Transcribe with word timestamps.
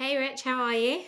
Hey, 0.00 0.16
Rich, 0.16 0.44
how 0.44 0.62
are 0.62 0.72
you? 0.72 1.02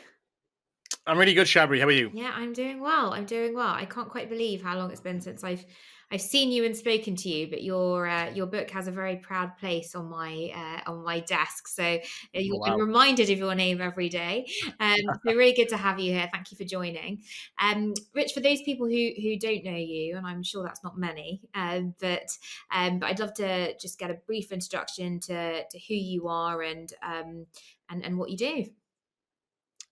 I'm 1.07 1.17
really 1.17 1.33
good, 1.33 1.46
Shabri. 1.46 1.81
How 1.81 1.87
are 1.87 1.91
you? 1.91 2.10
Yeah, 2.12 2.31
I'm 2.34 2.52
doing 2.52 2.78
well. 2.78 3.15
I'm 3.15 3.25
doing 3.25 3.55
well. 3.55 3.71
I 3.71 3.87
can't 3.87 4.10
quite 4.10 4.28
believe 4.28 4.62
how 4.62 4.76
long 4.76 4.91
it's 4.91 5.00
been 5.00 5.23
since 5.23 5.42
I've 5.42 5.65
I've 6.10 6.21
seen 6.21 6.53
you 6.53 6.67
and 6.67 6.76
spoken 6.76 7.17
to 7.17 7.28
you. 7.31 7.49
But 7.49 7.63
your 7.63 8.07
uh, 8.07 8.29
your 8.34 8.45
book 8.45 8.68
has 8.70 8.89
a 8.89 8.91
very 8.91 9.16
proud 9.16 9.57
place 9.57 9.95
on 9.95 10.11
my 10.11 10.53
uh, 10.55 10.91
on 10.91 11.05
my 11.05 11.21
desk. 11.21 11.68
So 11.68 11.82
uh, 11.82 11.99
you've 12.35 12.63
been 12.63 12.75
reminded 12.75 13.31
of 13.31 13.39
your 13.39 13.55
name 13.55 13.81
every 13.81 14.11
day. 14.11 14.46
Um, 14.79 14.99
so 15.07 15.17
really 15.35 15.54
good 15.54 15.71
to 15.71 15.79
have 15.79 15.99
you 15.99 16.13
here. 16.13 16.29
Thank 16.31 16.53
you 16.53 16.59
for 16.59 16.64
joining. 16.64 17.22
Um, 17.59 17.95
Rich, 18.14 18.32
for 18.35 18.40
those 18.40 18.61
people 18.61 18.86
who 18.89 19.11
who 19.22 19.39
don't 19.39 19.64
know 19.64 19.75
you, 19.75 20.18
and 20.18 20.27
I'm 20.27 20.43
sure 20.43 20.64
that's 20.64 20.85
not 20.85 20.99
many, 20.99 21.40
um, 21.54 21.95
but 21.99 22.29
um, 22.71 22.99
but 22.99 23.07
I'd 23.07 23.21
love 23.21 23.32
to 23.36 23.75
just 23.79 23.99
get 23.99 24.11
a 24.11 24.18
brief 24.27 24.53
introduction 24.53 25.18
to 25.21 25.64
to 25.64 25.79
who 25.89 25.95
you 25.95 26.29
are 26.29 26.61
and 26.61 26.93
um, 27.03 27.46
and 27.89 28.04
and 28.04 28.18
what 28.18 28.29
you 28.29 28.36
do. 28.36 28.67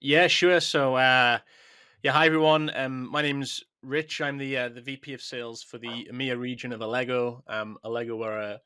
Yeah, 0.01 0.29
sure. 0.29 0.61
So, 0.61 0.95
uh, 0.97 1.39
yeah, 2.03 2.13
hi 2.13 2.27
everyone. 2.27 2.71
Um, 2.75 3.11
my 3.11 3.23
name's 3.23 3.63
Rich. 3.83 4.21
I'm 4.21 4.39
the 4.39 4.57
uh, 4.57 4.69
the 4.71 4.81
VP 4.81 5.15
of 5.15 5.23
Sales 5.23 5.63
for 5.63 5.79
the 5.79 6.09
EMEA 6.11 6.39
region 6.39 6.73
of 6.73 6.81
Allego. 6.81 7.43
Um, 7.47 7.79
Allego 7.85 8.23
are 8.25 8.39
uh, 8.41 8.59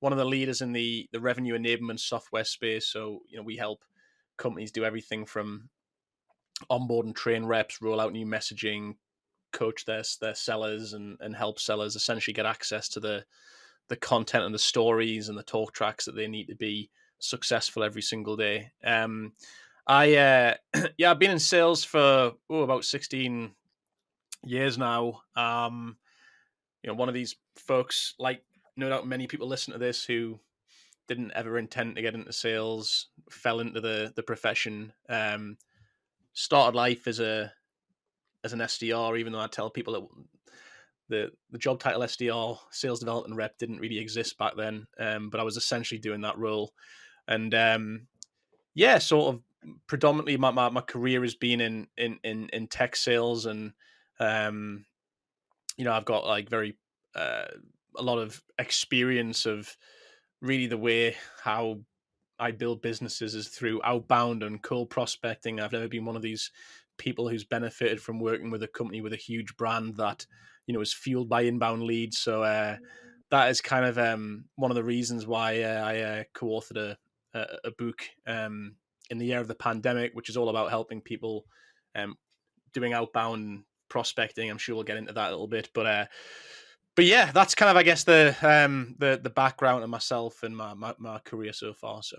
one 0.00 0.12
of 0.12 0.18
the 0.18 0.24
leaders 0.24 0.62
in 0.62 0.72
the 0.72 1.08
the 1.12 1.20
revenue 1.20 1.54
enablement 1.58 2.00
software 2.00 2.44
space. 2.44 2.88
So, 2.88 3.20
you 3.28 3.36
know, 3.36 3.44
we 3.44 3.56
help 3.56 3.84
companies 4.38 4.72
do 4.72 4.84
everything 4.84 5.26
from 5.26 5.70
onboard 6.70 7.06
and 7.06 7.16
train 7.16 7.44
reps, 7.44 7.80
roll 7.82 8.00
out 8.00 8.12
new 8.12 8.26
messaging, 8.26 8.96
coach 9.52 9.84
their 9.84 10.02
their 10.20 10.34
sellers, 10.34 10.92
and 10.92 11.18
and 11.20 11.36
help 11.36 11.60
sellers 11.60 11.96
essentially 11.96 12.34
get 12.34 12.46
access 12.46 12.88
to 12.90 13.00
the 13.00 13.24
the 13.88 13.96
content 13.96 14.44
and 14.44 14.54
the 14.54 14.58
stories 14.58 15.28
and 15.28 15.38
the 15.38 15.42
talk 15.42 15.72
tracks 15.74 16.04
that 16.06 16.16
they 16.16 16.28
need 16.28 16.46
to 16.48 16.56
be 16.56 16.90
successful 17.20 17.82
every 17.84 18.02
single 18.02 18.36
day. 18.36 18.70
Um, 18.84 19.34
I 19.86 20.14
uh, 20.16 20.54
yeah, 20.98 21.10
I've 21.10 21.18
been 21.18 21.30
in 21.30 21.38
sales 21.38 21.84
for 21.84 22.32
oh, 22.50 22.62
about 22.62 22.84
sixteen 22.84 23.52
years 24.42 24.78
now. 24.78 25.22
Um, 25.36 25.96
you 26.82 26.88
know, 26.88 26.94
one 26.94 27.08
of 27.08 27.14
these 27.14 27.36
folks, 27.56 28.14
like 28.18 28.42
no 28.76 28.88
doubt 28.88 29.06
many 29.06 29.26
people 29.26 29.48
listen 29.48 29.72
to 29.72 29.78
this 29.78 30.04
who 30.04 30.40
didn't 31.06 31.32
ever 31.34 31.58
intend 31.58 31.96
to 31.96 32.02
get 32.02 32.14
into 32.14 32.32
sales, 32.32 33.08
fell 33.30 33.60
into 33.60 33.80
the 33.80 34.12
the 34.16 34.22
profession, 34.22 34.92
um, 35.08 35.56
started 36.32 36.76
life 36.76 37.06
as 37.06 37.20
a 37.20 37.52
as 38.42 38.52
an 38.52 38.60
SDR, 38.60 39.18
even 39.18 39.32
though 39.32 39.40
I 39.40 39.46
tell 39.46 39.70
people 39.70 39.94
that 39.94 40.06
the 41.08 41.30
the 41.50 41.58
job 41.58 41.80
title 41.80 42.02
SDR, 42.02 42.58
sales 42.70 43.00
development 43.00 43.36
rep, 43.36 43.58
didn't 43.58 43.80
really 43.80 43.98
exist 43.98 44.38
back 44.38 44.56
then. 44.56 44.86
Um, 44.98 45.30
but 45.30 45.40
I 45.40 45.44
was 45.44 45.56
essentially 45.56 45.98
doing 45.98 46.22
that 46.22 46.38
role, 46.38 46.72
and 47.28 47.54
um, 47.54 48.06
yeah, 48.74 48.98
sort 48.98 49.34
of 49.34 49.42
predominantly 49.86 50.36
my, 50.36 50.50
my, 50.50 50.68
my 50.68 50.80
career 50.80 51.22
has 51.22 51.34
been 51.34 51.60
in, 51.60 51.86
in 51.96 52.18
in 52.24 52.48
in 52.50 52.66
tech 52.66 52.96
sales, 52.96 53.46
and 53.46 53.72
um, 54.20 54.84
you 55.76 55.84
know 55.84 55.92
I've 55.92 56.04
got 56.04 56.26
like 56.26 56.48
very 56.48 56.76
uh, 57.14 57.46
a 57.96 58.02
lot 58.02 58.18
of 58.18 58.42
experience 58.58 59.46
of 59.46 59.76
really 60.40 60.66
the 60.66 60.78
way 60.78 61.16
how 61.42 61.80
I 62.38 62.50
build 62.50 62.82
businesses 62.82 63.34
is 63.34 63.48
through 63.48 63.80
outbound 63.84 64.42
and 64.42 64.62
cold 64.62 64.90
prospecting. 64.90 65.60
I've 65.60 65.72
never 65.72 65.88
been 65.88 66.04
one 66.04 66.16
of 66.16 66.22
these 66.22 66.50
people 66.98 67.28
who's 67.28 67.44
benefited 67.44 68.00
from 68.00 68.20
working 68.20 68.50
with 68.50 68.62
a 68.62 68.68
company 68.68 69.00
with 69.00 69.12
a 69.12 69.16
huge 69.16 69.56
brand 69.56 69.96
that 69.96 70.26
you 70.66 70.74
know 70.74 70.80
is 70.80 70.92
fueled 70.92 71.28
by 71.28 71.42
inbound 71.42 71.82
leads. 71.82 72.18
So 72.18 72.42
uh, 72.42 72.76
that 73.30 73.50
is 73.50 73.60
kind 73.60 73.84
of 73.84 73.98
um, 73.98 74.44
one 74.56 74.70
of 74.70 74.74
the 74.76 74.84
reasons 74.84 75.26
why 75.26 75.62
uh, 75.62 75.82
I 75.84 76.00
uh, 76.00 76.24
co-authored 76.34 76.76
a, 76.76 76.98
a, 77.34 77.46
a 77.64 77.70
book 77.72 78.02
um, 78.26 78.76
in 79.10 79.18
the 79.18 79.26
year 79.26 79.40
of 79.40 79.48
the 79.48 79.54
pandemic, 79.54 80.12
which 80.14 80.28
is 80.28 80.36
all 80.36 80.48
about 80.48 80.70
helping 80.70 81.00
people 81.00 81.44
um, 81.94 82.16
doing 82.72 82.92
outbound 82.92 83.64
prospecting. 83.88 84.50
I'm 84.50 84.58
sure 84.58 84.74
we'll 84.74 84.84
get 84.84 84.96
into 84.96 85.12
that 85.12 85.28
a 85.28 85.30
little 85.30 85.48
bit, 85.48 85.70
but 85.74 85.86
uh, 85.86 86.06
but 86.94 87.04
yeah, 87.04 87.32
that's 87.32 87.54
kind 87.54 87.70
of 87.70 87.76
I 87.76 87.82
guess 87.82 88.04
the 88.04 88.36
um, 88.42 88.96
the 88.98 89.20
the 89.22 89.30
background 89.30 89.84
of 89.84 89.90
myself 89.90 90.42
and 90.42 90.56
my, 90.56 90.74
my, 90.74 90.94
my 90.98 91.18
career 91.20 91.52
so 91.52 91.72
far. 91.72 92.02
So 92.02 92.18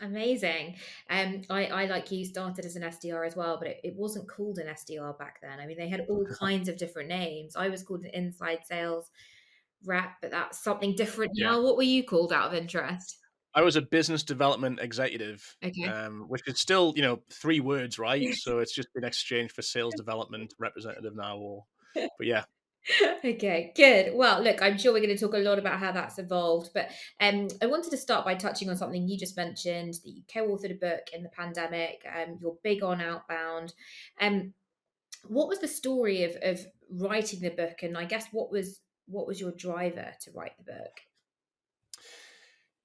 Amazing. 0.00 0.76
Um, 1.10 1.42
I, 1.50 1.66
I 1.66 1.84
like 1.86 2.12
you 2.12 2.24
started 2.24 2.64
as 2.64 2.76
an 2.76 2.82
SDR 2.82 3.26
as 3.26 3.34
well, 3.34 3.56
but 3.58 3.68
it, 3.68 3.80
it 3.82 3.96
wasn't 3.96 4.28
called 4.28 4.58
an 4.58 4.68
SDR 4.68 5.18
back 5.18 5.40
then. 5.42 5.58
I 5.58 5.66
mean, 5.66 5.76
they 5.76 5.88
had 5.88 6.06
all 6.08 6.24
kinds 6.38 6.68
of 6.68 6.76
different 6.76 7.08
names. 7.08 7.56
I 7.56 7.68
was 7.68 7.82
called 7.82 8.04
an 8.04 8.10
inside 8.12 8.60
sales 8.64 9.10
rep, 9.84 10.12
but 10.22 10.30
that's 10.30 10.62
something 10.62 10.94
different 10.94 11.32
yeah. 11.34 11.50
now. 11.50 11.62
What 11.62 11.76
were 11.76 11.82
you 11.82 12.04
called 12.04 12.32
out 12.32 12.48
of 12.48 12.54
interest? 12.54 13.18
I 13.58 13.62
was 13.62 13.74
a 13.74 13.82
business 13.82 14.22
development 14.22 14.78
executive, 14.80 15.56
Okay. 15.64 15.84
um, 15.88 16.26
which 16.28 16.42
is 16.46 16.60
still, 16.60 16.92
you 16.94 17.02
know, 17.02 17.22
three 17.32 17.58
words, 17.58 17.98
right? 17.98 18.22
So 18.36 18.60
it's 18.60 18.72
just 18.72 18.86
been 18.94 19.02
exchanged 19.02 19.52
for 19.52 19.62
sales 19.62 19.96
development 19.96 20.54
representative 20.60 21.16
now. 21.16 21.38
Or, 21.38 21.64
but 21.94 22.26
yeah, 22.26 22.44
okay, 23.24 23.72
good. 23.74 24.12
Well, 24.14 24.40
look, 24.40 24.62
I'm 24.62 24.78
sure 24.78 24.92
we're 24.92 25.04
going 25.04 25.16
to 25.16 25.18
talk 25.18 25.34
a 25.34 25.38
lot 25.38 25.58
about 25.58 25.80
how 25.80 25.90
that's 25.90 26.20
evolved, 26.20 26.70
but 26.72 26.90
um, 27.18 27.48
I 27.60 27.66
wanted 27.66 27.90
to 27.90 27.96
start 27.96 28.24
by 28.24 28.36
touching 28.36 28.70
on 28.70 28.76
something 28.76 29.08
you 29.08 29.18
just 29.18 29.36
mentioned 29.36 29.94
that 29.94 30.10
you 30.10 30.22
co-authored 30.32 30.70
a 30.70 30.74
book 30.74 31.08
in 31.12 31.24
the 31.24 31.28
pandemic. 31.30 32.02
Um, 32.06 32.38
you're 32.40 32.58
big 32.62 32.84
on 32.84 33.00
outbound. 33.00 33.74
Um, 34.20 34.54
what 35.26 35.48
was 35.48 35.58
the 35.58 35.66
story 35.66 36.22
of 36.22 36.36
of 36.42 36.64
writing 36.92 37.40
the 37.40 37.50
book, 37.50 37.82
and 37.82 37.98
I 37.98 38.04
guess 38.04 38.26
what 38.30 38.52
was 38.52 38.78
what 39.06 39.26
was 39.26 39.40
your 39.40 39.50
driver 39.50 40.12
to 40.20 40.30
write 40.32 40.56
the 40.58 40.72
book? 40.72 41.00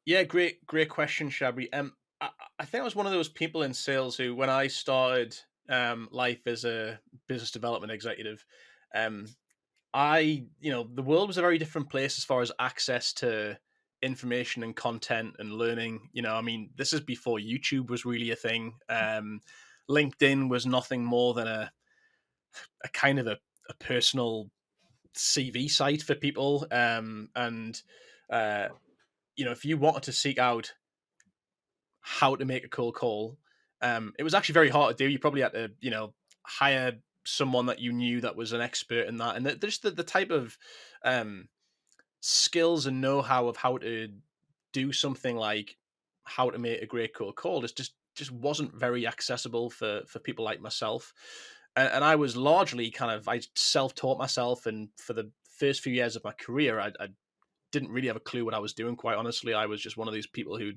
Yeah, 0.05 0.23
great, 0.23 0.65
great 0.65 0.89
question, 0.89 1.29
Shabri. 1.29 1.67
Um, 1.73 1.93
I, 2.21 2.29
I 2.59 2.65
think 2.65 2.81
I 2.81 2.85
was 2.85 2.95
one 2.95 3.05
of 3.05 3.11
those 3.11 3.29
people 3.29 3.63
in 3.63 3.73
sales 3.73 4.15
who, 4.17 4.35
when 4.35 4.49
I 4.49 4.67
started 4.67 5.37
um, 5.69 6.09
life 6.11 6.45
as 6.45 6.65
a 6.65 6.99
business 7.27 7.51
development 7.51 7.91
executive, 7.91 8.45
um, 8.95 9.27
I, 9.93 10.45
you 10.59 10.71
know, 10.71 10.87
the 10.91 11.03
world 11.03 11.27
was 11.27 11.37
a 11.37 11.41
very 11.41 11.57
different 11.57 11.89
place 11.89 12.17
as 12.17 12.23
far 12.23 12.41
as 12.41 12.51
access 12.59 13.13
to 13.13 13.57
information 14.01 14.63
and 14.63 14.75
content 14.75 15.35
and 15.39 15.53
learning. 15.53 16.09
You 16.13 16.23
know, 16.23 16.35
I 16.35 16.41
mean, 16.41 16.71
this 16.75 16.93
is 16.93 17.01
before 17.01 17.37
YouTube 17.37 17.89
was 17.89 18.05
really 18.05 18.31
a 18.31 18.35
thing. 18.35 18.73
Um, 18.89 19.41
LinkedIn 19.89 20.49
was 20.49 20.65
nothing 20.65 21.03
more 21.03 21.33
than 21.33 21.47
a 21.47 21.71
a 22.83 22.89
kind 22.89 23.19
of 23.19 23.27
a, 23.27 23.37
a 23.69 23.73
personal 23.75 24.49
CV 25.15 25.69
site 25.69 26.01
for 26.01 26.15
people. 26.15 26.67
Um, 26.71 27.29
and 27.35 27.81
uh, 28.29 28.69
you 29.35 29.45
know, 29.45 29.51
if 29.51 29.65
you 29.65 29.77
wanted 29.77 30.03
to 30.03 30.11
seek 30.11 30.37
out 30.37 30.73
how 32.01 32.35
to 32.35 32.45
make 32.45 32.65
a 32.65 32.69
cold 32.69 32.95
call, 32.95 33.37
um, 33.81 34.13
it 34.19 34.23
was 34.23 34.33
actually 34.33 34.53
very 34.53 34.69
hard 34.69 34.97
to 34.97 35.03
do. 35.03 35.09
You 35.09 35.19
probably 35.19 35.41
had 35.41 35.53
to, 35.53 35.71
you 35.79 35.91
know, 35.91 36.13
hire 36.45 36.93
someone 37.25 37.67
that 37.67 37.79
you 37.79 37.93
knew 37.93 38.21
that 38.21 38.35
was 38.35 38.51
an 38.53 38.61
expert 38.61 39.07
in 39.07 39.17
that, 39.17 39.35
and 39.35 39.61
just 39.61 39.83
the, 39.83 39.91
the 39.91 40.03
type 40.03 40.29
of 40.29 40.57
um, 41.05 41.47
skills 42.19 42.85
and 42.85 43.01
know-how 43.01 43.47
of 43.47 43.57
how 43.57 43.77
to 43.77 44.09
do 44.73 44.91
something 44.91 45.35
like 45.35 45.77
how 46.25 46.49
to 46.49 46.57
make 46.57 46.81
a 46.81 46.85
great 46.85 47.13
cold 47.13 47.35
call. 47.35 47.63
It's 47.63 47.73
just 47.73 47.93
just 48.15 48.31
wasn't 48.31 48.75
very 48.75 49.07
accessible 49.07 49.69
for 49.69 50.01
for 50.07 50.19
people 50.19 50.45
like 50.45 50.61
myself, 50.61 51.13
and, 51.75 51.89
and 51.93 52.03
I 52.03 52.15
was 52.15 52.35
largely 52.35 52.91
kind 52.91 53.11
of 53.11 53.27
I 53.27 53.41
self-taught 53.55 54.17
myself, 54.19 54.65
and 54.65 54.89
for 54.97 55.13
the 55.13 55.31
first 55.57 55.81
few 55.81 55.93
years 55.93 56.15
of 56.15 56.23
my 56.23 56.33
career, 56.33 56.79
I, 56.79 56.91
I 56.99 57.07
didn't 57.73 57.91
really 57.91 58.07
have 58.07 58.15
a 58.15 58.21
clue 58.21 58.45
what 58.45 58.53
I 58.53 58.59
was 58.59 58.73
doing. 58.73 58.95
Quite 58.95 59.17
honestly, 59.17 59.53
I 59.53 59.65
was 59.65 59.81
just 59.81 59.97
one 59.97 60.07
of 60.07 60.13
these 60.13 60.27
people 60.27 60.57
who 60.57 60.71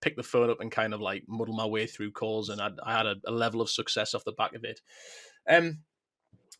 pick 0.00 0.16
the 0.16 0.22
phone 0.22 0.48
up 0.48 0.60
and 0.60 0.72
kind 0.72 0.94
of 0.94 1.00
like 1.00 1.24
muddle 1.28 1.54
my 1.54 1.66
way 1.66 1.86
through 1.86 2.12
calls, 2.12 2.48
and 2.48 2.60
I'd, 2.60 2.78
I 2.82 2.96
had 2.96 3.06
a, 3.06 3.16
a, 3.26 3.32
level 3.32 3.60
of 3.60 3.68
success 3.68 4.14
off 4.14 4.24
the 4.24 4.32
back 4.32 4.54
of 4.54 4.64
it. 4.64 4.80
Um, 5.48 5.80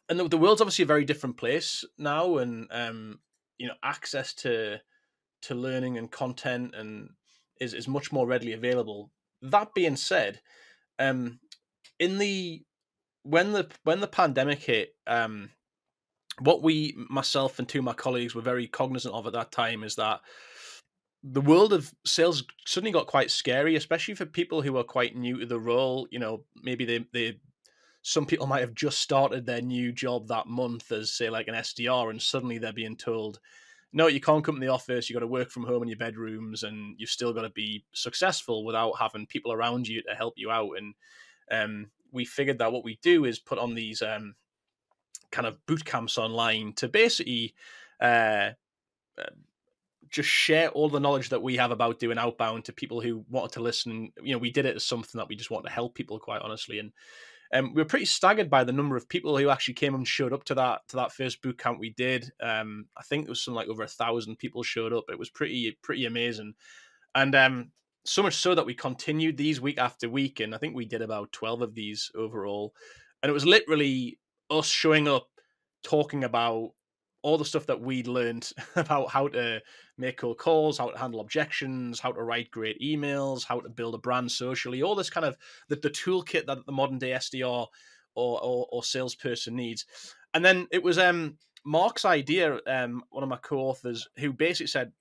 and 0.08 0.18
the, 0.18 0.28
the, 0.28 0.38
world's 0.38 0.60
obviously 0.60 0.82
a 0.82 0.86
very 0.86 1.04
different 1.04 1.38
place 1.38 1.84
now, 1.96 2.36
and 2.38 2.66
um, 2.70 3.20
you 3.56 3.68
know, 3.68 3.74
access 3.82 4.34
to 4.34 4.78
to 5.42 5.54
learning 5.54 5.96
and 5.96 6.10
content 6.10 6.74
and 6.74 7.10
is 7.60 7.72
is 7.72 7.88
much 7.88 8.12
more 8.12 8.26
readily 8.26 8.52
available. 8.52 9.10
That 9.42 9.74
being 9.74 9.96
said, 9.96 10.40
um, 10.98 11.40
in 11.98 12.18
the 12.18 12.62
when 13.22 13.52
the 13.52 13.68
when 13.84 14.00
the 14.00 14.08
pandemic 14.08 14.62
hit, 14.62 14.94
um, 15.06 15.50
what 16.40 16.62
we 16.62 16.94
myself 17.10 17.58
and 17.58 17.68
two 17.68 17.78
of 17.78 17.84
my 17.84 17.92
colleagues 17.92 18.34
were 18.34 18.42
very 18.42 18.66
cognizant 18.66 19.14
of 19.14 19.26
at 19.26 19.32
that 19.32 19.52
time 19.52 19.82
is 19.82 19.96
that 19.96 20.20
the 21.22 21.40
world 21.40 21.72
of 21.72 21.92
sales 22.04 22.44
suddenly 22.66 22.92
got 22.92 23.06
quite 23.06 23.30
scary, 23.30 23.74
especially 23.74 24.14
for 24.14 24.26
people 24.26 24.62
who 24.62 24.76
are 24.76 24.84
quite 24.84 25.16
new 25.16 25.40
to 25.40 25.46
the 25.46 25.58
role. 25.58 26.06
You 26.10 26.18
know, 26.18 26.44
maybe 26.62 26.84
they 26.84 27.04
they 27.12 27.40
some 28.02 28.26
people 28.26 28.46
might 28.46 28.60
have 28.60 28.74
just 28.74 29.00
started 29.00 29.44
their 29.44 29.62
new 29.62 29.92
job 29.92 30.28
that 30.28 30.46
month 30.46 30.92
as 30.92 31.12
say 31.12 31.28
like 31.30 31.48
an 31.48 31.54
SDR, 31.54 32.10
and 32.10 32.22
suddenly 32.22 32.58
they're 32.58 32.72
being 32.72 32.96
told, 32.96 33.40
no, 33.92 34.06
you 34.06 34.20
can't 34.20 34.44
come 34.44 34.54
to 34.54 34.60
the 34.60 34.68
office. 34.68 35.08
You 35.08 35.14
got 35.14 35.20
to 35.20 35.26
work 35.26 35.50
from 35.50 35.64
home 35.64 35.82
in 35.82 35.88
your 35.88 35.98
bedrooms, 35.98 36.62
and 36.62 36.94
you've 36.98 37.10
still 37.10 37.32
got 37.32 37.42
to 37.42 37.50
be 37.50 37.84
successful 37.92 38.64
without 38.64 38.92
having 39.00 39.26
people 39.26 39.52
around 39.52 39.88
you 39.88 40.02
to 40.02 40.14
help 40.14 40.34
you 40.36 40.50
out. 40.50 40.72
And 40.76 40.94
um, 41.50 41.90
we 42.12 42.24
figured 42.24 42.58
that 42.58 42.72
what 42.72 42.84
we 42.84 42.98
do 43.02 43.24
is 43.24 43.38
put 43.38 43.58
on 43.58 43.74
these 43.74 44.02
um, 44.02 44.34
kind 45.30 45.46
of 45.46 45.64
boot 45.66 45.84
camps 45.84 46.18
online 46.18 46.72
to 46.74 46.88
basically 46.88 47.54
uh, 48.00 48.50
just 50.08 50.28
share 50.28 50.68
all 50.70 50.88
the 50.88 51.00
knowledge 51.00 51.30
that 51.30 51.42
we 51.42 51.56
have 51.56 51.70
about 51.70 51.98
doing 51.98 52.18
outbound 52.18 52.64
to 52.64 52.72
people 52.72 53.00
who 53.00 53.24
wanted 53.28 53.52
to 53.52 53.60
listen. 53.60 54.10
You 54.22 54.32
know, 54.32 54.38
we 54.38 54.50
did 54.50 54.66
it 54.66 54.76
as 54.76 54.84
something 54.84 55.18
that 55.18 55.28
we 55.28 55.36
just 55.36 55.50
wanted 55.50 55.68
to 55.68 55.74
help 55.74 55.94
people, 55.94 56.18
quite 56.18 56.42
honestly, 56.42 56.78
and 56.78 56.92
um, 57.52 57.74
we 57.74 57.82
were 57.82 57.88
pretty 57.88 58.06
staggered 58.06 58.50
by 58.50 58.64
the 58.64 58.72
number 58.72 58.96
of 58.96 59.08
people 59.08 59.36
who 59.36 59.50
actually 59.50 59.74
came 59.74 59.94
and 59.94 60.06
showed 60.06 60.32
up 60.32 60.44
to 60.44 60.54
that 60.54 60.80
to 60.88 60.96
that 60.96 61.12
first 61.12 61.42
boot 61.42 61.58
camp 61.58 61.78
we 61.78 61.90
did. 61.90 62.30
Um, 62.42 62.86
I 62.96 63.02
think 63.02 63.24
it 63.24 63.28
was 63.28 63.42
something 63.42 63.56
like 63.56 63.68
over 63.68 63.82
a 63.82 63.88
thousand 63.88 64.38
people 64.38 64.62
showed 64.62 64.92
up. 64.92 65.04
It 65.08 65.18
was 65.18 65.30
pretty 65.30 65.78
pretty 65.82 66.06
amazing, 66.06 66.54
and 67.14 67.34
um, 67.34 67.70
so 68.04 68.22
much 68.22 68.34
so 68.34 68.54
that 68.54 68.66
we 68.66 68.74
continued 68.74 69.36
these 69.36 69.60
week 69.60 69.78
after 69.78 70.08
week, 70.08 70.40
and 70.40 70.54
I 70.54 70.58
think 70.58 70.74
we 70.74 70.86
did 70.86 71.02
about 71.02 71.32
twelve 71.32 71.62
of 71.62 71.74
these 71.74 72.10
overall. 72.14 72.74
And 73.22 73.30
it 73.30 73.32
was 73.32 73.46
literally 73.46 74.18
us 74.50 74.66
showing 74.66 75.08
up, 75.08 75.28
talking 75.82 76.24
about 76.24 76.70
all 77.22 77.38
the 77.38 77.44
stuff 77.44 77.66
that 77.66 77.80
we'd 77.80 78.06
learned 78.06 78.50
about 78.76 79.10
how 79.10 79.26
to 79.28 79.60
make 79.98 80.18
cold 80.18 80.38
calls, 80.38 80.78
how 80.78 80.90
to 80.90 80.98
handle 80.98 81.20
objections, 81.20 81.98
how 81.98 82.12
to 82.12 82.22
write 82.22 82.50
great 82.50 82.80
emails, 82.80 83.44
how 83.44 83.60
to 83.60 83.68
build 83.68 83.94
a 83.94 83.98
brand 83.98 84.30
socially, 84.30 84.82
all 84.82 84.94
this 84.94 85.10
kind 85.10 85.26
of 85.26 85.36
the, 85.68 85.76
the 85.76 85.90
toolkit 85.90 86.46
that 86.46 86.64
the 86.66 86.72
modern 86.72 86.98
day 86.98 87.10
SDR 87.10 87.66
or, 88.14 88.40
or, 88.42 88.66
or 88.70 88.84
salesperson 88.84 89.56
needs. 89.56 89.86
And 90.34 90.44
then 90.44 90.68
it 90.70 90.82
was 90.82 90.98
um, 90.98 91.38
Mark's 91.64 92.04
idea, 92.04 92.60
um, 92.66 93.02
one 93.10 93.24
of 93.24 93.28
my 93.28 93.38
co-authors, 93.38 94.08
who 94.18 94.32
basically 94.32 94.68
said, 94.68 94.92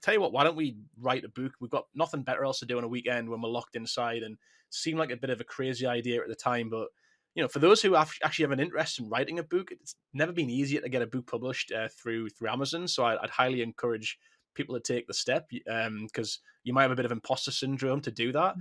tell 0.00 0.14
you 0.14 0.20
what, 0.20 0.32
why 0.32 0.44
don't 0.44 0.56
we 0.56 0.76
write 1.00 1.24
a 1.24 1.28
book? 1.28 1.52
We've 1.60 1.70
got 1.70 1.86
nothing 1.94 2.22
better 2.22 2.44
else 2.44 2.60
to 2.60 2.66
do 2.66 2.78
on 2.78 2.84
a 2.84 2.88
weekend 2.88 3.28
when 3.28 3.42
we're 3.42 3.48
locked 3.48 3.76
inside 3.76 4.22
and 4.22 4.36
seemed 4.70 4.98
like 4.98 5.10
a 5.10 5.16
bit 5.16 5.30
of 5.30 5.40
a 5.40 5.44
crazy 5.44 5.86
idea 5.86 6.20
at 6.20 6.28
the 6.28 6.34
time, 6.34 6.68
but 6.68 6.88
you 7.34 7.42
know, 7.42 7.48
for 7.48 7.58
those 7.58 7.82
who 7.82 7.96
actually 7.96 8.44
have 8.44 8.52
an 8.52 8.60
interest 8.60 9.00
in 9.00 9.08
writing 9.08 9.38
a 9.38 9.42
book, 9.42 9.72
it's 9.72 9.96
never 10.12 10.32
been 10.32 10.50
easier 10.50 10.80
to 10.80 10.88
get 10.88 11.02
a 11.02 11.06
book 11.06 11.26
published 11.26 11.72
uh, 11.72 11.88
through 11.88 12.28
through 12.30 12.48
Amazon. 12.48 12.86
So 12.86 13.04
I, 13.04 13.20
would 13.20 13.30
highly 13.30 13.62
encourage 13.62 14.18
people 14.54 14.78
to 14.78 14.80
take 14.80 15.08
the 15.08 15.14
step 15.14 15.48
because 15.50 16.38
um, 16.38 16.50
you 16.62 16.72
might 16.72 16.82
have 16.82 16.92
a 16.92 16.96
bit 16.96 17.04
of 17.04 17.12
imposter 17.12 17.50
syndrome 17.50 18.00
to 18.02 18.12
do 18.12 18.30
that. 18.32 18.54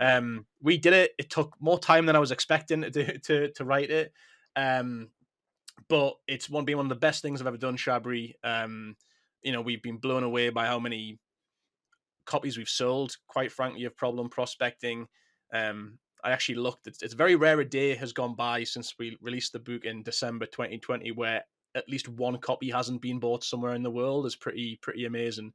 Mm. 0.00 0.18
Um, 0.18 0.46
we 0.62 0.78
did 0.78 0.92
it. 0.92 1.12
It 1.18 1.30
took 1.30 1.54
more 1.60 1.80
time 1.80 2.06
than 2.06 2.14
I 2.14 2.20
was 2.20 2.30
expecting 2.30 2.82
to 2.82 3.18
to, 3.18 3.50
to 3.50 3.64
write 3.64 3.90
it, 3.90 4.12
um, 4.54 5.08
but 5.88 6.14
it's 6.28 6.48
one 6.48 6.64
being 6.64 6.78
one 6.78 6.86
of 6.86 6.90
the 6.90 6.96
best 6.96 7.22
things 7.22 7.40
I've 7.40 7.48
ever 7.48 7.56
done. 7.56 7.76
Shabri, 7.76 8.34
um, 8.44 8.96
you 9.42 9.50
know, 9.50 9.62
we've 9.62 9.82
been 9.82 9.98
blown 9.98 10.22
away 10.22 10.50
by 10.50 10.66
how 10.66 10.78
many 10.78 11.18
copies 12.24 12.56
we've 12.56 12.68
sold. 12.68 13.16
Quite 13.26 13.50
frankly, 13.50 13.84
of 13.84 13.96
problem 13.96 14.28
prospecting. 14.28 15.08
Um, 15.52 15.98
I 16.24 16.30
actually 16.30 16.56
looked. 16.56 16.86
It's, 16.86 17.02
it's 17.02 17.14
very 17.14 17.34
rare 17.34 17.60
a 17.60 17.64
day 17.64 17.94
has 17.94 18.12
gone 18.12 18.34
by 18.34 18.64
since 18.64 18.94
we 18.98 19.18
released 19.20 19.52
the 19.52 19.58
book 19.58 19.84
in 19.84 20.02
December 20.02 20.46
2020 20.46 21.12
where 21.12 21.42
at 21.74 21.88
least 21.88 22.08
one 22.08 22.38
copy 22.38 22.70
hasn't 22.70 23.02
been 23.02 23.18
bought 23.18 23.44
somewhere 23.44 23.74
in 23.74 23.82
the 23.82 23.90
world. 23.90 24.26
is 24.26 24.36
pretty 24.36 24.78
pretty 24.82 25.04
amazing. 25.04 25.52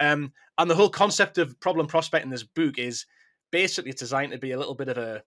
Um, 0.00 0.32
and 0.58 0.70
the 0.70 0.74
whole 0.74 0.88
concept 0.88 1.38
of 1.38 1.58
problem 1.60 1.86
prospecting 1.86 2.30
this 2.30 2.42
book 2.42 2.78
is 2.78 3.04
basically 3.52 3.92
designed 3.92 4.32
to 4.32 4.38
be 4.38 4.52
a 4.52 4.58
little 4.58 4.74
bit 4.74 4.88
of 4.88 4.98
a 4.98 5.22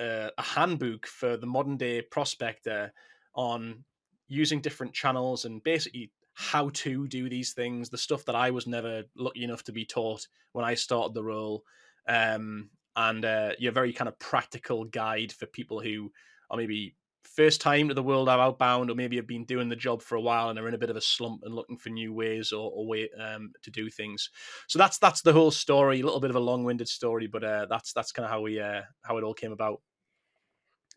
a, 0.00 0.30
a 0.36 0.42
handbook 0.42 1.06
for 1.06 1.36
the 1.36 1.46
modern 1.46 1.76
day 1.76 2.02
prospector 2.02 2.92
on 3.34 3.84
using 4.28 4.60
different 4.60 4.92
channels 4.94 5.44
and 5.44 5.62
basically 5.64 6.10
how 6.34 6.70
to 6.72 7.08
do 7.08 7.28
these 7.28 7.52
things. 7.52 7.90
The 7.90 7.98
stuff 7.98 8.24
that 8.26 8.36
I 8.36 8.50
was 8.50 8.66
never 8.66 9.02
lucky 9.16 9.44
enough 9.44 9.64
to 9.64 9.72
be 9.72 9.84
taught 9.84 10.26
when 10.52 10.64
I 10.64 10.74
started 10.74 11.14
the 11.14 11.24
role. 11.24 11.64
Um, 12.06 12.70
and 12.96 13.24
uh, 13.24 13.52
you're 13.58 13.70
a 13.70 13.74
very 13.74 13.92
kind 13.92 14.08
of 14.08 14.18
practical 14.18 14.84
guide 14.84 15.32
for 15.32 15.46
people 15.46 15.80
who 15.80 16.10
are 16.50 16.56
maybe 16.56 16.96
first 17.24 17.60
time 17.60 17.88
to 17.88 17.94
the 17.94 18.02
world 18.02 18.28
of 18.28 18.40
outbound 18.40 18.90
or 18.90 18.94
maybe 18.94 19.16
have 19.16 19.26
been 19.26 19.44
doing 19.44 19.68
the 19.68 19.76
job 19.76 20.02
for 20.02 20.16
a 20.16 20.20
while 20.20 20.48
and 20.48 20.58
are 20.58 20.66
in 20.66 20.74
a 20.74 20.78
bit 20.78 20.90
of 20.90 20.96
a 20.96 21.00
slump 21.00 21.42
and 21.44 21.54
looking 21.54 21.76
for 21.76 21.90
new 21.90 22.12
ways 22.12 22.52
or, 22.52 22.70
or 22.74 22.86
way 22.86 23.08
um, 23.20 23.52
to 23.62 23.70
do 23.70 23.88
things. 23.88 24.30
So 24.66 24.78
that's 24.78 24.98
that's 24.98 25.22
the 25.22 25.32
whole 25.32 25.50
story 25.50 26.00
a 26.00 26.04
little 26.04 26.20
bit 26.20 26.30
of 26.30 26.36
a 26.36 26.40
long-winded 26.40 26.88
story 26.88 27.26
but 27.26 27.44
uh, 27.44 27.66
that's 27.68 27.92
that's 27.92 28.12
kind 28.12 28.24
of 28.24 28.30
how 28.30 28.40
we 28.40 28.60
uh, 28.60 28.82
how 29.02 29.18
it 29.18 29.24
all 29.24 29.34
came 29.34 29.52
about. 29.52 29.80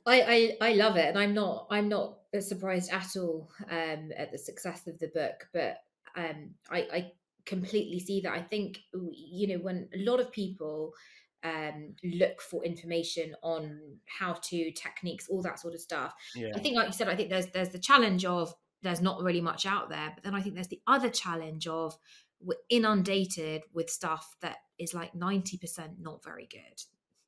I, 0.03 0.57
I, 0.61 0.69
I 0.69 0.73
love 0.73 0.97
it 0.97 1.05
and 1.05 1.19
i'm 1.19 1.35
not 1.35 1.67
i'm 1.69 1.87
not 1.87 2.21
surprised 2.39 2.91
at 2.91 3.15
all 3.17 3.51
um, 3.69 4.09
at 4.17 4.31
the 4.31 4.37
success 4.39 4.87
of 4.87 4.97
the 4.97 5.09
book 5.09 5.47
but 5.53 5.77
um, 6.15 6.55
I, 6.71 6.79
I 6.91 7.11
completely 7.45 7.99
see 7.99 8.21
that. 8.21 8.33
I 8.33 8.41
think 8.41 8.79
you 8.94 9.47
know 9.47 9.63
when 9.63 9.89
a 9.94 9.99
lot 9.99 10.19
of 10.19 10.31
people 10.31 10.94
um, 11.43 11.95
look 12.03 12.41
for 12.41 12.63
information 12.63 13.35
on 13.41 13.79
how 14.05 14.33
to 14.33 14.71
techniques, 14.71 15.27
all 15.29 15.41
that 15.41 15.59
sort 15.59 15.73
of 15.73 15.81
stuff. 15.81 16.13
Yeah. 16.35 16.51
I 16.55 16.59
think, 16.59 16.75
like 16.75 16.88
you 16.88 16.93
said, 16.93 17.09
I 17.09 17.15
think 17.15 17.29
there's 17.29 17.47
there's 17.47 17.69
the 17.69 17.79
challenge 17.79 18.25
of 18.25 18.53
there's 18.83 19.01
not 19.01 19.21
really 19.21 19.41
much 19.41 19.65
out 19.65 19.89
there, 19.89 20.11
but 20.13 20.23
then 20.23 20.35
I 20.35 20.41
think 20.41 20.55
there's 20.55 20.67
the 20.67 20.81
other 20.88 21.09
challenge 21.09 21.67
of 21.67 21.97
we're 22.39 22.55
inundated 22.69 23.63
with 23.73 23.89
stuff 23.89 24.35
that 24.41 24.57
is 24.79 24.93
like 24.93 25.13
90% 25.13 25.99
not 25.99 26.23
very 26.23 26.47
good 26.49 26.81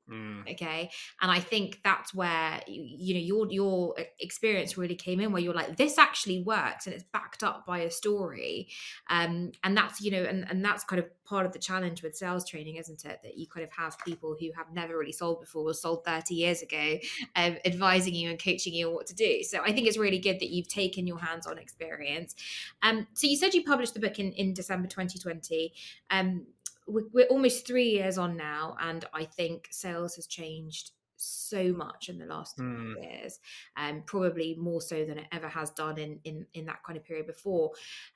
Mm. 0.09 0.51
Okay. 0.51 0.91
And 1.21 1.31
I 1.31 1.39
think 1.39 1.79
that's 1.83 2.13
where 2.13 2.61
you 2.67 3.13
know 3.13 3.19
your 3.19 3.51
your 3.51 3.95
experience 4.19 4.77
really 4.77 4.95
came 4.95 5.19
in 5.21 5.31
where 5.31 5.41
you're 5.41 5.53
like, 5.53 5.77
this 5.77 5.97
actually 5.97 6.43
works 6.43 6.85
and 6.85 6.93
it's 6.93 7.05
backed 7.13 7.41
up 7.43 7.65
by 7.65 7.79
a 7.79 7.91
story. 7.91 8.67
Um, 9.09 9.51
and 9.63 9.77
that's, 9.77 10.01
you 10.01 10.11
know, 10.11 10.23
and, 10.23 10.45
and 10.49 10.63
that's 10.63 10.83
kind 10.83 10.99
of 10.99 11.05
part 11.23 11.45
of 11.45 11.53
the 11.53 11.59
challenge 11.59 12.03
with 12.03 12.17
sales 12.17 12.47
training, 12.47 12.75
isn't 12.75 13.05
it? 13.05 13.19
That 13.23 13.37
you 13.37 13.47
kind 13.47 13.63
of 13.63 13.71
have 13.71 13.97
people 13.99 14.35
who 14.37 14.49
have 14.57 14.67
never 14.73 14.97
really 14.97 15.13
sold 15.13 15.39
before 15.39 15.69
or 15.69 15.73
sold 15.73 16.03
30 16.05 16.35
years 16.35 16.61
ago, 16.61 16.97
um, 17.35 17.57
advising 17.65 18.13
you 18.13 18.29
and 18.29 18.43
coaching 18.43 18.73
you 18.73 18.89
on 18.89 18.93
what 18.93 19.07
to 19.07 19.15
do. 19.15 19.41
So 19.43 19.61
I 19.61 19.71
think 19.71 19.87
it's 19.87 19.97
really 19.97 20.19
good 20.19 20.39
that 20.41 20.49
you've 20.49 20.67
taken 20.67 21.07
your 21.07 21.19
hands-on 21.19 21.57
experience. 21.57 22.35
Um, 22.81 23.07
so 23.13 23.27
you 23.27 23.37
said 23.37 23.53
you 23.53 23.63
published 23.63 23.93
the 23.93 24.01
book 24.01 24.19
in, 24.19 24.33
in 24.33 24.53
December 24.53 24.87
2020. 24.87 25.73
Um, 26.09 26.45
we're 26.87 27.27
almost 27.27 27.65
three 27.65 27.89
years 27.89 28.17
on 28.17 28.37
now, 28.37 28.75
and 28.79 29.05
I 29.13 29.25
think 29.25 29.67
sales 29.71 30.15
has 30.15 30.27
changed 30.27 30.91
so 31.15 31.71
much 31.71 32.09
in 32.09 32.17
the 32.17 32.25
last 32.25 32.57
mm. 32.57 32.95
years, 33.01 33.39
and 33.77 33.97
um, 33.97 34.03
probably 34.05 34.55
more 34.59 34.81
so 34.81 35.05
than 35.05 35.17
it 35.17 35.27
ever 35.31 35.47
has 35.47 35.71
done 35.71 35.97
in 35.97 36.19
in 36.23 36.45
in 36.53 36.65
that 36.65 36.83
kind 36.85 36.97
of 36.97 37.05
period 37.05 37.27
before. 37.27 37.71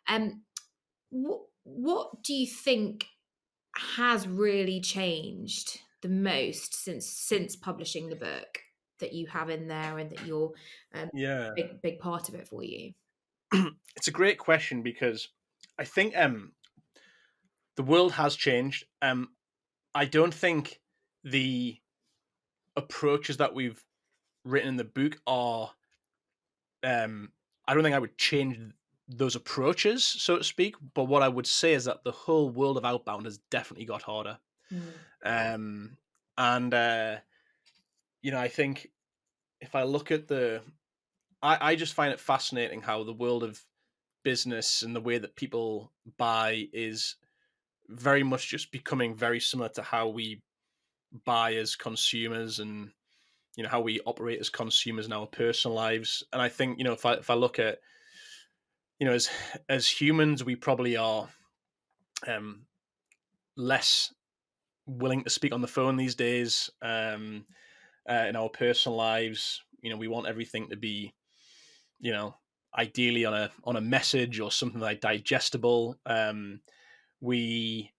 Um, 0.08 0.44
what 1.10 1.42
what 1.64 2.24
do 2.24 2.34
you 2.34 2.48
think 2.48 3.06
has 3.76 4.28
really 4.28 4.82
changed 4.82 5.80
the 6.02 6.10
most 6.10 6.76
since 6.76 7.06
since 7.08 7.56
publishing 7.56 8.10
the 8.10 8.16
book 8.16 8.60
that 9.00 9.14
you 9.14 9.28
have 9.28 9.50
in 9.50 9.68
there 9.68 10.00
and 10.00 10.10
that 10.12 10.26
you're 10.26 10.52
um, 10.96 11.10
yeah 11.14 11.52
big 11.56 11.82
big 11.82 12.00
part 12.00 12.30
of 12.30 12.36
it 12.36 12.48
for 12.48 12.64
you? 12.64 12.94
it's 13.96 14.08
a 14.08 14.12
great 14.12 14.38
question 14.38 14.82
because 14.82 15.30
I 15.80 15.86
think 15.86 16.18
um 16.18 16.52
the 17.78 17.84
world 17.84 18.12
has 18.14 18.36
changed. 18.36 18.86
Um, 19.02 19.30
I 19.96 20.06
don't 20.06 20.34
think 20.34 20.82
the 21.24 21.78
approaches 22.76 23.38
that 23.38 23.54
we've 23.56 23.82
written 24.44 24.70
in 24.70 24.78
the 24.78 24.84
book 24.84 25.20
are. 25.26 25.72
Um, 26.84 27.32
I 27.68 27.74
don't 27.74 27.84
think 27.84 27.96
I 27.96 28.00
would 28.00 28.18
change 28.18 28.58
those 29.08 29.36
approaches, 29.36 30.04
so 30.04 30.38
to 30.38 30.44
speak. 30.44 30.76
But 30.94 31.06
what 31.06 31.24
I 31.24 31.28
would 31.28 31.48
say 31.48 31.74
is 31.74 31.86
that 31.86 32.04
the 32.04 32.12
whole 32.12 32.50
world 32.50 32.78
of 32.78 32.86
outbound 32.86 33.26
has 33.26 33.38
definitely 33.50 33.86
got 33.86 34.02
harder. 34.02 34.38
Mm. 34.74 35.56
Um, 35.56 35.98
and 36.38 36.74
uh, 36.74 37.16
you 38.22 38.32
know, 38.32 38.40
I 38.40 38.48
think 38.48 38.90
if 39.62 39.76
I 39.76 39.84
look 39.84 40.12
at 40.12 40.28
the, 40.28 40.62
I, 41.42 41.72
I 41.72 41.76
just 41.76 41.94
find 41.94 42.12
it 42.12 42.20
fascinating 42.20 42.82
how 42.82 43.04
the 43.04 43.14
world 43.14 43.44
of 43.44 43.64
business 44.24 44.82
and 44.82 44.96
the 44.96 45.02
way 45.02 45.18
that 45.18 45.36
people 45.36 45.92
buy 46.18 46.68
is 46.74 47.16
very 47.90 48.24
much 48.24 48.50
just 48.50 48.72
becoming 48.72 49.16
very 49.16 49.40
similar 49.40 49.70
to 49.70 49.82
how 49.82 50.08
we 50.08 50.42
buy 51.26 51.54
as 51.56 51.76
consumers 51.76 52.60
and 52.60 52.92
you 53.56 53.64
know 53.64 53.70
how 53.70 53.82
we 53.82 54.00
operate 54.06 54.40
as 54.40 54.50
consumers 54.50 55.06
in 55.06 55.14
our 55.14 55.28
personal 55.28 55.76
lives. 55.76 56.24
And 56.34 56.42
i 56.42 56.50
think 56.50 56.78
you 56.78 56.84
know 56.84 56.94
if 56.94 57.06
i 57.06 57.14
if 57.14 57.30
i 57.30 57.34
look 57.34 57.60
at 57.60 57.80
you 59.00 59.08
know 59.08 59.14
as 59.14 59.30
as 59.70 59.88
humans 59.88 60.44
we 60.44 60.56
probably 60.56 60.98
are 60.98 61.30
um 62.28 62.66
less 63.56 64.14
willing 64.86 65.24
to 65.24 65.30
speak 65.30 65.54
on 65.54 65.62
the 65.62 65.68
phone 65.68 65.98
these 65.98 66.16
days 66.16 66.70
um 66.82 67.46
uh, 68.10 68.26
in 68.30 68.36
our 68.36 68.50
personal 68.50 68.98
lives. 68.98 69.62
You 69.82 69.90
know 69.90 69.98
we 69.98 70.08
want 70.08 70.28
everything 70.28 70.70
to 70.70 70.78
be 70.78 71.14
you 72.00 72.12
know 72.12 72.36
ideally 72.78 73.26
on 73.26 73.34
a 73.34 73.52
on 73.64 73.76
a 73.76 73.82
message 73.82 74.40
or 74.40 74.52
something 74.52 74.82
like 74.82 75.02
digestible. 75.02 75.96
Um 76.06 76.62
we 77.22 77.92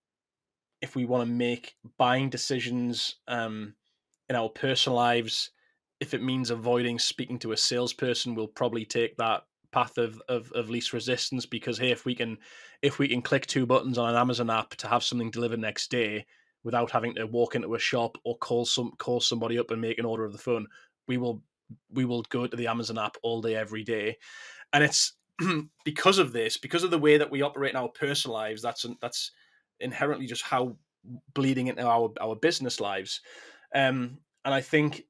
if 0.80 0.94
we 0.94 1.04
want 1.04 1.26
to 1.26 1.32
make 1.32 1.74
buying 1.96 2.30
decisions 2.30 3.16
um, 3.26 3.74
in 4.28 4.36
our 4.36 4.48
personal 4.48 4.96
lives, 4.96 5.50
if 6.00 6.14
it 6.14 6.22
means 6.22 6.50
avoiding 6.50 6.98
speaking 6.98 7.38
to 7.40 7.52
a 7.52 7.56
salesperson, 7.56 8.34
we'll 8.34 8.46
probably 8.46 8.84
take 8.84 9.16
that 9.16 9.42
path 9.72 9.98
of, 9.98 10.22
of, 10.28 10.50
of 10.52 10.70
least 10.70 10.92
resistance 10.92 11.44
because 11.44 11.78
hey, 11.78 11.90
if 11.90 12.04
we 12.04 12.14
can 12.14 12.38
if 12.82 12.98
we 12.98 13.08
can 13.08 13.20
click 13.20 13.46
two 13.46 13.66
buttons 13.66 13.98
on 13.98 14.08
an 14.08 14.16
Amazon 14.16 14.50
app 14.50 14.70
to 14.76 14.88
have 14.88 15.02
something 15.02 15.30
delivered 15.30 15.60
next 15.60 15.90
day 15.90 16.24
without 16.64 16.90
having 16.90 17.14
to 17.14 17.26
walk 17.26 17.54
into 17.54 17.74
a 17.74 17.78
shop 17.78 18.16
or 18.24 18.36
call 18.38 18.64
some 18.64 18.92
call 18.98 19.20
somebody 19.20 19.58
up 19.58 19.70
and 19.70 19.80
make 19.80 19.98
an 19.98 20.04
order 20.04 20.24
of 20.24 20.32
the 20.32 20.38
phone, 20.38 20.66
we 21.06 21.16
will 21.16 21.42
we 21.90 22.04
will 22.04 22.22
go 22.22 22.46
to 22.46 22.56
the 22.56 22.66
Amazon 22.66 22.98
app 22.98 23.16
all 23.22 23.42
day 23.42 23.54
every 23.54 23.84
day, 23.84 24.16
and 24.72 24.82
it's 24.82 25.14
because 25.84 26.18
of 26.18 26.32
this, 26.32 26.56
because 26.56 26.84
of 26.84 26.90
the 26.90 26.98
way 26.98 27.16
that 27.16 27.30
we 27.30 27.42
operate 27.42 27.72
in 27.72 27.76
our 27.76 27.88
personal 27.88 28.34
lives, 28.34 28.62
that's 28.62 28.84
that's 29.00 29.32
inherently 29.80 30.26
just 30.26 30.42
how 30.42 30.76
bleeding 31.34 31.68
into 31.68 31.86
our 31.86 32.12
our 32.20 32.36
business 32.36 32.80
lives. 32.80 33.20
Um, 33.74 34.18
and 34.44 34.54
I 34.54 34.60
think 34.60 35.04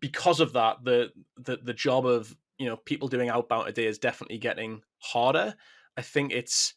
because 0.00 0.40
of 0.40 0.52
that, 0.54 0.84
the 0.84 1.10
the 1.36 1.58
the 1.62 1.74
job 1.74 2.06
of 2.06 2.34
you 2.58 2.66
know 2.66 2.76
people 2.76 3.08
doing 3.08 3.28
outbound 3.28 3.66
today 3.66 3.86
is 3.86 3.98
definitely 3.98 4.38
getting 4.38 4.82
harder. 4.98 5.54
I 5.96 6.02
think 6.02 6.32
it's 6.32 6.74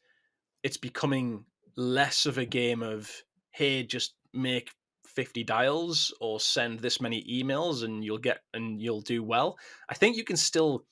it's 0.63 0.77
becoming 0.77 1.45
less 1.75 2.25
of 2.25 2.37
a 2.37 2.45
game 2.45 2.81
of 2.81 3.11
hey, 3.51 3.83
just 3.83 4.15
make 4.33 4.71
50 5.05 5.43
dials 5.45 6.13
or 6.19 6.39
send 6.39 6.79
this 6.79 6.99
many 6.99 7.23
emails 7.23 7.83
and 7.83 8.03
you'll 8.03 8.17
get 8.17 8.39
and 8.53 8.81
you'll 8.81 9.01
do 9.01 9.23
well. 9.23 9.57
I 9.89 9.93
think 9.93 10.17
you 10.17 10.25
can 10.25 10.35
still 10.35 10.85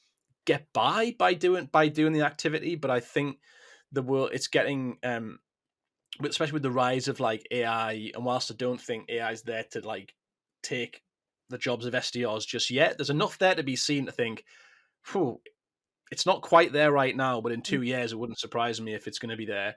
get 0.45 0.67
by 0.73 1.15
by 1.17 1.33
doing 1.33 1.69
by 1.71 1.87
doing 1.87 2.13
the 2.13 2.25
activity, 2.25 2.75
but 2.75 2.91
I 2.91 2.99
think 2.99 3.37
the 3.91 4.01
world 4.01 4.31
it's 4.33 4.47
getting 4.47 4.97
um 5.03 5.39
especially 6.23 6.53
with 6.53 6.63
the 6.63 6.71
rise 6.71 7.07
of 7.07 7.19
like 7.19 7.47
AI 7.51 8.11
and 8.13 8.25
whilst 8.25 8.51
I 8.51 8.55
don't 8.55 8.81
think 8.81 9.09
AI 9.09 9.31
is 9.31 9.43
there 9.43 9.65
to 9.71 9.81
like 9.81 10.13
take 10.61 11.01
the 11.49 11.57
jobs 11.57 11.85
of 11.85 11.93
SDRs 11.93 12.45
just 12.45 12.69
yet, 12.69 12.97
there's 12.97 13.09
enough 13.09 13.37
there 13.37 13.55
to 13.55 13.63
be 13.63 13.75
seen 13.75 14.05
to 14.05 14.11
think, 14.11 14.43
whew, 15.11 15.39
it's 16.11 16.25
not 16.25 16.41
quite 16.41 16.71
there 16.71 16.91
right 16.91 17.15
now, 17.15 17.41
but 17.41 17.51
in 17.51 17.61
two 17.61 17.79
mm. 17.81 17.87
years 17.87 18.11
it 18.11 18.19
wouldn't 18.19 18.39
surprise 18.39 18.79
me 18.79 18.93
if 18.93 19.07
it's 19.07 19.19
going 19.19 19.31
to 19.31 19.37
be 19.37 19.45
there. 19.45 19.75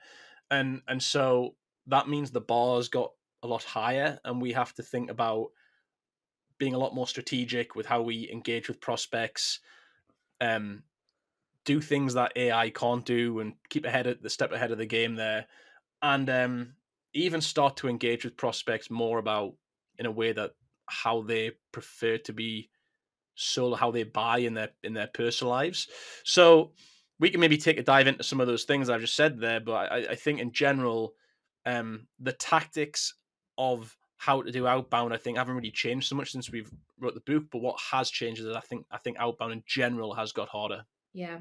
And 0.50 0.82
and 0.88 1.02
so 1.02 1.54
that 1.86 2.08
means 2.08 2.30
the 2.30 2.40
bar's 2.40 2.88
got 2.88 3.12
a 3.42 3.46
lot 3.46 3.62
higher 3.62 4.18
and 4.24 4.40
we 4.40 4.52
have 4.52 4.74
to 4.74 4.82
think 4.82 5.10
about 5.10 5.48
being 6.58 6.74
a 6.74 6.78
lot 6.78 6.94
more 6.94 7.06
strategic 7.06 7.74
with 7.74 7.86
how 7.86 8.02
we 8.02 8.30
engage 8.30 8.68
with 8.68 8.80
prospects 8.80 9.60
um 10.40 10.82
do 11.64 11.80
things 11.80 12.14
that 12.14 12.32
ai 12.36 12.70
can't 12.70 13.04
do 13.04 13.40
and 13.40 13.54
keep 13.68 13.84
ahead 13.84 14.06
of 14.06 14.22
the 14.22 14.30
step 14.30 14.52
ahead 14.52 14.70
of 14.70 14.78
the 14.78 14.86
game 14.86 15.14
there. 15.14 15.46
And 16.02 16.28
um 16.30 16.74
even 17.12 17.40
start 17.40 17.76
to 17.78 17.88
engage 17.88 18.24
with 18.24 18.36
prospects 18.36 18.90
more 18.90 19.18
about 19.18 19.54
in 19.98 20.06
a 20.06 20.10
way 20.10 20.32
that 20.32 20.52
how 20.86 21.22
they 21.22 21.52
prefer 21.72 22.18
to 22.18 22.32
be 22.32 22.70
sold 23.34 23.78
how 23.78 23.90
they 23.90 24.02
buy 24.02 24.38
in 24.38 24.54
their 24.54 24.70
in 24.82 24.94
their 24.94 25.08
personal 25.08 25.50
lives. 25.50 25.88
So 26.24 26.72
we 27.18 27.30
can 27.30 27.40
maybe 27.40 27.56
take 27.56 27.78
a 27.78 27.82
dive 27.82 28.06
into 28.06 28.22
some 28.22 28.40
of 28.40 28.46
those 28.46 28.64
things 28.64 28.90
i've 28.90 29.00
just 29.00 29.16
said 29.16 29.38
there 29.38 29.60
but 29.60 29.90
i, 29.90 29.96
I 30.10 30.14
think 30.14 30.40
in 30.40 30.52
general 30.52 31.14
um, 31.64 32.06
the 32.20 32.32
tactics 32.32 33.14
of 33.58 33.96
how 34.26 34.42
to 34.42 34.50
do 34.50 34.66
outbound, 34.66 35.14
I 35.14 35.18
think, 35.18 35.38
haven't 35.38 35.54
really 35.54 35.70
changed 35.70 36.08
so 36.08 36.16
much 36.16 36.32
since 36.32 36.50
we've 36.50 36.70
wrote 37.00 37.14
the 37.14 37.20
book. 37.20 37.44
But 37.52 37.62
what 37.62 37.76
has 37.92 38.10
changed 38.10 38.40
is 38.40 38.54
I 38.54 38.60
think 38.60 38.84
I 38.90 38.98
think 38.98 39.16
outbound 39.20 39.52
in 39.52 39.62
general 39.66 40.14
has 40.14 40.32
got 40.32 40.48
harder. 40.48 40.84
Yeah. 41.14 41.38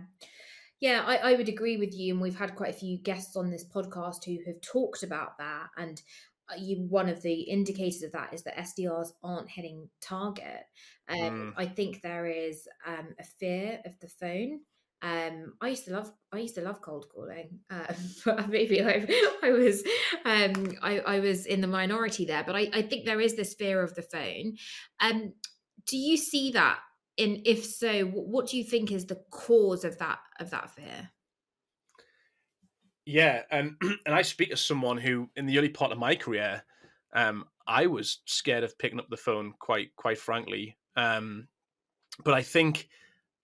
Yeah, 0.79 1.03
I, 1.05 1.31
I 1.31 1.35
would 1.35 1.49
agree 1.49 1.77
with 1.77 1.95
you. 1.95 2.13
And 2.13 2.21
we've 2.21 2.37
had 2.37 2.55
quite 2.55 2.69
a 2.69 2.77
few 2.77 2.97
guests 2.99 3.35
on 3.35 3.49
this 3.49 3.65
podcast 3.65 4.25
who 4.25 4.37
have 4.45 4.61
talked 4.61 5.01
about 5.01 5.37
that. 5.39 5.67
And 5.77 5.99
uh, 6.51 6.55
you, 6.59 6.85
one 6.89 7.09
of 7.09 7.23
the 7.23 7.41
indicators 7.41 8.03
of 8.03 8.11
that 8.11 8.33
is 8.33 8.43
that 8.43 8.57
SDRs 8.57 9.09
aren't 9.23 9.49
hitting 9.49 9.89
target. 10.01 10.65
Um, 11.09 11.17
mm. 11.17 11.53
I 11.57 11.65
think 11.65 12.01
there 12.01 12.27
is 12.27 12.67
um, 12.85 13.15
a 13.19 13.23
fear 13.23 13.79
of 13.85 13.97
the 13.99 14.09
phone. 14.09 14.59
Um, 15.05 15.53
I 15.61 15.67
used 15.67 15.85
to 15.85 15.91
love 15.91 16.11
I 16.33 16.39
used 16.39 16.55
to 16.55 16.61
love 16.61 16.81
cold 16.81 17.05
calling, 17.13 17.59
uh, 17.69 17.93
but 18.25 18.49
maybe 18.49 18.81
I, 18.81 19.07
I 19.43 19.51
was 19.51 19.83
um, 20.25 20.75
I, 20.81 20.99
I, 20.99 21.19
was 21.19 21.45
in 21.45 21.61
the 21.61 21.67
minority 21.67 22.25
there. 22.25 22.43
But 22.43 22.55
I, 22.55 22.69
I, 22.73 22.81
think 22.81 23.05
there 23.05 23.21
is 23.21 23.35
this 23.35 23.53
fear 23.53 23.83
of 23.83 23.93
the 23.93 24.01
phone. 24.01 24.55
Um, 24.99 25.33
do 25.87 25.95
you 25.95 26.17
see 26.17 26.51
that? 26.53 26.79
And 27.19 27.41
if 27.45 27.63
so, 27.63 28.05
what 28.05 28.47
do 28.47 28.57
you 28.57 28.63
think 28.63 28.91
is 28.91 29.05
the 29.05 29.21
cause 29.29 29.85
of 29.85 29.99
that 29.99 30.17
of 30.39 30.49
that 30.49 30.71
fear? 30.71 31.11
Yeah, 33.05 33.43
and 33.51 33.75
and 34.07 34.15
I 34.15 34.23
speak 34.23 34.51
as 34.51 34.59
someone 34.59 34.97
who, 34.97 35.29
in 35.35 35.45
the 35.45 35.59
early 35.59 35.69
part 35.69 35.91
of 35.91 35.99
my 35.99 36.15
career, 36.15 36.63
um, 37.13 37.45
I 37.67 37.85
was 37.85 38.21
scared 38.25 38.63
of 38.63 38.75
picking 38.79 38.99
up 38.99 39.11
the 39.11 39.17
phone. 39.17 39.53
Quite 39.59 39.95
quite 39.97 40.17
frankly, 40.17 40.77
um, 40.95 41.47
but 42.23 42.33
I 42.33 42.41
think 42.41 42.89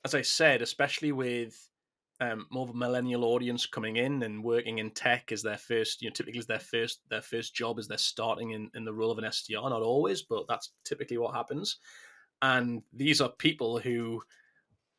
as 0.03 0.15
I 0.15 0.21
said, 0.21 0.61
especially 0.61 1.11
with 1.11 1.69
um, 2.21 2.45
more 2.51 2.63
of 2.63 2.69
a 2.69 2.77
millennial 2.77 3.25
audience 3.25 3.65
coming 3.65 3.97
in 3.97 4.21
and 4.23 4.43
working 4.43 4.77
in 4.77 4.91
tech 4.91 5.31
as 5.31 5.41
their 5.41 5.57
first, 5.57 6.01
you 6.01 6.09
know, 6.09 6.13
typically 6.13 6.39
as 6.39 6.45
their 6.45 6.59
first 6.59 7.01
their 7.09 7.21
first 7.21 7.55
job 7.55 7.79
is 7.79 7.87
they're 7.87 7.97
starting 7.97 8.51
in, 8.51 8.69
in 8.75 8.85
the 8.85 8.93
role 8.93 9.11
of 9.11 9.17
an 9.17 9.25
SDR. 9.25 9.69
Not 9.69 9.81
always, 9.81 10.21
but 10.21 10.45
that's 10.47 10.71
typically 10.85 11.17
what 11.17 11.33
happens. 11.33 11.77
And 12.41 12.83
these 12.93 13.21
are 13.21 13.29
people 13.29 13.79
who 13.79 14.21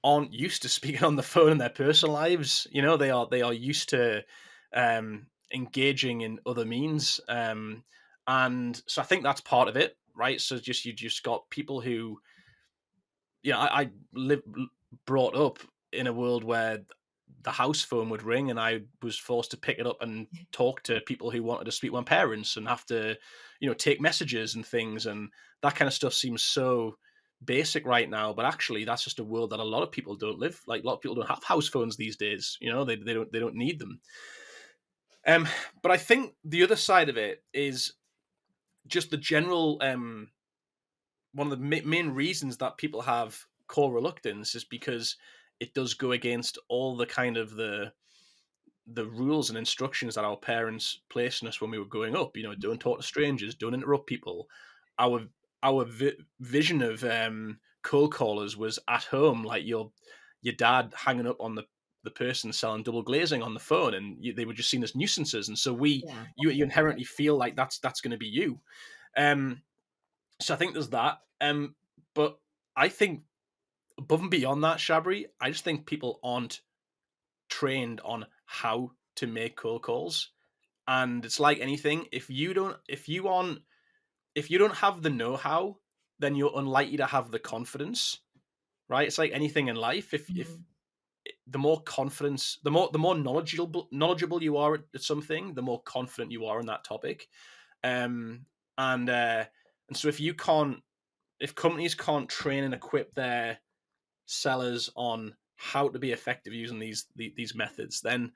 aren't 0.04 0.32
used 0.32 0.62
to 0.62 0.68
speaking 0.68 1.04
on 1.04 1.16
the 1.16 1.23
phone 1.23 1.52
in 1.52 1.59
their 1.59 1.68
personal 1.68 2.14
lives. 2.14 2.66
You 2.73 2.82
know, 2.82 2.97
they 2.97 3.11
are 3.11 3.28
they 3.30 3.42
are 3.42 3.54
used 3.54 3.90
to 3.90 4.25
um, 4.75 5.26
engaging 5.54 6.23
in 6.23 6.40
other 6.44 6.64
means. 6.64 7.21
Um, 7.28 7.85
and 8.26 8.80
so 8.87 9.00
I 9.00 9.04
think 9.04 9.23
that's 9.23 9.40
part 9.40 9.68
of 9.68 9.76
it, 9.76 9.97
right? 10.16 10.40
So 10.40 10.59
just 10.59 10.85
you 10.85 10.92
just 10.92 11.23
got 11.23 11.49
people 11.50 11.80
who, 11.80 12.18
you 13.42 13.52
know, 13.52 13.59
I, 13.59 13.82
I 13.82 13.90
live 14.14 14.42
brought 15.06 15.34
up 15.34 15.58
in 15.92 16.06
a 16.06 16.12
world 16.12 16.44
where 16.44 16.80
the 17.42 17.50
house 17.50 17.82
phone 17.82 18.08
would 18.08 18.22
ring 18.22 18.50
and 18.50 18.61
I 18.61 18.82
was 19.02 19.18
forced 19.18 19.50
to 19.50 19.56
pick 19.56 19.78
it 19.78 19.87
up 19.87 19.99
and 20.00 20.26
talk 20.52 20.82
to 20.84 21.00
people 21.00 21.30
who 21.30 21.42
wanted 21.42 21.64
to 21.64 21.72
speak 21.72 21.90
to 21.90 21.96
my 21.96 22.02
parents 22.02 22.56
and 22.56 22.68
have 22.68 22.87
to, 22.87 23.16
you 23.61 23.68
know, 23.68 23.75
take 23.75 24.00
messages 24.00 24.54
and 24.54 24.64
things 24.64 25.06
and 25.06 25.28
that 25.62 25.75
kind 25.75 25.88
of 25.88 25.94
stuff 25.94 26.14
seems 26.14 26.42
so 26.42 26.96
basic 27.44 27.84
right 27.87 28.08
now, 28.08 28.32
but 28.32 28.44
actually 28.44 28.84
that's 28.84 29.04
just 29.04 29.18
a 29.18 29.25
world 29.25 29.50
that 29.50 29.61
a 29.61 29.64
lot 29.64 29.82
of 29.82 29.90
people 29.90 30.14
don't 30.14 30.38
live. 30.38 30.61
Like 30.66 30.82
a 30.82 30.87
lot 30.87 30.94
of 30.94 31.00
people 31.00 31.16
don't 31.16 31.28
have 31.28 31.42
house 31.42 31.68
phones 31.68 31.96
these 31.96 32.16
days. 32.16 32.56
You 32.61 32.70
know, 32.70 32.84
they 32.84 32.96
they 32.96 33.14
don't 33.14 33.32
they 33.32 33.40
don't 33.40 33.56
need 33.56 33.78
them. 33.78 34.00
Um, 35.26 35.49
but 35.82 35.92
I 35.92 35.96
think 35.96 36.34
the 36.44 36.62
other 36.62 36.76
side 36.76 37.08
of 37.08 37.16
it 37.16 37.42
is 37.52 37.94
just 38.87 39.11
the 39.11 39.16
general 39.16 39.78
um 39.80 40.30
one 41.32 41.50
of 41.50 41.58
the 41.58 41.82
main 41.84 42.11
reasons 42.11 42.58
that 42.58 42.76
people 42.76 43.02
have 43.02 43.46
call 43.73 43.91
reluctance 43.91 44.55
is 44.55 44.64
because 44.64 45.17
it 45.59 45.75
does 45.75 45.95
go 45.95 46.12
against 46.12 46.59
all 46.69 46.97
the 46.97 47.07
kind 47.07 47.37
of 47.37 47.57
the 47.57 47.93
the 48.87 49.07
rules 49.07 49.49
and 49.49 49.57
instructions 49.57 50.14
that 50.14 50.25
our 50.25 50.37
parents 50.37 51.00
placed 51.09 51.43
on 51.43 51.49
us 51.49 51.61
when 51.61 51.71
we 51.71 51.79
were 51.79 51.85
growing 51.85 52.17
up. 52.17 52.37
You 52.37 52.43
know, 52.43 52.55
don't 52.55 52.81
talk 52.81 52.99
to 52.99 53.07
strangers, 53.07 53.55
don't 53.55 53.75
interrupt 53.75 54.07
people. 54.07 54.49
Our 54.99 55.23
our 55.62 55.85
vi- 55.85 56.19
vision 56.41 56.83
of 56.83 57.05
um, 57.05 57.59
cold 57.83 58.12
callers 58.12 58.57
was 58.57 58.79
at 58.88 59.05
home, 59.05 59.43
like 59.45 59.64
your 59.64 59.91
your 60.43 60.55
dad 60.55 60.93
hanging 60.97 61.26
up 61.26 61.41
on 61.41 61.55
the 61.55 61.64
the 62.05 62.11
person 62.11 62.52
selling 62.52 62.83
double 62.83 63.02
glazing 63.02 63.43
on 63.43 63.55
the 63.55 63.61
phone, 63.61 63.95
and 63.95 64.17
you, 64.19 64.35
they 64.35 64.45
were 64.45 64.52
just 64.52 64.71
seen 64.71 64.83
as 64.83 64.97
nuisances. 64.97 65.49
And 65.49 65.57
so 65.57 65.73
we, 65.73 66.02
yeah. 66.05 66.25
you, 66.37 66.50
you 66.50 66.64
inherently 66.64 67.05
feel 67.05 67.37
like 67.37 67.55
that's 67.55 67.79
that's 67.79 68.00
going 68.00 68.11
to 68.11 68.17
be 68.19 68.26
you. 68.26 68.59
Um, 69.17 69.62
so 70.41 70.52
I 70.52 70.57
think 70.57 70.73
there's 70.73 70.91
that. 70.91 71.19
Um, 71.41 71.76
but 72.14 72.38
I 72.76 72.88
think 72.88 73.23
above 73.99 74.20
and 74.20 74.30
beyond 74.30 74.64
that, 74.64 74.78
Shabri, 74.78 75.26
I 75.40 75.50
just 75.50 75.64
think 75.64 75.87
people 75.87 76.20
aren't 76.22 76.61
trained 77.49 78.00
on 78.04 78.26
how 78.46 78.92
to 79.16 79.26
make 79.26 79.56
cold 79.56 79.82
calls. 79.82 80.30
And 80.88 81.25
it's 81.25 81.38
like 81.38 81.61
anything, 81.61 82.06
if 82.12 82.28
you 82.30 82.54
don't 82.54 82.76
if 82.88 83.08
you 83.08 83.28
aren't 83.28 83.61
if 84.34 84.50
you 84.50 84.58
don't 84.58 84.75
have 84.76 85.02
the 85.02 85.11
know-how, 85.11 85.76
then 86.18 86.34
you're 86.34 86.58
unlikely 86.58 86.96
to 86.96 87.06
have 87.06 87.30
the 87.30 87.38
confidence. 87.38 88.18
Right? 88.88 89.06
It's 89.06 89.18
like 89.18 89.32
anything 89.32 89.68
in 89.68 89.76
life. 89.76 90.12
If 90.12 90.26
mm-hmm. 90.26 90.40
if 90.40 90.49
the 91.46 91.58
more 91.58 91.80
confidence, 91.82 92.58
the 92.64 92.70
more 92.70 92.90
the 92.92 92.99
more 92.99 93.14
knowledgeable 93.14 93.88
knowledgeable 93.92 94.42
you 94.42 94.56
are 94.56 94.75
at 94.75 95.02
something, 95.02 95.54
the 95.54 95.62
more 95.62 95.82
confident 95.82 96.32
you 96.32 96.46
are 96.46 96.61
in 96.61 96.66
that 96.66 96.84
topic. 96.84 97.28
Um 97.84 98.46
and 98.76 99.08
uh 99.08 99.44
and 99.88 99.96
so 99.96 100.08
if 100.08 100.20
you 100.20 100.34
can't 100.34 100.78
if 101.38 101.54
companies 101.54 101.94
can't 101.94 102.28
train 102.28 102.64
and 102.64 102.75
equip 102.75 103.14
their 103.14 103.58
sellers 104.26 104.91
on 104.95 105.35
how 105.57 105.88
to 105.88 105.99
be 105.99 106.12
effective 106.12 106.52
using 106.52 106.79
these 106.79 107.07
these 107.17 107.55
methods, 107.55 108.00
then 108.00 108.33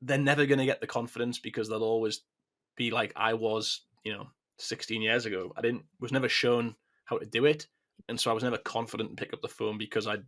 they're 0.00 0.18
never 0.18 0.46
going 0.46 0.58
to 0.58 0.64
get 0.66 0.80
the 0.80 0.86
confidence 0.86 1.38
because 1.38 1.68
they'll 1.68 1.82
always 1.82 2.22
be 2.76 2.90
like 2.90 3.12
I 3.16 3.34
was, 3.34 3.82
you 4.04 4.12
know, 4.12 4.26
16 4.58 5.00
years 5.00 5.26
ago. 5.26 5.52
I 5.56 5.60
didn't 5.60 5.84
was 6.00 6.12
never 6.12 6.28
shown 6.28 6.74
how 7.04 7.18
to 7.18 7.26
do 7.26 7.44
it, 7.44 7.66
and 8.08 8.18
so 8.18 8.30
I 8.30 8.34
was 8.34 8.44
never 8.44 8.58
confident 8.58 9.10
to 9.10 9.22
pick 9.22 9.32
up 9.32 9.42
the 9.42 9.48
phone 9.48 9.78
because 9.78 10.06
I 10.06 10.18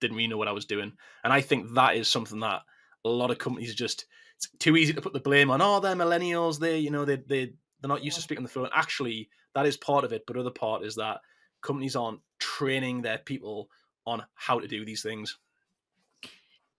didn't 0.00 0.16
really 0.16 0.28
know 0.28 0.38
what 0.38 0.48
I 0.48 0.52
was 0.52 0.66
doing. 0.66 0.92
And 1.24 1.32
I 1.32 1.40
think 1.40 1.74
that 1.74 1.96
is 1.96 2.08
something 2.08 2.40
that 2.40 2.62
a 3.04 3.08
lot 3.08 3.30
of 3.30 3.38
companies 3.38 3.74
just 3.74 4.06
it's 4.36 4.48
too 4.58 4.76
easy 4.76 4.92
to 4.92 5.00
put 5.00 5.12
the 5.12 5.20
blame 5.20 5.50
on. 5.50 5.62
Oh, 5.62 5.80
they're 5.80 5.94
millennials. 5.94 6.58
They, 6.58 6.78
you 6.78 6.90
know, 6.90 7.04
they 7.04 7.16
they 7.16 7.52
they're 7.80 7.88
not 7.88 8.04
used 8.04 8.16
to 8.16 8.22
speaking 8.22 8.40
on 8.40 8.44
the 8.44 8.50
phone. 8.50 8.68
Actually, 8.74 9.28
that 9.54 9.66
is 9.66 9.76
part 9.76 10.04
of 10.04 10.12
it, 10.12 10.24
but 10.26 10.36
other 10.36 10.50
part 10.50 10.84
is 10.84 10.96
that 10.96 11.20
companies 11.62 11.96
aren't 11.96 12.20
training 12.38 13.02
their 13.02 13.18
people 13.18 13.68
on 14.06 14.24
how 14.34 14.58
to 14.58 14.68
do 14.68 14.84
these 14.84 15.02
things. 15.02 15.38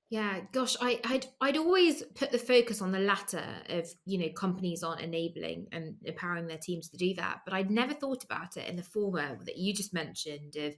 Yeah, 0.09 0.41
gosh, 0.51 0.75
I, 0.79 0.99
would 1.09 1.25
I'd 1.41 1.57
always 1.57 2.03
put 2.13 2.31
the 2.31 2.37
focus 2.37 2.81
on 2.81 2.91
the 2.91 2.99
latter 2.99 3.43
of 3.69 3.89
you 4.05 4.19
know 4.19 4.29
companies 4.29 4.83
aren't 4.83 5.01
enabling 5.01 5.67
and 5.71 5.95
empowering 6.03 6.45
their 6.45 6.59
teams 6.59 6.89
to 6.89 6.97
do 6.97 7.15
that, 7.15 7.39
but 7.45 7.53
I'd 7.53 7.71
never 7.71 7.95
thought 7.95 8.23
about 8.23 8.55
it 8.57 8.69
in 8.69 8.75
the 8.75 8.83
former 8.83 9.39
that 9.43 9.57
you 9.57 9.73
just 9.73 9.93
mentioned 9.93 10.55
of 10.55 10.75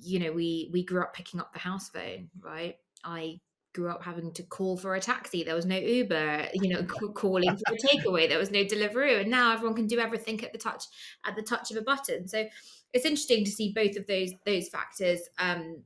you 0.00 0.18
know 0.18 0.32
we 0.32 0.70
we 0.72 0.84
grew 0.84 1.02
up 1.02 1.14
picking 1.14 1.40
up 1.40 1.52
the 1.52 1.58
house 1.58 1.90
phone 1.90 2.30
right 2.40 2.76
I 3.04 3.40
grew 3.76 3.90
up 3.90 4.02
having 4.02 4.32
to 4.32 4.42
call 4.42 4.76
for 4.76 4.94
a 4.94 5.00
taxi. 5.00 5.44
There 5.44 5.54
was 5.54 5.66
no 5.66 5.76
Uber, 5.76 6.48
you 6.54 6.70
know, 6.70 6.82
calling 7.14 7.56
for 7.56 7.74
a 7.74 7.76
takeaway. 7.76 8.28
There 8.28 8.38
was 8.38 8.50
no 8.50 8.64
Deliveroo, 8.64 9.20
and 9.20 9.30
now 9.30 9.52
everyone 9.52 9.76
can 9.76 9.86
do 9.86 10.00
everything 10.00 10.42
at 10.42 10.52
the 10.52 10.58
touch 10.58 10.84
at 11.26 11.36
the 11.36 11.42
touch 11.42 11.70
of 11.70 11.76
a 11.76 11.82
button. 11.82 12.26
So 12.26 12.46
it's 12.92 13.04
interesting 13.04 13.44
to 13.44 13.50
see 13.50 13.72
both 13.74 13.96
of 13.96 14.06
those 14.06 14.32
those 14.44 14.68
factors. 14.68 15.20
Um, 15.38 15.84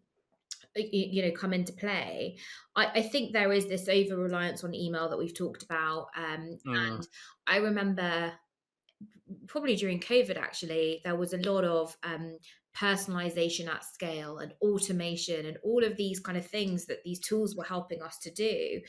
you 0.77 1.21
know 1.25 1.33
come 1.33 1.53
into 1.53 1.73
play 1.73 2.37
I, 2.77 2.87
I, 2.87 3.03
think 3.03 3.33
there 3.33 3.53
is 3.53 3.67
this 3.67 3.89
over 3.89 4.17
reliance 4.17 4.63
on 4.63 4.73
email 4.73 5.09
that 5.09 5.19
we've 5.19 5.37
talked 5.37 5.65
about 5.65 6.07
um, 6.17 6.59
mm. 6.65 6.77
and 6.77 7.09
i 7.49 7.57
remember 7.57 8.33
probably 9.49 9.75
during 9.75 9.99
covid 9.99 10.39
actually 10.39 11.01
there 11.03 11.17
was 11.17 11.33
a 11.33 11.39
lot 11.39 11.65
of 11.65 11.97
um, 12.05 12.39
personalization 12.77 13.69
at 13.69 13.85
scale 13.85 14.39
and 14.39 14.53
automation 14.63 15.47
and 15.47 15.59
all 15.63 15.85
of 15.85 15.97
these 15.97 16.21
kind 16.21 16.39
of 16.39 16.47
things 16.47 16.87
that 16.87 17.03
these 17.05 17.21
tools 17.21 17.57
were 17.57 17.65
helping 17.65 18.03
us 18.03 18.19
to 18.19 18.31
do. 18.31 18.81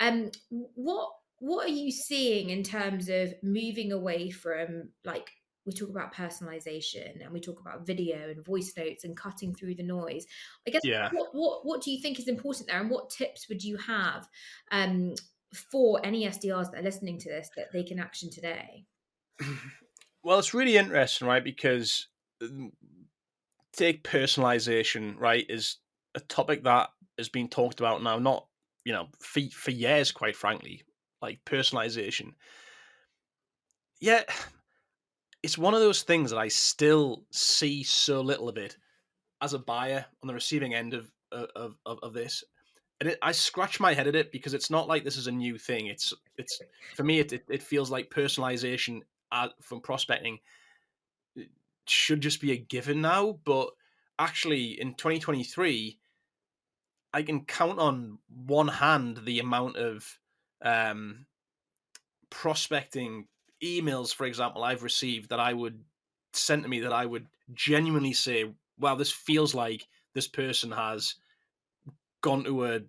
Um 0.00 0.30
what 0.50 1.10
what 1.38 1.66
are 1.66 1.72
you 1.72 1.90
seeing 1.90 2.50
in 2.50 2.62
terms 2.62 3.08
of 3.08 3.34
moving 3.42 3.92
away 3.92 4.30
from 4.30 4.90
like 5.04 5.30
we 5.66 5.72
talk 5.72 5.88
about 5.88 6.14
personalization 6.14 7.22
and 7.22 7.32
we 7.32 7.40
talk 7.40 7.60
about 7.60 7.86
video 7.86 8.28
and 8.28 8.44
voice 8.44 8.72
notes 8.76 9.04
and 9.04 9.16
cutting 9.16 9.54
through 9.54 9.74
the 9.74 9.82
noise. 9.82 10.26
I 10.66 10.70
guess 10.70 10.82
yeah. 10.84 11.08
what, 11.12 11.28
what 11.32 11.66
what 11.66 11.82
do 11.82 11.90
you 11.90 12.00
think 12.00 12.18
is 12.18 12.28
important 12.28 12.68
there 12.68 12.80
and 12.80 12.90
what 12.90 13.10
tips 13.10 13.48
would 13.48 13.62
you 13.64 13.76
have 13.78 14.28
um 14.70 15.14
for 15.70 16.04
any 16.04 16.26
sdrs 16.26 16.70
that 16.72 16.80
are 16.80 16.82
listening 16.82 17.18
to 17.18 17.28
this 17.28 17.48
that 17.56 17.72
they 17.72 17.82
can 17.82 17.98
action 17.98 18.30
today? 18.30 18.84
Well 20.26 20.38
it's 20.38 20.54
really 20.54 20.78
interesting 20.78 21.28
right 21.28 21.44
because 21.44 22.06
um, 22.40 22.72
take 23.76 24.04
personalization, 24.04 25.18
right, 25.18 25.44
is 25.48 25.78
a 26.14 26.20
topic 26.20 26.64
that 26.64 26.90
has 27.18 27.28
been 27.28 27.48
talked 27.48 27.80
about 27.80 28.02
now, 28.02 28.18
not 28.18 28.46
you 28.84 28.92
know, 28.92 29.08
for 29.18 29.40
for 29.52 29.70
years, 29.70 30.12
quite 30.12 30.36
frankly, 30.36 30.82
like 31.22 31.44
personalization. 31.44 32.32
Yet, 34.00 34.28
it's 35.42 35.58
one 35.58 35.74
of 35.74 35.80
those 35.80 36.02
things 36.02 36.30
that 36.30 36.38
I 36.38 36.48
still 36.48 37.24
see 37.30 37.82
so 37.82 38.20
little 38.20 38.48
of 38.48 38.58
it 38.58 38.76
as 39.40 39.54
a 39.54 39.58
buyer 39.58 40.04
on 40.22 40.26
the 40.26 40.34
receiving 40.34 40.74
end 40.74 40.94
of 40.94 41.10
of 41.32 41.76
of, 41.86 41.98
of 42.02 42.12
this. 42.12 42.44
And 43.00 43.10
it, 43.10 43.18
I 43.22 43.32
scratch 43.32 43.80
my 43.80 43.92
head 43.92 44.06
at 44.06 44.14
it 44.14 44.30
because 44.30 44.54
it's 44.54 44.70
not 44.70 44.86
like 44.86 45.02
this 45.02 45.16
is 45.16 45.26
a 45.26 45.32
new 45.32 45.58
thing. 45.58 45.86
It's 45.86 46.12
it's 46.36 46.60
for 46.94 47.04
me, 47.04 47.20
it 47.20 47.32
it, 47.32 47.44
it 47.48 47.62
feels 47.62 47.90
like 47.90 48.10
personalization 48.10 49.00
uh, 49.32 49.48
from 49.62 49.80
prospecting 49.80 50.38
should 51.86 52.20
just 52.20 52.40
be 52.40 52.52
a 52.52 52.56
given 52.56 53.00
now. 53.00 53.38
But 53.44 53.70
actually, 54.18 54.80
in 54.80 54.94
2023, 54.94 55.98
I 57.12 57.22
can 57.22 57.44
count 57.44 57.78
on 57.78 58.18
one 58.28 58.68
hand 58.68 59.20
the 59.24 59.38
amount 59.38 59.76
of 59.76 60.18
um, 60.62 61.26
prospecting 62.30 63.28
emails, 63.62 64.14
for 64.14 64.26
example, 64.26 64.64
I've 64.64 64.82
received 64.82 65.30
that 65.30 65.40
I 65.40 65.52
would 65.52 65.84
send 66.32 66.64
to 66.64 66.68
me 66.68 66.80
that 66.80 66.92
I 66.92 67.06
would 67.06 67.26
genuinely 67.52 68.12
say, 68.12 68.52
"Wow, 68.78 68.96
this 68.96 69.12
feels 69.12 69.54
like 69.54 69.86
this 70.14 70.26
person 70.26 70.72
has 70.72 71.14
gone 72.20 72.44
to 72.44 72.64
a 72.66 72.80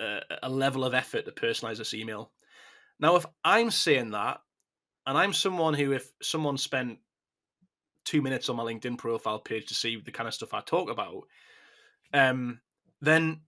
a, 0.00 0.20
a 0.44 0.48
level 0.48 0.84
of 0.84 0.94
effort 0.94 1.24
to 1.24 1.32
personalize 1.32 1.78
this 1.78 1.94
email." 1.94 2.30
Now, 3.00 3.16
if 3.16 3.26
I'm 3.42 3.70
saying 3.70 4.12
that, 4.12 4.40
and 5.06 5.18
I'm 5.18 5.32
someone 5.32 5.74
who, 5.74 5.92
if 5.92 6.10
someone 6.22 6.56
spent 6.56 7.00
two 8.04 8.22
minutes 8.22 8.48
on 8.48 8.56
my 8.56 8.62
LinkedIn 8.62 8.98
profile 8.98 9.38
page 9.38 9.66
to 9.66 9.74
see 9.74 10.00
the 10.04 10.12
kind 10.12 10.28
of 10.28 10.34
stuff 10.34 10.54
I 10.54 10.60
talk 10.60 10.90
about, 10.90 11.24
um, 12.12 12.60
then 13.00 13.40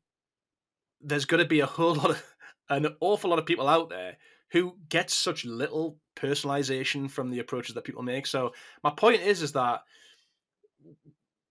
there's 1.00 1.24
going 1.24 1.42
to 1.42 1.48
be 1.48 1.60
a 1.60 1.66
whole 1.66 1.94
lot 1.94 2.10
of 2.10 2.22
an 2.68 2.96
awful 3.00 3.30
lot 3.30 3.38
of 3.38 3.46
people 3.46 3.68
out 3.68 3.90
there 3.90 4.16
who 4.50 4.76
get 4.88 5.10
such 5.10 5.44
little 5.44 5.98
personalization 6.16 7.10
from 7.10 7.30
the 7.30 7.38
approaches 7.40 7.74
that 7.74 7.84
people 7.84 8.02
make. 8.02 8.26
So 8.26 8.52
my 8.82 8.90
point 8.90 9.20
is, 9.20 9.42
is 9.42 9.52
that 9.52 9.80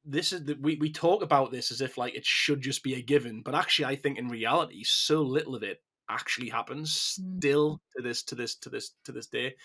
this 0.05 0.33
is 0.33 0.45
that 0.45 0.61
we, 0.61 0.75
we 0.75 0.91
talk 0.91 1.23
about 1.23 1.51
this 1.51 1.71
as 1.71 1.81
if 1.81 1.97
like 1.97 2.15
it 2.15 2.25
should 2.25 2.61
just 2.61 2.83
be 2.83 2.95
a 2.95 3.01
given, 3.01 3.41
but 3.41 3.55
actually 3.55 3.85
I 3.85 3.95
think 3.95 4.17
in 4.17 4.27
reality, 4.27 4.83
so 4.83 5.21
little 5.21 5.55
of 5.55 5.63
it 5.63 5.81
actually 6.09 6.49
happens 6.49 6.91
mm. 7.19 7.37
still 7.37 7.81
to 7.95 8.03
this 8.03 8.23
to 8.23 8.35
this 8.35 8.55
to 8.55 8.69
this 8.69 8.91
to 9.05 9.11
this 9.11 9.27
day. 9.27 9.55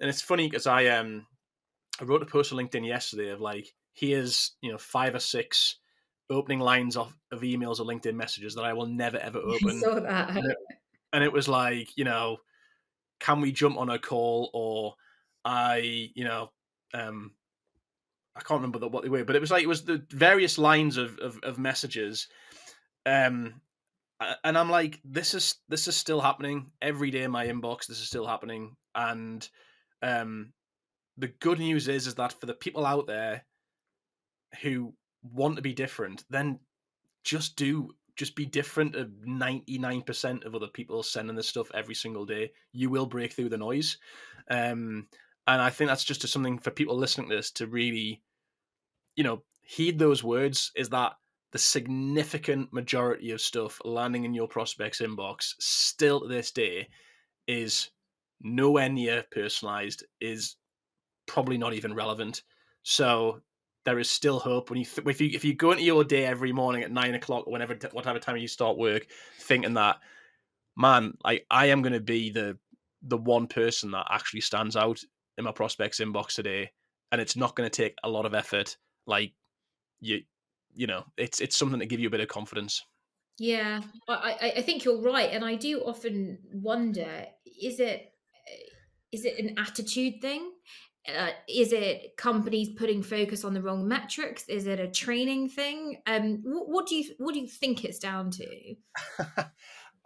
And 0.00 0.08
it's 0.08 0.22
funny 0.22 0.48
because 0.48 0.66
I 0.66 0.86
um 0.86 1.26
I 2.00 2.04
wrote 2.04 2.22
a 2.22 2.26
post 2.26 2.52
on 2.52 2.58
LinkedIn 2.58 2.86
yesterday 2.86 3.30
of 3.30 3.40
like, 3.40 3.72
here's, 3.92 4.52
you 4.60 4.72
know, 4.72 4.78
five 4.78 5.14
or 5.14 5.20
six 5.20 5.76
opening 6.30 6.60
lines 6.60 6.96
of, 6.96 7.14
of 7.30 7.42
emails 7.42 7.80
or 7.80 7.84
LinkedIn 7.84 8.14
messages 8.14 8.54
that 8.54 8.64
I 8.64 8.72
will 8.72 8.86
never 8.86 9.18
ever 9.18 9.38
open. 9.44 9.80
saw 9.80 10.00
that. 10.00 10.30
And 10.30 10.50
it, 10.50 10.56
and 11.12 11.24
it 11.24 11.32
was 11.32 11.48
like, 11.48 11.96
you 11.96 12.04
know, 12.04 12.38
can 13.20 13.40
we 13.40 13.52
jump 13.52 13.78
on 13.78 13.90
a 13.90 13.98
call 13.98 14.50
or 14.52 14.94
I, 15.44 16.10
you 16.14 16.24
know, 16.24 16.50
um, 16.92 17.32
I 18.36 18.40
can't 18.40 18.58
remember 18.58 18.78
the, 18.78 18.88
what 18.88 19.02
they 19.02 19.08
were, 19.08 19.24
but 19.24 19.36
it 19.36 19.40
was 19.40 19.50
like 19.50 19.62
it 19.62 19.68
was 19.68 19.84
the 19.84 20.04
various 20.10 20.58
lines 20.58 20.96
of, 20.96 21.18
of, 21.18 21.38
of 21.42 21.58
messages, 21.58 22.26
um, 23.06 23.60
and 24.42 24.58
I'm 24.58 24.70
like, 24.70 25.00
this 25.04 25.34
is 25.34 25.56
this 25.68 25.86
is 25.86 25.96
still 25.96 26.20
happening 26.20 26.70
every 26.82 27.10
day 27.10 27.22
in 27.22 27.30
my 27.30 27.46
inbox. 27.46 27.86
This 27.86 28.00
is 28.00 28.08
still 28.08 28.26
happening, 28.26 28.74
and 28.94 29.48
um, 30.02 30.52
the 31.16 31.28
good 31.28 31.58
news 31.58 31.88
is 31.88 32.06
is 32.06 32.14
that 32.16 32.32
for 32.32 32.46
the 32.46 32.54
people 32.54 32.84
out 32.84 33.06
there 33.06 33.44
who 34.62 34.94
want 35.22 35.56
to 35.56 35.62
be 35.62 35.72
different, 35.72 36.24
then 36.30 36.58
just 37.24 37.56
do 37.56 37.90
just 38.16 38.36
be 38.36 38.46
different 38.46 38.92
to 38.92 39.06
99% 39.26 40.44
of 40.44 40.54
other 40.54 40.68
people 40.68 41.02
sending 41.02 41.34
this 41.34 41.48
stuff 41.48 41.70
every 41.74 41.96
single 41.96 42.24
day. 42.24 42.52
You 42.72 42.88
will 42.88 43.06
break 43.06 43.32
through 43.32 43.48
the 43.48 43.58
noise. 43.58 43.98
Um, 44.48 45.08
and 45.48 45.60
I 45.60 45.70
think 45.70 45.88
that's 45.88 46.04
just 46.04 46.26
something 46.28 46.58
for 46.58 46.70
people 46.70 46.96
listening 46.96 47.28
to 47.30 47.36
this 47.36 47.50
to 47.52 47.66
really, 47.66 48.22
you 49.16 49.24
know, 49.24 49.42
heed 49.62 49.98
those 49.98 50.22
words 50.22 50.70
is 50.76 50.90
that 50.90 51.14
the 51.50 51.58
significant 51.58 52.72
majority 52.72 53.30
of 53.30 53.40
stuff 53.40 53.80
landing 53.84 54.24
in 54.24 54.34
your 54.34 54.48
prospects 54.48 55.00
inbox 55.00 55.54
still 55.58 56.20
to 56.20 56.28
this 56.28 56.50
day 56.50 56.88
is 57.46 57.90
nowhere 58.40 58.88
near 58.88 59.24
personalized, 59.30 60.04
is 60.20 60.56
probably 61.26 61.58
not 61.58 61.74
even 61.74 61.94
relevant. 61.94 62.42
So 62.82 63.40
there 63.84 63.98
is 63.98 64.10
still 64.10 64.38
hope 64.38 64.70
when 64.70 64.78
you 64.78 64.84
th- 64.84 65.06
if 65.06 65.20
you 65.20 65.30
if 65.32 65.44
you 65.44 65.54
go 65.54 65.72
into 65.72 65.84
your 65.84 66.04
day 66.04 66.24
every 66.24 66.52
morning 66.52 66.82
at 66.82 66.90
nine 66.90 67.14
o'clock 67.14 67.46
or 67.46 67.52
whenever 67.52 67.76
whatever 67.92 68.18
time 68.18 68.36
you 68.36 68.48
start 68.48 68.78
work, 68.78 69.06
thinking 69.38 69.74
that 69.74 69.98
man, 70.76 71.16
like 71.24 71.46
I 71.50 71.66
am 71.66 71.82
going 71.82 71.92
to 71.92 72.00
be 72.00 72.30
the 72.30 72.58
the 73.02 73.18
one 73.18 73.46
person 73.46 73.90
that 73.90 74.06
actually 74.10 74.40
stands 74.40 74.76
out 74.76 75.00
in 75.36 75.44
my 75.44 75.52
prospects 75.52 76.00
inbox 76.00 76.34
today, 76.34 76.70
and 77.12 77.20
it's 77.20 77.36
not 77.36 77.54
going 77.54 77.68
to 77.68 77.82
take 77.82 77.96
a 78.02 78.08
lot 78.08 78.26
of 78.26 78.34
effort. 78.34 78.76
Like 79.06 79.32
you, 80.00 80.22
you 80.74 80.86
know, 80.86 81.04
it's 81.16 81.40
it's 81.40 81.56
something 81.56 81.80
to 81.80 81.86
give 81.86 82.00
you 82.00 82.08
a 82.08 82.10
bit 82.10 82.20
of 82.20 82.28
confidence. 82.28 82.84
Yeah, 83.38 83.82
I 84.08 84.52
I 84.56 84.62
think 84.62 84.84
you're 84.84 85.02
right, 85.02 85.30
and 85.30 85.44
I 85.44 85.56
do 85.56 85.80
often 85.80 86.38
wonder: 86.52 87.26
is 87.60 87.80
it 87.80 88.12
eh, 88.48 88.70
is 89.12 89.24
it 89.24 89.38
an 89.38 89.58
attitude 89.58 90.20
thing? 90.20 90.52
Uh, 91.08 91.30
is 91.48 91.72
it 91.72 92.16
companies 92.16 92.70
putting 92.70 93.02
focus 93.02 93.44
on 93.44 93.54
the 93.54 93.62
wrong 93.62 93.86
metrics? 93.86 94.44
Is 94.48 94.66
it 94.66 94.80
a 94.80 94.88
training 94.88 95.48
thing? 95.48 95.98
Um 96.06 96.40
what, 96.44 96.68
what 96.68 96.86
do 96.86 96.96
you 96.96 97.14
what 97.18 97.34
do 97.34 97.40
you 97.40 97.48
think 97.48 97.84
it's 97.84 97.98
down 97.98 98.30
to? 98.32 98.74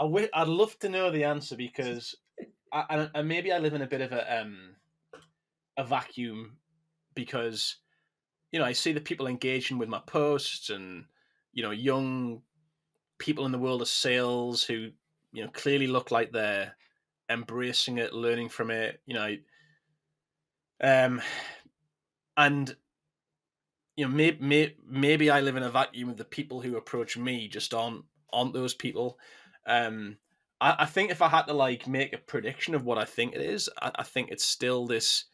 I 0.01 0.05
w- 0.05 0.29
i'd 0.33 0.47
love 0.49 0.79
to 0.79 0.89
know 0.89 1.11
the 1.11 1.25
answer 1.25 1.57
because 1.57 2.15
I, 2.73 3.09
and 3.15 3.27
maybe 3.27 3.51
i 3.51 3.59
live 3.59 3.75
in 3.75 3.83
a 3.83 3.87
bit 3.87 4.01
of 4.01 4.13
a 4.13 4.41
um 4.43 4.77
a 5.77 5.83
vacuum 5.83 6.59
because 7.15 7.79
you 8.53 8.61
know 8.61 8.65
i 8.65 8.73
see 8.73 8.93
the 8.93 9.01
people 9.01 9.27
engaging 9.27 9.77
with 9.77 9.89
my 9.89 10.01
posts 10.07 10.71
and 10.71 11.05
you 11.53 11.65
know 11.65 11.73
young 11.73 12.43
people 13.19 13.45
in 13.47 13.53
the 13.53 13.59
world 13.59 13.83
of 13.83 13.89
sales 13.89 14.63
who 14.63 14.91
you 15.33 15.45
know 15.45 15.51
clearly 15.53 15.87
look 15.87 16.11
like 16.11 16.33
they're 16.33 16.75
embracing 17.29 17.99
it 17.99 18.13
learning 18.13 18.49
from 18.49 18.71
it. 18.71 19.01
You 19.07 19.15
know 19.15 19.37
um, 20.83 21.21
and 22.37 22.75
you 23.97 24.07
know, 24.07 24.15
maybe, 24.15 24.39
may, 24.41 24.77
maybe 24.89 25.29
I 25.29 25.41
live 25.41 25.57
in 25.57 25.65
a 25.65 25.71
vacuum 25.71 26.09
of 26.09 26.17
the 26.17 26.25
people 26.25 26.61
who 26.61 26.77
approach 26.77 27.17
me 27.17 27.49
just 27.49 27.75
aren't 27.75 28.05
aren't 28.33 28.53
those 28.53 28.75
people. 28.75 29.19
Um, 29.67 30.19
I, 30.61 30.77
I 30.81 30.87
think 30.87 31.11
if 31.11 31.21
I 31.21 31.29
had 31.29 31.43
to 31.43 31.53
like 31.53 31.89
make 31.89 32.13
a 32.13 32.19
prediction 32.19 32.75
of 32.75 32.85
what 32.85 32.99
I 32.99 33.05
think 33.05 33.35
it 33.35 33.41
is, 33.41 33.69
I, 33.81 33.91
I 33.97 34.03
think 34.05 34.31
it's 34.31 34.45
still 34.45 34.87
this 34.87 35.25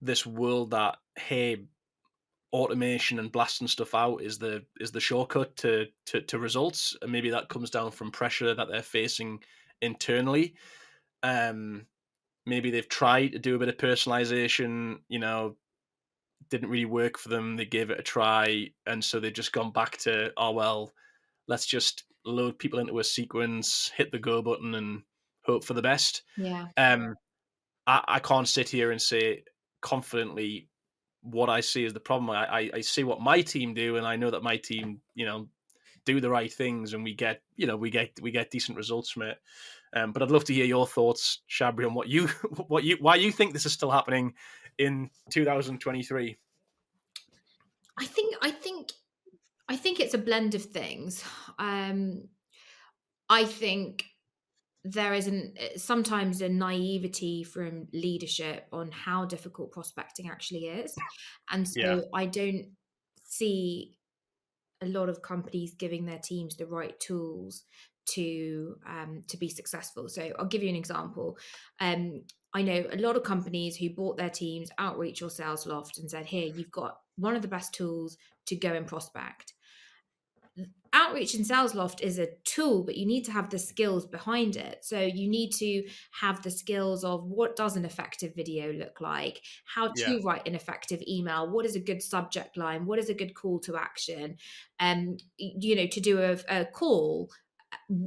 this 0.00 0.24
world 0.24 0.70
that 0.70 0.98
hey, 1.16 1.64
automation 2.52 3.18
and 3.18 3.32
blasting 3.32 3.68
stuff 3.68 3.94
out 3.94 4.22
is 4.22 4.38
the 4.38 4.64
is 4.78 4.92
the 4.92 5.00
shortcut 5.00 5.56
to 5.56 5.86
to, 6.06 6.20
to 6.22 6.38
results, 6.38 6.96
and 7.02 7.10
maybe 7.10 7.30
that 7.30 7.48
comes 7.48 7.70
down 7.70 7.90
from 7.90 8.12
pressure 8.12 8.54
that 8.54 8.68
they're 8.68 8.82
facing 8.82 9.40
internally. 9.82 10.54
Um, 11.22 11.86
maybe 12.48 12.70
they've 12.70 12.88
tried 12.88 13.28
to 13.32 13.38
do 13.38 13.54
a 13.54 13.58
bit 13.58 13.68
of 13.68 13.76
personalization, 13.76 14.98
you 15.08 15.18
know, 15.18 15.56
didn't 16.50 16.70
really 16.70 16.86
work 16.86 17.18
for 17.18 17.28
them. 17.28 17.56
They 17.56 17.66
gave 17.66 17.90
it 17.90 18.00
a 18.00 18.02
try, 18.02 18.70
and 18.86 19.04
so 19.04 19.20
they've 19.20 19.32
just 19.32 19.52
gone 19.52 19.70
back 19.70 19.98
to, 19.98 20.32
oh 20.36 20.52
well, 20.52 20.92
let's 21.46 21.66
just 21.66 22.04
load 22.24 22.58
people 22.58 22.78
into 22.78 22.98
a 22.98 23.04
sequence, 23.04 23.92
hit 23.96 24.10
the 24.12 24.18
go 24.18 24.42
button, 24.42 24.74
and 24.74 25.02
hope 25.44 25.64
for 25.64 25.74
the 25.74 25.82
best. 25.82 26.22
Yeah. 26.36 26.66
Um, 26.76 27.14
I, 27.86 28.02
I 28.08 28.18
can't 28.20 28.48
sit 28.48 28.68
here 28.68 28.90
and 28.90 29.00
say 29.00 29.44
confidently 29.80 30.68
what 31.22 31.50
I 31.50 31.60
see 31.60 31.84
as 31.84 31.92
the 31.92 32.00
problem. 32.00 32.30
I, 32.30 32.46
I, 32.46 32.70
I 32.74 32.80
see 32.80 33.04
what 33.04 33.20
my 33.20 33.42
team 33.42 33.74
do, 33.74 33.96
and 33.96 34.06
I 34.06 34.16
know 34.16 34.30
that 34.30 34.42
my 34.42 34.56
team, 34.56 35.00
you 35.14 35.26
know, 35.26 35.48
do 36.04 36.20
the 36.20 36.30
right 36.30 36.52
things, 36.52 36.94
and 36.94 37.04
we 37.04 37.14
get, 37.14 37.42
you 37.56 37.66
know, 37.66 37.76
we 37.76 37.90
get 37.90 38.12
we 38.22 38.30
get 38.30 38.50
decent 38.50 38.78
results 38.78 39.10
from 39.10 39.24
it. 39.24 39.38
Um, 39.94 40.12
but 40.12 40.22
I'd 40.22 40.30
love 40.30 40.44
to 40.44 40.54
hear 40.54 40.64
your 40.64 40.86
thoughts, 40.86 41.40
Shabri, 41.48 41.86
on 41.86 41.94
what 41.94 42.08
you 42.08 42.26
what 42.68 42.84
you 42.84 42.96
why 43.00 43.16
you 43.16 43.32
think 43.32 43.52
this 43.52 43.66
is 43.66 43.72
still 43.72 43.90
happening 43.90 44.34
in 44.78 45.10
2023. 45.30 46.36
I 47.98 48.04
think 48.04 48.34
I 48.42 48.50
think 48.50 48.92
I 49.68 49.76
think 49.76 50.00
it's 50.00 50.14
a 50.14 50.18
blend 50.18 50.54
of 50.54 50.64
things. 50.64 51.22
Um, 51.58 52.28
I 53.28 53.44
think 53.44 54.04
there 54.84 55.12
is 55.12 55.26
an 55.26 55.54
sometimes 55.76 56.40
a 56.40 56.48
naivety 56.48 57.42
from 57.42 57.88
leadership 57.92 58.66
on 58.72 58.90
how 58.90 59.24
difficult 59.24 59.72
prospecting 59.72 60.30
actually 60.30 60.66
is, 60.66 60.96
and 61.50 61.68
so 61.68 61.80
yeah. 61.80 62.00
I 62.14 62.26
don't 62.26 62.66
see 63.24 63.98
a 64.80 64.86
lot 64.86 65.08
of 65.08 65.22
companies 65.22 65.74
giving 65.74 66.06
their 66.06 66.20
teams 66.20 66.56
the 66.56 66.66
right 66.66 66.98
tools 67.00 67.64
to 68.14 68.76
um, 68.86 69.22
to 69.28 69.36
be 69.36 69.48
successful. 69.48 70.08
So 70.08 70.30
I'll 70.38 70.46
give 70.46 70.62
you 70.62 70.68
an 70.68 70.76
example. 70.76 71.38
Um, 71.80 72.22
I 72.54 72.62
know 72.62 72.84
a 72.92 72.96
lot 72.96 73.16
of 73.16 73.22
companies 73.22 73.76
who 73.76 73.90
bought 73.90 74.16
their 74.16 74.30
teams 74.30 74.70
outreach 74.78 75.22
or 75.22 75.28
Salesloft 75.28 75.98
and 75.98 76.10
said, 76.10 76.26
"Here, 76.26 76.46
you've 76.46 76.70
got 76.70 76.98
one 77.16 77.36
of 77.36 77.42
the 77.42 77.48
best 77.48 77.74
tools 77.74 78.16
to 78.46 78.56
go 78.56 78.72
and 78.72 78.86
prospect." 78.86 79.54
Outreach 80.94 81.34
and 81.34 81.44
Salesloft 81.44 82.00
is 82.00 82.18
a 82.18 82.28
tool, 82.44 82.82
but 82.82 82.96
you 82.96 83.04
need 83.04 83.24
to 83.24 83.32
have 83.32 83.50
the 83.50 83.58
skills 83.58 84.06
behind 84.06 84.56
it. 84.56 84.78
So 84.82 84.98
you 84.98 85.28
need 85.28 85.50
to 85.58 85.84
have 86.12 86.42
the 86.42 86.50
skills 86.50 87.04
of 87.04 87.24
what 87.24 87.56
does 87.56 87.76
an 87.76 87.84
effective 87.84 88.34
video 88.34 88.72
look 88.72 89.00
like, 89.00 89.42
how 89.66 89.88
to 89.88 90.12
yeah. 90.12 90.18
write 90.24 90.48
an 90.48 90.54
effective 90.54 91.02
email, 91.06 91.50
what 91.50 91.66
is 91.66 91.76
a 91.76 91.80
good 91.80 92.02
subject 92.02 92.56
line, 92.56 92.86
what 92.86 92.98
is 92.98 93.10
a 93.10 93.14
good 93.14 93.34
call 93.34 93.60
to 93.60 93.76
action, 93.76 94.38
um, 94.80 95.18
you 95.36 95.76
know, 95.76 95.86
to 95.86 96.00
do 96.00 96.22
a, 96.22 96.38
a 96.48 96.64
call 96.64 97.30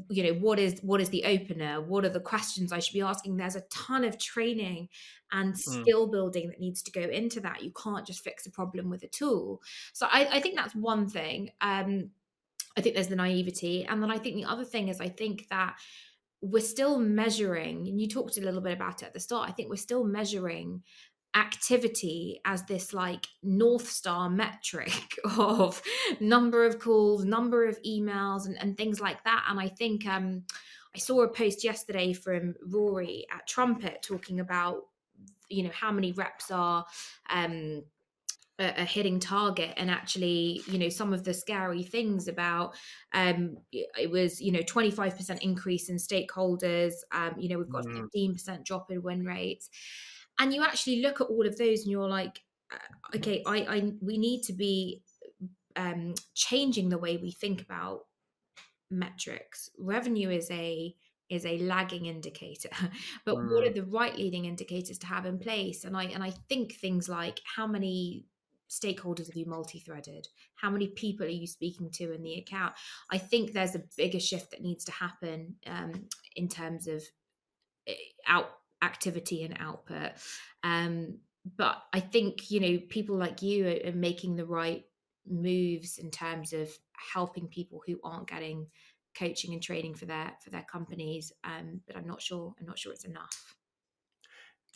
you 0.09 0.23
know 0.23 0.33
what 0.33 0.59
is 0.59 0.79
what 0.81 1.01
is 1.01 1.09
the 1.09 1.23
opener? 1.25 1.81
What 1.81 2.05
are 2.05 2.09
the 2.09 2.19
questions 2.19 2.71
i 2.71 2.79
should 2.79 2.93
be 2.93 3.01
asking? 3.01 3.37
There's 3.37 3.55
a 3.55 3.61
ton 3.71 4.03
of 4.03 4.17
training 4.17 4.89
and 5.31 5.53
hmm. 5.53 5.81
skill 5.81 6.07
mm. 6.07 6.11
building 6.11 6.49
that 6.49 6.59
needs 6.59 6.81
to 6.83 6.91
go 6.91 7.01
into 7.01 7.39
that. 7.41 7.63
You 7.63 7.71
can't 7.71 8.05
just 8.05 8.23
fix 8.23 8.45
a 8.45 8.51
problem 8.51 8.89
with 8.89 9.03
a 9.03 9.07
tool. 9.07 9.61
So 9.93 10.07
i, 10.11 10.27
I 10.31 10.39
think 10.39 10.55
that's 10.55 10.75
one 10.75 11.07
thing. 11.07 11.51
Um, 11.61 12.11
i 12.77 12.81
think 12.81 12.95
there's 12.95 13.07
the 13.07 13.15
naivety. 13.15 13.85
And 13.85 14.01
then 14.01 14.11
i 14.11 14.17
think 14.17 14.35
the 14.35 14.45
other 14.45 14.65
thing 14.65 14.87
is 14.87 15.01
i 15.01 15.09
think 15.09 15.47
that 15.49 15.75
we're 16.41 16.59
still 16.59 16.97
measuring 16.97 17.87
and 17.87 18.01
you 18.01 18.07
talked 18.07 18.37
a 18.37 18.41
little 18.41 18.61
bit 18.61 18.73
about 18.73 19.03
it 19.03 19.05
at 19.05 19.13
the 19.13 19.19
start 19.19 19.47
i 19.47 19.51
think 19.51 19.69
we're 19.69 19.75
still 19.75 20.03
measuring 20.03 20.81
activity 21.35 22.41
as 22.45 22.63
this 22.63 22.93
like 22.93 23.25
north 23.41 23.89
star 23.89 24.29
metric 24.29 25.17
of 25.37 25.81
number 26.19 26.65
of 26.65 26.79
calls 26.79 27.23
number 27.23 27.67
of 27.67 27.81
emails 27.83 28.45
and, 28.45 28.57
and 28.61 28.77
things 28.77 28.99
like 28.99 29.23
that. 29.23 29.45
And 29.49 29.59
i 29.59 29.67
think 29.67 30.05
um 30.07 30.43
i 30.95 30.99
saw 30.99 31.21
a 31.21 31.29
post 31.29 31.63
yesterday 31.63 32.13
from 32.13 32.55
rory 32.67 33.25
at 33.33 33.47
trumpet 33.47 34.01
talking 34.01 34.39
about 34.39 34.87
you 35.49 35.63
know 35.63 35.71
how 35.73 35.91
many 35.91 36.11
reps 36.11 36.51
are 36.51 36.85
um 37.29 37.83
a, 38.61 38.85
hitting 38.85 39.19
target. 39.19 39.73
And 39.77 39.89
actually 39.89 40.61
you 40.67 40.77
know 40.77 40.89
some 40.89 41.13
of 41.13 41.23
the 41.23 41.33
scary 41.33 41.83
things 41.83 42.27
about 42.27 42.75
um 43.13 43.57
it 43.71 44.09
was 44.09 44.41
you 44.41 44.51
know 44.51 44.59
25% 44.59 45.39
increase 45.41 45.89
in 45.89 45.95
stakeholders. 45.95 46.93
Um 47.11 47.35
you 47.37 47.49
know 47.49 47.57
we've 47.57 47.69
got 47.69 47.85
mm. 47.85 48.07
15% 48.15 48.65
drop 48.65 48.91
in 48.91 49.01
win 49.01 49.25
rates 49.25 49.69
and 50.41 50.53
you 50.53 50.63
actually 50.63 51.01
look 51.01 51.21
at 51.21 51.27
all 51.27 51.47
of 51.47 51.57
those 51.57 51.83
and 51.83 51.91
you're 51.91 52.09
like 52.09 52.41
uh, 52.73 53.15
okay 53.17 53.43
i 53.45 53.57
i 53.57 53.91
we 54.01 54.17
need 54.17 54.41
to 54.41 54.53
be 54.53 55.01
um 55.75 56.13
changing 56.33 56.89
the 56.89 56.97
way 56.97 57.17
we 57.17 57.31
think 57.31 57.61
about 57.61 58.01
metrics. 58.91 59.69
Revenue 59.79 60.29
is 60.29 60.51
a 60.51 60.93
is 61.29 61.45
a 61.45 61.59
lagging 61.59 62.07
indicator 62.07 62.69
but 63.25 63.35
what 63.35 63.63
are 63.63 63.69
mm. 63.69 63.75
the 63.75 63.85
right 63.85 64.17
leading 64.17 64.45
indicators 64.45 64.97
to 64.99 65.07
have 65.07 65.25
in 65.25 65.39
place? 65.39 65.85
And 65.85 65.95
i 65.95 66.03
and 66.03 66.23
i 66.23 66.31
think 66.49 66.73
things 66.73 67.07
like 67.07 67.39
how 67.55 67.65
many 67.65 68.25
stakeholders 68.69 69.27
have 69.27 69.35
you 69.35 69.45
multi-threaded? 69.45 70.27
How 70.55 70.69
many 70.69 70.87
people 70.87 71.25
are 71.25 71.29
you 71.29 71.47
speaking 71.47 71.89
to 71.91 72.13
in 72.13 72.23
the 72.23 72.35
account? 72.35 72.73
I 73.09 73.17
think 73.17 73.51
there's 73.51 73.75
a 73.75 73.83
bigger 73.97 74.19
shift 74.19 74.51
that 74.51 74.61
needs 74.61 74.85
to 74.85 74.93
happen 74.93 75.55
um, 75.67 76.07
in 76.37 76.47
terms 76.47 76.87
of 76.87 77.03
eh, 77.85 77.95
out 78.27 78.49
activity 78.81 79.43
and 79.43 79.57
output. 79.59 80.11
Um, 80.63 81.19
but 81.57 81.81
I 81.93 81.99
think 81.99 82.51
you 82.51 82.59
know 82.59 82.79
people 82.89 83.15
like 83.15 83.41
you 83.41 83.67
are, 83.67 83.89
are 83.89 83.95
making 83.95 84.35
the 84.35 84.45
right 84.45 84.83
moves 85.27 85.97
in 85.97 86.11
terms 86.11 86.53
of 86.53 86.69
helping 87.13 87.47
people 87.47 87.81
who 87.85 87.99
aren't 88.03 88.27
getting 88.27 88.67
coaching 89.17 89.53
and 89.53 89.61
training 89.61 89.95
for 89.95 90.05
their 90.05 90.31
for 90.43 90.49
their 90.49 90.65
companies. 90.71 91.31
Um, 91.43 91.81
but 91.87 91.97
I'm 91.97 92.07
not 92.07 92.21
sure. 92.21 92.53
I'm 92.59 92.65
not 92.65 92.79
sure 92.79 92.93
it's 92.93 93.05
enough. 93.05 93.55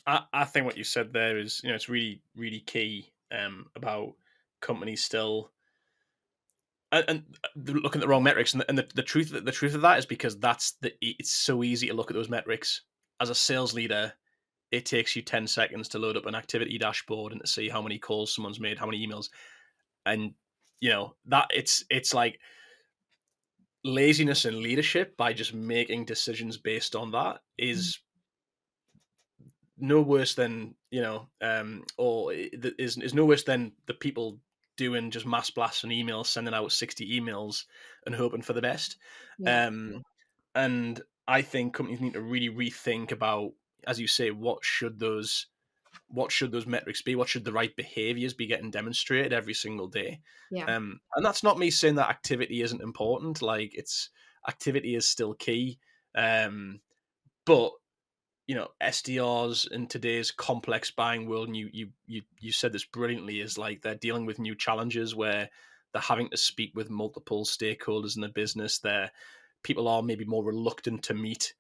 I, 0.07 0.21
I 0.33 0.45
think 0.45 0.65
what 0.65 0.77
you 0.77 0.83
said 0.83 1.13
there 1.13 1.37
is 1.37 1.61
you 1.63 1.69
know 1.69 1.75
it's 1.75 1.89
really 1.89 2.21
really 2.35 2.59
key 2.59 3.11
um, 3.31 3.67
about 3.75 4.13
companies 4.61 5.03
still 5.03 5.51
and, 6.91 7.05
and 7.07 7.23
looking 7.55 7.99
at 7.99 8.01
the 8.01 8.07
wrong 8.07 8.23
metrics 8.23 8.53
and 8.53 8.61
the, 8.61 8.69
and 8.69 8.77
the, 8.77 8.87
the 8.95 9.03
truth 9.03 9.31
the 9.31 9.51
truth 9.51 9.75
of 9.75 9.81
that 9.81 9.99
is 9.99 10.05
because 10.05 10.37
that's 10.39 10.73
the 10.81 10.93
it's 11.01 11.31
so 11.31 11.63
easy 11.63 11.87
to 11.87 11.93
look 11.93 12.11
at 12.11 12.15
those 12.15 12.29
metrics 12.29 12.81
as 13.19 13.30
a 13.30 13.36
sales 13.36 13.73
leader, 13.73 14.13
it 14.71 14.86
takes 14.86 15.15
you 15.15 15.21
10 15.21 15.47
seconds 15.47 15.88
to 15.89 15.99
load 15.99 16.17
up 16.17 16.25
an 16.25 16.36
activity 16.36 16.78
dashboard 16.78 17.32
and 17.32 17.41
to 17.41 17.47
see 17.47 17.69
how 17.69 17.82
many 17.82 17.97
calls 17.97 18.34
someone's 18.34 18.60
made, 18.60 18.78
how 18.78 18.86
many 18.86 19.06
emails. 19.06 19.30
And 20.06 20.34
you 20.82 20.89
know, 20.89 21.15
that 21.28 21.47
it's 21.54 21.86
it's 21.89 22.13
like 22.13 22.39
laziness 23.84 24.45
and 24.45 24.58
leadership 24.58 25.15
by 25.15 25.32
just 25.32 25.54
making 25.54 26.06
decisions 26.06 26.58
based 26.58 26.95
on 26.95 27.12
that 27.12 27.39
is 27.58 27.99
mm-hmm. 29.41 29.88
no 29.88 30.01
worse 30.01 30.36
than, 30.36 30.75
you 30.91 31.01
know, 31.01 31.28
um 31.41 31.84
or 31.97 32.34
is 32.34 32.97
is 32.97 33.13
no 33.13 33.25
worse 33.25 33.43
than 33.43 33.71
the 33.86 33.93
people 33.93 34.39
doing 34.78 35.10
just 35.10 35.25
mass 35.25 35.49
blasts 35.49 35.84
and 35.84 35.91
emails, 35.93 36.28
sending 36.28 36.54
out 36.54 36.71
60 36.71 37.19
emails 37.19 37.63
and 38.06 38.13
hoping 38.13 38.41
for 38.41 38.54
the 38.54 38.62
best. 38.62 38.97
Yeah. 39.39 39.67
Um 39.67 40.04
and 40.54 41.01
I 41.27 41.41
think 41.41 41.73
companies 41.73 42.01
need 42.01 42.13
to 42.13 42.21
really 42.21 42.49
rethink 42.49 43.11
about, 43.11 43.51
as 43.88 43.99
you 43.99 44.07
say, 44.07 44.31
what 44.31 44.63
should 44.63 44.99
those 44.99 45.47
what 46.07 46.31
should 46.31 46.51
those 46.51 46.67
metrics 46.67 47.01
be? 47.01 47.15
What 47.15 47.29
should 47.29 47.45
the 47.45 47.51
right 47.51 47.75
behaviors 47.75 48.33
be 48.33 48.47
getting 48.47 48.69
demonstrated 48.69 49.33
every 49.33 49.53
single 49.53 49.88
day? 49.88 50.19
Yeah. 50.51 50.65
Um, 50.65 50.99
and 51.15 51.25
that's 51.25 51.43
not 51.43 51.57
me 51.57 51.71
saying 51.71 51.95
that 51.95 52.09
activity 52.09 52.61
isn't 52.61 52.81
important. 52.81 53.41
Like 53.41 53.71
it's 53.73 54.09
activity 54.47 54.95
is 54.95 55.07
still 55.07 55.33
key. 55.33 55.79
Um, 56.15 56.79
but 57.45 57.71
you 58.47 58.55
know, 58.55 58.67
SDRs 58.81 59.71
in 59.71 59.88
today's 59.88 60.31
complex 60.31 60.91
buying 60.91 61.27
world, 61.27 61.47
and 61.47 61.57
you 61.57 61.69
you 61.73 61.89
you 62.05 62.21
you 62.39 62.51
said 62.51 62.71
this 62.71 62.85
brilliantly, 62.85 63.41
is 63.41 63.57
like 63.57 63.81
they're 63.81 63.95
dealing 63.95 64.25
with 64.25 64.39
new 64.39 64.55
challenges 64.55 65.15
where 65.15 65.49
they're 65.91 66.01
having 66.01 66.29
to 66.29 66.38
speak 66.38 66.71
with 66.75 66.89
multiple 66.89 67.45
stakeholders 67.45 68.15
in 68.15 68.21
the 68.21 68.29
business. 68.29 68.79
They're 68.79 69.11
people 69.65 69.88
are 69.88 70.04
maybe 70.04 70.23
more 70.25 70.43
reluctant 70.43 71.04
to 71.04 71.15
meet. 71.15 71.56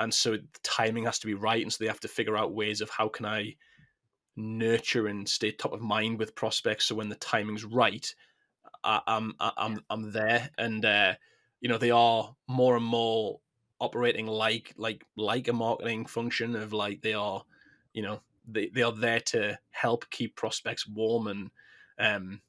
And 0.00 0.12
so 0.12 0.32
the 0.32 0.46
timing 0.62 1.04
has 1.04 1.20
to 1.20 1.26
be 1.26 1.34
right 1.34 1.62
and 1.62 1.72
so 1.72 1.78
they 1.80 1.88
have 1.88 2.00
to 2.00 2.08
figure 2.08 2.36
out 2.36 2.52
ways 2.52 2.80
of 2.80 2.90
how 2.90 3.08
can 3.08 3.26
i 3.26 3.54
nurture 4.36 5.08
and 5.08 5.28
stay 5.28 5.50
top 5.50 5.72
of 5.72 5.80
mind 5.80 6.18
with 6.18 6.34
prospects. 6.34 6.86
So 6.86 6.94
when 6.94 7.08
the 7.08 7.16
timing's 7.16 7.64
right 7.64 8.12
I, 8.84 9.00
am 9.06 9.34
I'm, 9.40 9.52
I'm 9.56 9.84
i'm 9.90 10.12
there. 10.12 10.50
And 10.58 10.84
uh, 10.84 11.14
you 11.60 11.68
know 11.68 11.78
they 11.78 11.90
are 11.90 12.34
more 12.46 12.76
and 12.76 12.84
more 12.84 13.40
operating 13.80 14.26
like 14.26 14.74
like 14.76 15.04
like 15.16 15.48
a 15.48 15.52
marketing 15.52 16.06
function 16.06 16.56
of 16.56 16.72
like 16.72 17.00
they 17.02 17.14
are 17.14 17.44
you 17.92 18.02
know 18.02 18.20
they, 18.46 18.68
they 18.68 18.82
are 18.82 18.92
there 18.92 19.20
to 19.20 19.58
help 19.70 20.08
keep 20.10 20.34
prospects 20.34 20.86
warm 20.86 21.26
and 21.28 21.50
um 21.98 22.40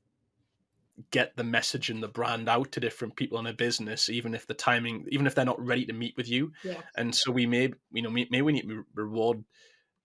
get 1.11 1.35
the 1.35 1.43
message 1.43 1.89
and 1.89 2.01
the 2.03 2.07
brand 2.07 2.49
out 2.49 2.71
to 2.71 2.79
different 2.79 3.15
people 3.15 3.39
in 3.39 3.47
a 3.47 3.53
business, 3.53 4.09
even 4.09 4.33
if 4.33 4.45
the 4.47 4.53
timing, 4.53 5.05
even 5.09 5.27
if 5.27 5.35
they're 5.35 5.45
not 5.45 5.63
ready 5.65 5.85
to 5.85 5.93
meet 5.93 6.15
with 6.17 6.29
you. 6.29 6.51
Yeah. 6.63 6.81
And 6.97 7.13
so 7.13 7.31
we 7.31 7.45
may, 7.45 7.71
you 7.91 8.01
know, 8.01 8.09
maybe 8.09 8.41
we 8.41 8.53
need 8.53 8.67
to 8.67 8.85
reward 8.93 9.43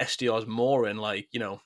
SDRs 0.01 0.47
more 0.47 0.89
in 0.89 0.97
like, 0.97 1.29
you 1.33 1.41
know, 1.41 1.61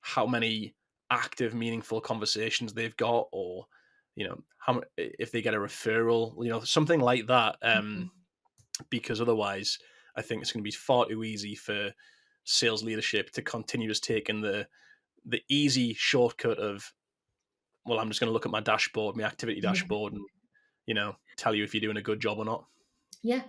how 0.00 0.26
many 0.26 0.74
active, 1.10 1.54
meaningful 1.54 2.00
conversations 2.00 2.72
they've 2.72 2.96
got, 2.96 3.26
or 3.32 3.66
you 4.14 4.26
know, 4.26 4.42
how 4.58 4.82
if 4.96 5.30
they 5.30 5.42
get 5.42 5.54
a 5.54 5.58
referral, 5.58 6.34
you 6.44 6.50
know, 6.50 6.60
something 6.60 7.00
like 7.00 7.26
that. 7.28 7.56
Um, 7.62 7.84
mm-hmm. 7.84 8.04
because 8.90 9.20
otherwise, 9.20 9.78
I 10.16 10.22
think 10.22 10.42
it's 10.42 10.52
going 10.52 10.62
to 10.62 10.68
be 10.68 10.72
far 10.72 11.06
too 11.06 11.24
easy 11.24 11.54
for 11.54 11.92
sales 12.44 12.82
leadership 12.82 13.30
to 13.30 13.42
continue 13.42 13.88
just 13.88 14.04
taking 14.04 14.40
the 14.40 14.66
the 15.24 15.42
easy 15.48 15.94
shortcut 15.94 16.58
of 16.58 16.92
well, 17.88 17.98
I'm 17.98 18.08
just 18.08 18.20
going 18.20 18.28
to 18.28 18.32
look 18.32 18.46
at 18.46 18.52
my 18.52 18.60
dashboard, 18.60 19.16
my 19.16 19.24
activity 19.24 19.60
dashboard, 19.60 20.12
and 20.12 20.22
you 20.86 20.94
know 20.94 21.16
tell 21.36 21.54
you 21.54 21.64
if 21.64 21.74
you're 21.74 21.80
doing 21.80 21.96
a 21.96 22.02
good 22.02 22.20
job 22.20 22.38
or 22.38 22.44
not. 22.44 22.66
Yeah, 23.22 23.42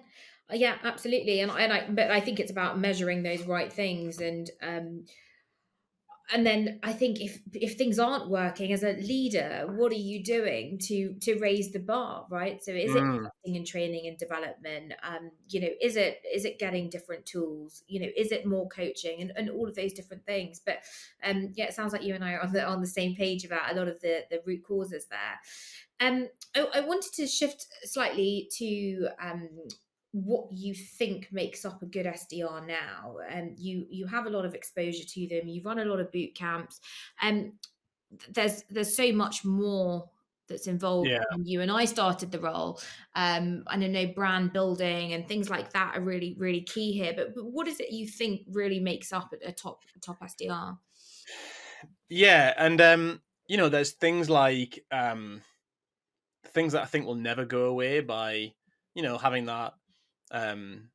uh, 0.52 0.56
yeah, 0.56 0.78
absolutely. 0.84 1.42
And 1.42 1.52
and 1.52 1.74
I 1.74 1.90
but 1.90 2.12
I 2.12 2.20
think 2.20 2.40
it's 2.40 2.52
about 2.52 2.80
measuring 2.80 3.24
those 3.24 3.44
right 3.44 3.72
things 3.72 4.20
and 4.20 4.50
um 4.62 5.06
and 6.32 6.46
then 6.46 6.80
I 6.84 6.94
think 6.94 7.20
if 7.22 7.40
if 7.54 7.76
things 7.76 7.98
aren't 7.98 8.30
working 8.30 8.72
as 8.72 8.84
a 8.84 8.94
leader, 8.94 9.66
what 9.68 9.92
are 9.92 9.96
you 9.96 10.24
doing 10.24 10.78
to 10.84 11.14
to 11.22 11.40
raise 11.40 11.72
the 11.72 11.80
bar, 11.80 12.28
right? 12.30 12.64
So 12.64 12.72
is 12.72 12.92
mm. 12.92 13.26
it 13.26 13.32
in 13.56 13.66
training 13.66 14.08
and 14.08 14.18
development? 14.18 14.94
Um, 15.02 15.32
you 15.48 15.62
know, 15.62 15.70
is 15.82 15.96
it 15.96 16.22
is 16.32 16.46
it 16.46 16.60
getting 16.60 16.90
different 16.90 17.26
tools? 17.26 17.84
You 17.88 18.02
know, 18.02 18.08
is 18.16 18.32
it 18.32 18.46
more 18.46 18.68
coaching 18.70 19.22
and, 19.22 19.32
and 19.36 19.50
all 19.50 19.68
of 19.68 19.76
those 19.76 19.94
different 19.94 20.26
things? 20.26 20.62
But 20.64 20.80
um, 21.24 21.52
yeah, 21.56 21.66
it 21.66 21.74
sounds 21.74 21.94
like 21.94 22.04
you 22.04 22.14
and 22.14 22.24
I 22.24 22.34
are 22.34 22.42
on 22.42 22.54
the 22.54 22.64
on 22.64 22.82
the 22.82 22.88
same 22.88 23.16
page 23.16 23.44
about 23.44 23.72
a 23.72 23.76
lot 23.76 23.88
of 23.88 24.00
the 24.02 24.22
the 24.30 24.42
root 24.46 24.64
causes 24.64 25.08
there. 25.10 26.08
Um, 26.08 26.28
I, 26.56 26.68
I 26.76 26.80
wanted 26.82 27.14
to 27.14 27.28
shift 27.28 27.66
slightly 27.84 28.50
to 28.58 29.08
um 29.22 29.50
what 30.12 30.52
you 30.52 30.74
think 30.74 31.28
makes 31.32 31.66
up 31.66 31.82
a 31.82 31.86
good 31.86 32.06
SDR 32.06 32.66
now. 32.66 33.18
And 33.30 33.50
um, 33.50 33.56
you 33.58 33.86
you 33.90 34.08
have 34.08 34.26
a 34.26 34.30
lot 34.30 34.46
of 34.46 34.56
exposure 34.56 35.06
to 35.06 35.28
them. 35.28 35.48
You 35.48 35.62
run 35.64 35.80
a 35.80 35.86
lot 35.86 36.00
of 36.00 36.12
boot 36.12 36.36
camps. 36.36 36.80
And 37.22 37.46
um, 37.46 37.52
there's 38.32 38.64
there's 38.70 38.96
so 38.96 39.12
much 39.12 39.46
more 39.46 40.10
that's 40.48 40.68
involved 40.68 41.08
yeah. 41.08 41.22
when 41.32 41.46
you 41.46 41.62
and 41.62 41.72
I 41.72 41.86
started 41.86 42.32
the 42.32 42.40
role. 42.40 42.82
Um, 43.16 43.64
and 43.72 43.84
I 43.84 43.88
know 43.88 44.08
brand 44.08 44.52
building 44.52 45.14
and 45.14 45.28
things 45.28 45.50
like 45.50 45.72
that 45.74 45.96
are 45.96 46.02
really, 46.02 46.36
really 46.38 46.62
key 46.62 46.92
here. 46.92 47.14
But, 47.16 47.36
but 47.36 47.46
what 47.46 47.68
is 47.68 47.80
it 47.80 47.92
you 47.92 48.08
think 48.08 48.42
really 48.52 48.80
makes 48.80 49.14
up 49.14 49.32
a, 49.32 49.50
a 49.50 49.52
top 49.52 49.84
a 49.96 50.00
top 50.00 50.20
SDR? 50.22 50.78
Yeah, 52.10 52.54
and 52.58 52.82
um, 52.82 53.22
you 53.48 53.58
know, 53.58 53.70
there's 53.70 53.92
things 53.92 54.30
like 54.30 54.84
um 54.92 55.42
things 56.48 56.74
that 56.74 56.82
I 56.82 56.86
think 56.86 57.06
will 57.06 57.16
never 57.16 57.46
go 57.46 57.66
away 57.66 58.00
by, 58.00 58.54
you 58.96 59.04
know, 59.04 59.18
having 59.20 59.46
that 59.46 59.74
um, 60.32 60.90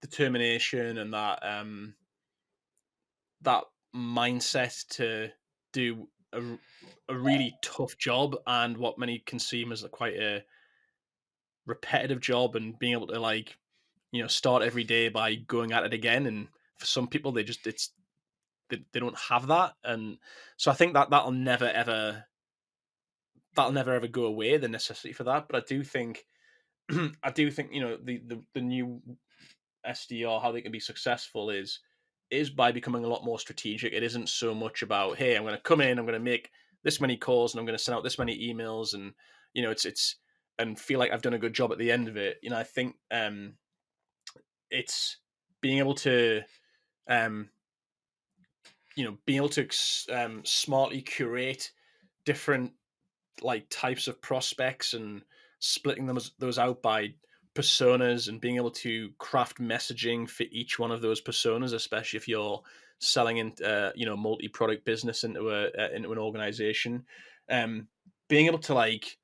determination 0.00 0.98
and 0.98 1.12
that 1.12 1.38
um, 1.42 1.94
that 3.42 3.64
mindset 3.94 4.86
to 4.88 5.30
do 5.72 6.08
a, 6.32 6.42
a 7.08 7.16
really 7.16 7.54
tough 7.62 7.96
job 7.98 8.36
and 8.46 8.76
what 8.76 8.98
many 8.98 9.18
can 9.18 9.38
consumers 9.38 9.84
are 9.84 9.88
quite 9.88 10.16
a 10.16 10.44
repetitive 11.66 12.20
job 12.20 12.56
and 12.56 12.78
being 12.78 12.92
able 12.92 13.06
to 13.06 13.18
like 13.18 13.56
you 14.12 14.22
know 14.22 14.28
start 14.28 14.62
every 14.62 14.84
day 14.84 15.08
by 15.08 15.34
going 15.34 15.72
at 15.72 15.84
it 15.84 15.92
again. 15.92 16.26
And 16.26 16.48
for 16.76 16.86
some 16.86 17.08
people 17.08 17.32
they 17.32 17.42
just 17.42 17.66
it's 17.66 17.90
they, 18.68 18.84
they 18.92 19.00
don't 19.00 19.18
have 19.18 19.46
that. 19.48 19.74
And 19.84 20.18
so 20.56 20.70
i 20.70 20.74
think 20.74 20.94
that 20.94 21.10
that'll 21.10 21.32
never 21.32 21.68
ever 21.70 22.24
that'll 23.54 23.72
never 23.72 23.94
ever 23.94 24.08
go 24.08 24.24
away 24.24 24.56
the 24.56 24.68
necessity 24.68 25.12
for 25.12 25.24
that. 25.24 25.48
But 25.48 25.62
i 25.62 25.64
do 25.66 25.82
think 25.82 26.26
I 27.22 27.30
do 27.30 27.50
think 27.50 27.72
you 27.72 27.80
know 27.80 27.98
the, 28.02 28.20
the 28.26 28.42
the 28.54 28.60
new 28.60 29.00
SDR 29.86 30.40
how 30.40 30.52
they 30.52 30.60
can 30.60 30.72
be 30.72 30.80
successful 30.80 31.50
is 31.50 31.80
is 32.30 32.50
by 32.50 32.72
becoming 32.72 33.04
a 33.04 33.08
lot 33.08 33.24
more 33.24 33.38
strategic. 33.38 33.92
It 33.92 34.02
isn't 34.02 34.28
so 34.28 34.54
much 34.54 34.82
about 34.82 35.16
hey, 35.16 35.36
I'm 35.36 35.42
going 35.42 35.54
to 35.54 35.60
come 35.60 35.80
in, 35.80 35.98
I'm 35.98 36.06
going 36.06 36.18
to 36.18 36.20
make 36.20 36.50
this 36.82 37.00
many 37.00 37.16
calls, 37.16 37.52
and 37.52 37.60
I'm 37.60 37.66
going 37.66 37.78
to 37.78 37.82
send 37.82 37.96
out 37.96 38.04
this 38.04 38.18
many 38.18 38.52
emails, 38.52 38.94
and 38.94 39.12
you 39.54 39.62
know 39.62 39.70
it's 39.70 39.84
it's 39.84 40.16
and 40.58 40.78
feel 40.78 40.98
like 40.98 41.12
I've 41.12 41.22
done 41.22 41.34
a 41.34 41.38
good 41.38 41.54
job 41.54 41.72
at 41.72 41.78
the 41.78 41.92
end 41.92 42.08
of 42.08 42.16
it. 42.16 42.38
You 42.42 42.50
know, 42.50 42.58
I 42.58 42.62
think 42.62 42.96
um, 43.10 43.54
it's 44.70 45.18
being 45.60 45.78
able 45.78 45.94
to 45.94 46.42
um, 47.08 47.50
you 48.96 49.04
know 49.04 49.16
being 49.26 49.38
able 49.38 49.48
to 49.50 49.68
um, 50.12 50.42
smartly 50.44 51.02
curate 51.02 51.70
different 52.24 52.72
like 53.42 53.66
types 53.68 54.08
of 54.08 54.20
prospects 54.22 54.94
and 54.94 55.22
splitting 55.66 56.06
them 56.06 56.18
those 56.38 56.58
out 56.58 56.82
by 56.82 57.14
personas 57.54 58.28
and 58.28 58.40
being 58.40 58.56
able 58.56 58.70
to 58.70 59.10
craft 59.18 59.58
messaging 59.58 60.28
for 60.28 60.44
each 60.50 60.78
one 60.78 60.90
of 60.90 61.00
those 61.00 61.22
personas, 61.22 61.72
especially 61.72 62.18
if 62.18 62.28
you're 62.28 62.62
selling 62.98 63.38
in 63.38 63.52
uh, 63.64 63.90
you 63.94 64.06
know 64.06 64.16
multi-product 64.16 64.84
business 64.84 65.24
into 65.24 65.50
a 65.50 65.66
uh, 65.66 65.88
into 65.94 66.12
an 66.12 66.18
organization, 66.18 67.04
um, 67.50 67.88
being 68.28 68.46
able 68.46 68.58
to 68.58 68.74
like 68.74 69.18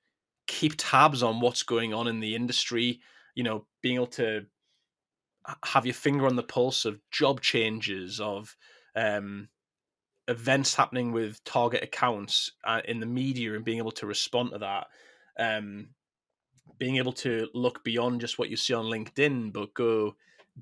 keep 0.47 0.75
tabs 0.77 1.23
on 1.23 1.41
what's 1.41 1.63
going 1.63 1.95
on 1.95 2.09
in 2.09 2.21
the 2.21 2.35
industry, 2.35 3.01
you 3.35 3.45
know, 3.45 3.67
being 3.83 3.97
able 3.97 4.07
to 4.07 4.45
have 5.65 5.87
your 5.87 5.95
finger 5.95 6.27
on 6.27 6.37
the 6.37 6.43
pulse 6.43 6.85
of 6.85 7.01
job 7.11 7.41
changes 7.41 8.21
of 8.21 8.57
um, 8.95 9.49
events 10.29 10.75
happening 10.75 11.13
with 11.13 11.43
target 11.45 11.83
accounts 11.83 12.53
uh, 12.65 12.81
in 12.85 13.01
the 13.01 13.07
media 13.07 13.55
and 13.55 13.65
being 13.65 13.79
able 13.79 13.91
to 13.91 14.07
respond 14.07 14.51
to 14.53 14.59
that 14.59 14.87
um, 15.39 15.89
being 16.83 16.97
able 16.97 17.13
to 17.13 17.49
look 17.55 17.85
beyond 17.85 18.21
just 18.21 18.41
what 18.41 18.51
you 18.51 18.57
see 18.57 18.75
on 18.75 18.87
LinkedIn, 18.87 19.53
but 19.53 19.73
go 19.73 20.17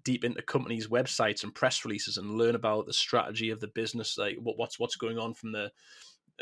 deep 0.04 0.22
into 0.22 0.42
companies' 0.42 0.86
websites 0.86 1.44
and 1.44 1.54
press 1.54 1.82
releases 1.82 2.18
and 2.18 2.36
learn 2.36 2.54
about 2.54 2.84
the 2.84 2.92
strategy 2.92 3.48
of 3.48 3.58
the 3.58 3.68
business, 3.68 4.18
like 4.18 4.36
what, 4.42 4.58
what's 4.58 4.78
what's 4.78 4.96
going 4.96 5.18
on 5.18 5.32
from 5.32 5.50
the 5.52 5.72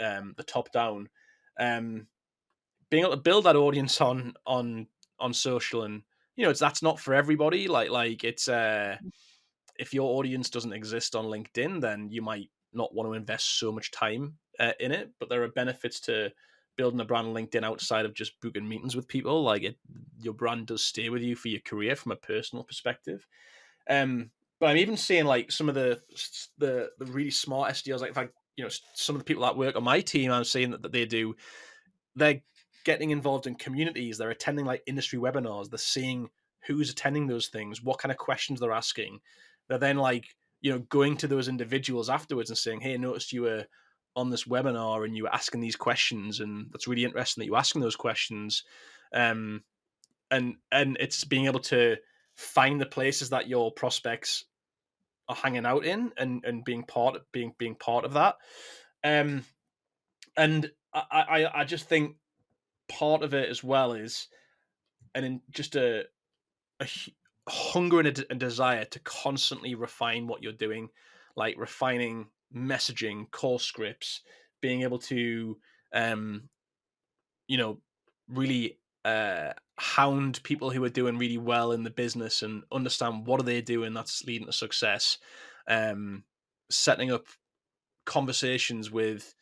um, 0.03 0.35
the 0.37 0.43
top 0.43 0.73
down. 0.73 1.09
Um, 1.61 2.09
being 2.91 3.05
able 3.05 3.15
to 3.15 3.23
build 3.23 3.45
that 3.45 3.55
audience 3.55 4.01
on 4.01 4.35
on 4.49 4.89
on 5.21 5.33
social 5.33 5.85
and 5.85 6.03
you 6.35 6.43
know 6.43 6.51
it's 6.51 6.59
that's 6.59 6.83
not 6.83 6.99
for 6.99 7.15
everybody. 7.15 7.69
Like 7.69 7.91
like 7.91 8.25
it's 8.25 8.49
uh, 8.49 8.97
if 9.77 9.95
your 9.95 10.19
audience 10.19 10.51
doesn't 10.51 10.73
exist 10.73 11.15
on 11.15 11.27
LinkedIn, 11.27 11.81
then 11.81 12.09
you 12.11 12.21
might 12.21 12.51
not 12.73 12.93
want 12.97 13.09
to 13.09 13.15
invest 13.15 13.61
so 13.61 13.71
much 13.71 13.93
time 13.93 14.39
uh, 14.59 14.73
in 14.81 14.91
it. 14.91 15.13
But 15.21 15.29
there 15.29 15.45
are 15.45 15.49
benefits 15.53 16.01
to 16.01 16.33
building 16.79 17.01
a 17.01 17.05
brand 17.05 17.27
on 17.27 17.35
LinkedIn 17.35 17.65
outside 17.65 18.07
of 18.07 18.15
just 18.15 18.41
booking 18.41 18.67
meetings 18.67 18.97
with 18.97 19.09
people. 19.09 19.43
Like 19.43 19.65
it, 19.65 19.77
your 20.19 20.33
brand 20.33 20.69
does 20.69 20.83
stay 20.83 21.11
with 21.11 21.21
you 21.21 21.37
for 21.37 21.49
your 21.49 21.61
career 21.61 21.95
from 21.95 22.13
a 22.13 22.17
personal 22.17 22.65
perspective. 22.65 23.27
Um, 23.91 24.31
but 24.61 24.71
I'm 24.71 24.79
even 24.79 24.97
seeing 24.97 25.27
like 25.27 25.53
some 25.53 25.69
of 25.69 25.75
the 25.75 26.01
the 26.57 26.91
the 26.99 27.07
really 27.07 27.31
smart 27.31 27.73
SDRs, 27.73 28.01
like 28.01 28.09
in 28.09 28.15
fact, 28.15 28.33
you 28.57 28.65
know, 28.65 28.71
some 28.95 29.15
of 29.15 29.21
the 29.21 29.25
people 29.25 29.43
that 29.43 29.57
work 29.57 29.77
on 29.77 29.85
my 29.85 30.01
team, 30.01 30.31
I'm 30.31 30.45
seeing 30.45 30.71
that, 30.71 30.83
that 30.83 30.93
they 30.93 31.05
do, 31.05 31.37
they're 32.17 32.41
getting 32.85 33.11
involved 33.11 33.47
in 33.47 33.55
communities. 33.55 34.17
They're 34.17 34.31
attending 34.31 34.65
like 34.65 34.83
industry 34.87 35.19
webinars. 35.19 35.69
They're 35.69 35.79
seeing 35.79 36.31
who's 36.67 36.91
attending 36.91 37.27
those 37.27 37.49
things, 37.49 37.83
what 37.83 37.99
kind 37.99 38.11
of 38.11 38.19
questions 38.19 38.61
they're 38.61 38.73
asking. 38.73 39.21
They're 39.69 39.79
then 39.79 39.99
like, 39.99 40.25
you 40.61 40.73
know, 40.73 40.81
going 40.81 41.17
to 41.19 41.29
those 41.29 41.49
individuals 41.49 42.09
afterwards 42.09 42.51
and 42.51 42.59
saying, 42.59 42.81
"Hey, 42.81 42.95
I 42.95 42.97
noticed 42.97 43.33
you 43.33 43.43
were 43.43 43.67
on 44.19 44.31
this 44.31 44.45
webinar 44.45 45.05
and 45.05 45.17
you 45.17 45.23
were 45.23 45.35
asking 45.35 45.61
these 45.61 45.77
questions, 45.77 46.41
and 46.41 46.67
that's 46.73 46.89
really 46.89 47.05
interesting 47.05 47.41
that 47.41 47.47
you're 47.47 47.57
asking 47.57 47.81
those 47.81 47.97
questions. 47.97 48.65
Um, 49.15 49.63
and 50.31 50.57
and 50.71 50.97
it's 51.01 51.25
being 51.25 51.47
able 51.47 51.61
to 51.61 51.97
find 52.37 52.81
the 52.81 52.87
places 52.87 53.31
that 53.31 53.49
your 53.49 53.73
prospects 53.73 54.45
are 55.29 55.37
hanging 55.37 55.65
out 55.65 55.85
in 55.85 56.13
and 56.17 56.45
and 56.45 56.65
being 56.65 56.83
part 56.83 57.17
being 57.33 57.55
being 57.59 57.77
part 57.77 58.05
of 58.05 58.15
that. 58.15 58.37
Um, 59.05 59.45
and 60.37 60.71
I, 60.93 61.05
I 61.11 61.61
I 61.61 61.65
just 61.65 61.89
think 61.89 62.17
part 62.89 63.23
of 63.23 63.35
it 63.35 63.49
as 63.49 63.63
well 63.63 63.93
is, 63.93 64.29
and 65.15 65.25
in 65.25 65.41
just 65.51 65.77
a 65.77 66.05
a 66.81 66.89
hunger 67.49 68.01
and 68.01 68.25
a 68.31 68.35
desire 68.35 68.85
to 68.85 69.01
constantly 69.01 69.75
refine 69.75 70.27
what 70.27 70.43
you're 70.43 70.53
doing, 70.53 70.89
like 71.37 71.57
refining 71.59 72.27
messaging, 72.55 73.31
call 73.31 73.59
scripts, 73.59 74.23
being 74.61 74.83
able 74.83 74.99
to, 74.99 75.57
um, 75.93 76.49
you 77.47 77.59
know, 77.59 77.79
really 78.29 78.79
uh, 79.05 79.53
hound 79.79 80.43
people 80.43 80.71
who 80.71 80.83
are 80.85 80.91
doing 80.91 81.19
really 81.19 81.39
well 81.39 81.73
in 81.73 81.83
the 81.83 81.91
business 81.91 82.43
and 82.43 82.63
understand 82.73 83.27
what 83.27 83.41
are 83.41 83.45
they 83.45 83.61
doing 83.61 83.95
that's 83.95 84.25
leading 84.25 84.47
to 84.47 84.53
success. 84.53 85.19
Um, 85.69 86.25
setting 86.71 87.13
up 87.13 87.27
conversations 88.05 88.91
with 88.91 89.35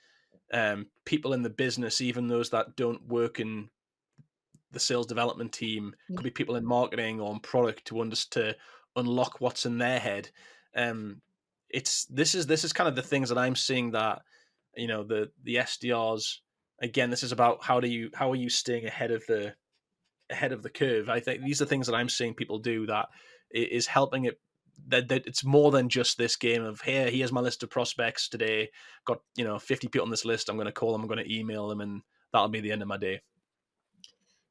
um, 0.53 0.87
people 1.05 1.33
in 1.33 1.43
the 1.43 1.51
business, 1.51 2.01
even 2.01 2.29
those 2.29 2.51
that 2.51 2.77
don't 2.77 3.07
work 3.09 3.41
in 3.41 3.69
the 4.73 4.81
sales 4.81 5.07
development 5.07 5.53
team, 5.53 5.95
could 6.15 6.25
be 6.25 6.31
people 6.31 6.57
in 6.57 6.65
marketing 6.65 7.21
or 7.21 7.33
in 7.33 7.41
product 7.41 7.87
to 7.87 8.01
understand 8.01 8.55
to 8.55 8.57
unlock 8.97 9.41
what's 9.41 9.67
in 9.67 9.79
their 9.79 9.99
head. 9.99 10.31
Um, 10.75 11.21
it's 11.71 12.05
this 12.07 12.35
is 12.35 12.47
this 12.47 12.65
is 12.65 12.73
kind 12.73 12.89
of 12.89 12.97
the 12.97 13.03
things 13.03 13.29
that 13.29 13.39
I'm 13.39 13.57
seeing 13.57 13.93
that 13.93 14.23
you 14.77 14.87
know 14.87 15.05
the 15.05 15.31
the 15.43 15.57
SDRs 15.57 16.37
again 16.81 17.11
this 17.11 17.23
is 17.23 17.33
about 17.33 17.65
how 17.65 17.81
do 17.81 17.89
you 17.89 18.11
how 18.15 18.31
are 18.31 18.37
you 18.37 18.51
staying 18.51 18.87
ahead 18.87 19.11
of 19.11 19.25
the 19.27 19.55
ahead 20.31 20.53
of 20.53 20.63
the 20.63 20.71
curve? 20.71 21.09
I 21.09 21.21
think 21.21 21.43
these 21.43 21.63
are 21.63 21.67
things 21.67 21.87
that 21.87 21.95
I'm 21.95 22.09
seeing 22.09 22.35
people 22.35 22.59
do 22.59 22.87
that 22.87 23.09
is 23.51 23.87
helping 23.87 24.25
it 24.25 24.41
that, 24.89 25.09
that 25.09 25.27
it's 25.27 25.45
more 25.45 25.71
than 25.71 25.89
just 25.89 26.19
this 26.19 26.37
game 26.37 26.63
of 26.63 26.83
here 26.83 27.11
here's 27.11 27.33
my 27.33 27.41
list 27.41 27.63
of 27.63 27.71
prospects 27.71 28.29
today. 28.29 28.71
Got 29.07 29.21
you 29.37 29.45
know 29.45 29.59
50 29.59 29.89
people 29.89 30.05
on 30.05 30.11
this 30.11 30.25
list. 30.25 30.49
I'm 30.49 30.57
going 30.57 30.67
to 30.67 30.73
call 30.73 30.93
them 30.93 31.03
I'm 31.03 31.09
going 31.09 31.25
to 31.25 31.35
email 31.35 31.69
them 31.69 31.81
and 31.81 32.03
that'll 32.33 32.49
be 32.49 32.61
the 32.61 32.73
end 32.73 32.83
of 32.83 32.89
my 32.89 32.99
day. 32.99 33.21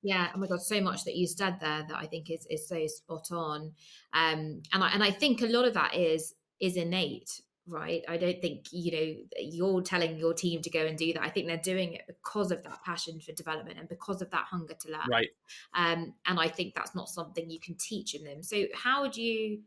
Yeah 0.01 0.29
oh 0.35 0.39
my 0.39 0.47
god 0.47 0.61
so 0.61 0.81
much 0.81 1.03
that 1.05 1.15
you 1.15 1.27
said 1.27 1.57
there 1.59 1.85
that 1.89 1.97
i 1.97 2.05
think 2.05 2.29
is 2.29 2.45
is 2.49 2.67
so 2.67 2.85
spot 2.87 3.27
on. 3.31 3.73
Um 4.13 4.61
and 4.73 4.83
i 4.83 4.89
and 4.89 5.03
i 5.03 5.11
think 5.11 5.41
a 5.41 5.47
lot 5.47 5.65
of 5.65 5.73
that 5.73 5.95
is 5.95 6.33
is 6.59 6.77
innate 6.77 7.41
right? 7.67 8.03
I 8.07 8.17
don't 8.17 8.41
think, 8.41 8.67
you 8.71 8.91
know, 8.91 9.15
you're 9.39 9.81
telling 9.81 10.17
your 10.17 10.33
team 10.33 10.61
to 10.61 10.69
go 10.69 10.85
and 10.85 10.97
do 10.97 11.13
that. 11.13 11.23
I 11.23 11.29
think 11.29 11.47
they're 11.47 11.57
doing 11.57 11.93
it 11.93 12.03
because 12.07 12.51
of 12.51 12.63
that 12.63 12.83
passion 12.83 13.19
for 13.19 13.31
development 13.31 13.79
and 13.79 13.89
because 13.89 14.21
of 14.21 14.29
that 14.31 14.45
hunger 14.45 14.75
to 14.81 14.91
learn. 14.91 15.07
Right. 15.09 15.29
Um, 15.73 16.13
and 16.27 16.39
I 16.39 16.47
think 16.47 16.75
that's 16.75 16.95
not 16.95 17.09
something 17.09 17.49
you 17.49 17.59
can 17.59 17.75
teach 17.75 18.13
in 18.13 18.23
them. 18.23 18.43
So 18.43 18.65
how 18.73 19.01
would 19.01 19.17
you 19.17 19.61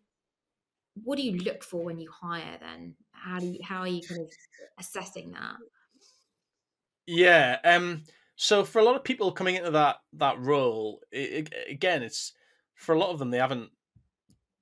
what 1.05 1.17
do 1.17 1.23
you 1.23 1.39
look 1.39 1.63
for 1.63 1.85
when 1.85 2.01
you 2.01 2.11
hire 2.11 2.59
then? 2.61 2.95
How 3.13 3.39
do 3.39 3.47
you 3.47 3.61
how 3.63 3.81
are 3.81 3.89
you 3.89 4.03
kind 4.07 4.21
of 4.21 4.29
assessing 4.79 5.33
that? 5.33 5.57
Yeah. 7.07 7.59
Um 7.65 8.05
so 8.37 8.65
for 8.65 8.79
a 8.79 8.85
lot 8.85 8.95
of 8.95 9.03
people 9.03 9.33
coming 9.33 9.57
into 9.57 9.73
that 9.73 9.97
that 10.15 10.39
role, 10.39 11.01
it, 11.11 11.49
it, 11.53 11.71
again, 11.71 12.03
it's 12.03 12.33
for 12.75 12.95
a 12.95 12.99
lot 12.99 13.11
of 13.11 13.19
them 13.19 13.31
they 13.31 13.39
haven't 13.39 13.71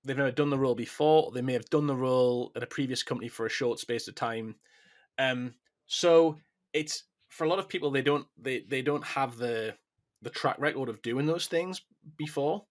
they've 0.07 0.17
never 0.17 0.31
done 0.31 0.51
the 0.51 0.59
role 0.59 0.75
before. 0.75 1.31
They 1.33 1.43
may 1.43 1.53
have 1.53 1.69
done 1.71 1.87
the 1.87 1.97
role 1.97 2.53
at 2.57 2.63
a 2.63 2.67
previous 2.67 3.03
company 3.03 3.29
for 3.29 3.47
a 3.47 3.51
short 3.51 3.79
space 3.79 4.09
of 4.09 4.15
time. 4.15 4.55
Um, 5.19 5.55
so 5.87 6.39
it's 6.73 7.05
for 7.29 7.45
a 7.45 7.49
lot 7.49 7.59
of 7.59 7.69
people 7.69 7.91
they 7.91 8.03
don't 8.03 8.27
they 8.39 8.61
they 8.61 8.83
don't 8.83 9.05
have 9.05 9.37
the 9.37 9.75
the 10.23 10.31
track 10.31 10.57
record 10.59 10.89
of 10.89 11.03
doing 11.03 11.27
those 11.27 11.47
things 11.47 11.83
before. 12.17 12.65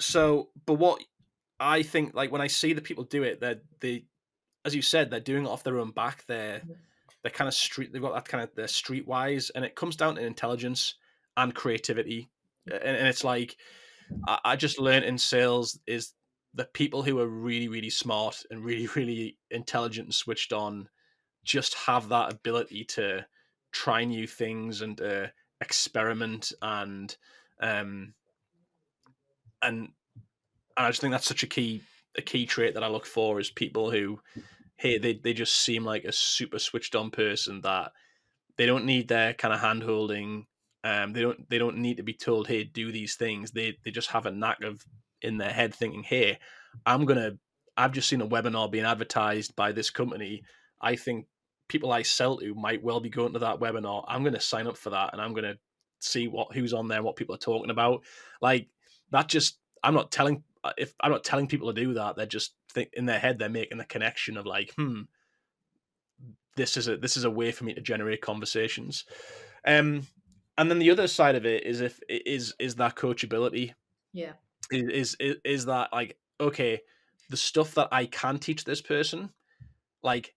So, 0.00 0.48
but 0.66 0.74
what 0.74 1.00
I 1.60 1.82
think, 1.82 2.14
like 2.14 2.32
when 2.32 2.40
I 2.40 2.48
see 2.48 2.72
the 2.72 2.80
people 2.80 3.04
do 3.04 3.22
it, 3.22 3.40
they're 3.40 3.60
they, 3.80 4.04
as 4.64 4.74
you 4.74 4.82
said, 4.82 5.10
they're 5.10 5.20
doing 5.20 5.44
it 5.44 5.48
off 5.48 5.62
their 5.62 5.78
own 5.78 5.90
back. 5.92 6.24
They're 6.26 6.62
they're 7.22 7.30
kind 7.30 7.48
of 7.48 7.54
street. 7.54 7.92
They've 7.92 8.02
got 8.02 8.14
that 8.14 8.28
kind 8.28 8.42
of 8.42 8.50
they're 8.54 8.66
streetwise, 8.66 9.50
and 9.54 9.64
it 9.64 9.76
comes 9.76 9.96
down 9.96 10.16
to 10.16 10.26
intelligence 10.26 10.94
and 11.36 11.54
creativity. 11.54 12.28
And, 12.66 12.96
and 12.96 13.06
it's 13.06 13.24
like 13.24 13.56
I, 14.26 14.38
I 14.44 14.56
just 14.56 14.78
learned 14.78 15.04
in 15.04 15.18
sales 15.18 15.78
is 15.86 16.12
the 16.54 16.64
people 16.66 17.02
who 17.02 17.18
are 17.20 17.26
really 17.26 17.68
really 17.68 17.90
smart 17.90 18.42
and 18.50 18.64
really 18.64 18.88
really 18.94 19.38
intelligent 19.50 20.06
and 20.06 20.14
switched 20.14 20.52
on 20.52 20.88
just 21.44 21.74
have 21.74 22.08
that 22.08 22.32
ability 22.32 22.84
to 22.84 23.26
try 23.72 24.04
new 24.04 24.26
things 24.26 24.80
and 24.80 25.00
uh, 25.00 25.26
experiment 25.60 26.52
and 26.62 27.16
um 27.60 28.14
and 29.62 29.88
and 30.76 30.86
I 30.86 30.88
just 30.88 31.00
think 31.00 31.12
that's 31.12 31.26
such 31.26 31.42
a 31.42 31.48
key 31.48 31.82
a 32.16 32.22
key 32.22 32.46
trait 32.46 32.74
that 32.74 32.84
I 32.84 32.88
look 32.88 33.06
for 33.06 33.40
is 33.40 33.50
people 33.50 33.90
who 33.90 34.20
hey 34.76 34.98
they, 34.98 35.14
they 35.14 35.32
just 35.32 35.54
seem 35.54 35.84
like 35.84 36.04
a 36.04 36.12
super 36.12 36.58
switched 36.58 36.94
on 36.94 37.10
person 37.10 37.60
that 37.62 37.92
they 38.56 38.66
don't 38.66 38.84
need 38.84 39.08
their 39.08 39.34
kind 39.34 39.54
of 39.54 39.60
hand 39.60 39.82
holding 39.82 40.46
um 40.84 41.12
they 41.12 41.22
don't 41.22 41.48
they 41.50 41.58
don't 41.58 41.78
need 41.78 41.96
to 41.96 42.02
be 42.02 42.14
told 42.14 42.46
hey 42.46 42.64
do 42.64 42.92
these 42.92 43.16
things. 43.16 43.50
They 43.50 43.76
they 43.84 43.90
just 43.90 44.10
have 44.10 44.26
a 44.26 44.30
knack 44.30 44.62
of 44.62 44.84
in 45.22 45.38
their 45.38 45.50
head 45.50 45.74
thinking 45.74 46.02
hey 46.02 46.38
i'm 46.84 47.06
gonna 47.06 47.32
i've 47.78 47.92
just 47.92 48.08
seen 48.08 48.20
a 48.20 48.28
webinar 48.28 48.70
being 48.70 48.84
advertised 48.84 49.56
by 49.56 49.72
this 49.72 49.90
company. 49.90 50.42
I 50.80 50.96
think 50.96 51.26
people 51.68 51.92
i 51.92 52.02
sell 52.02 52.36
to 52.38 52.54
might 52.54 52.84
well 52.84 53.00
be 53.00 53.08
going 53.08 53.32
to 53.32 53.38
that 53.38 53.58
webinar. 53.58 54.04
I'm 54.06 54.22
gonna 54.22 54.40
sign 54.40 54.66
up 54.66 54.76
for 54.76 54.90
that 54.90 55.10
and 55.12 55.22
i'm 55.22 55.32
gonna 55.34 55.56
see 56.00 56.28
what 56.28 56.54
who's 56.54 56.74
on 56.74 56.88
there 56.88 57.02
what 57.02 57.16
people 57.16 57.34
are 57.34 57.38
talking 57.38 57.70
about. 57.70 58.02
Like 58.42 58.68
that 59.10 59.28
just 59.28 59.58
i'm 59.82 59.94
not 59.94 60.12
telling 60.12 60.44
if 60.76 60.94
i'm 61.00 61.10
not 61.10 61.24
telling 61.24 61.48
people 61.48 61.72
to 61.72 61.80
do 61.80 61.94
that. 61.94 62.16
They're 62.16 62.26
just 62.26 62.54
think 62.72 62.90
in 62.92 63.06
their 63.06 63.18
head 63.18 63.38
they're 63.38 63.48
making 63.48 63.78
the 63.78 63.84
connection 63.84 64.36
of 64.36 64.44
like 64.44 64.74
hmm 64.76 65.02
this 66.56 66.76
is 66.76 66.88
a 66.88 66.96
this 66.96 67.16
is 67.16 67.24
a 67.24 67.30
way 67.30 67.50
for 67.50 67.64
me 67.64 67.74
to 67.74 67.80
generate 67.80 68.20
conversations. 68.20 69.04
Um 69.66 70.06
and 70.58 70.70
then 70.70 70.78
the 70.78 70.90
other 70.90 71.06
side 71.06 71.34
of 71.34 71.46
it 71.46 71.64
is 71.64 71.80
if 71.80 72.00
is 72.08 72.54
is 72.58 72.76
that 72.76 72.96
coachability. 72.96 73.72
Yeah. 74.12 74.32
Is 74.70 75.16
is 75.20 75.36
is 75.44 75.66
that 75.66 75.92
like 75.92 76.16
okay 76.40 76.80
the 77.30 77.36
stuff 77.36 77.74
that 77.74 77.88
i 77.92 78.06
can 78.06 78.38
teach 78.38 78.64
this 78.64 78.82
person 78.82 79.30
like 80.02 80.34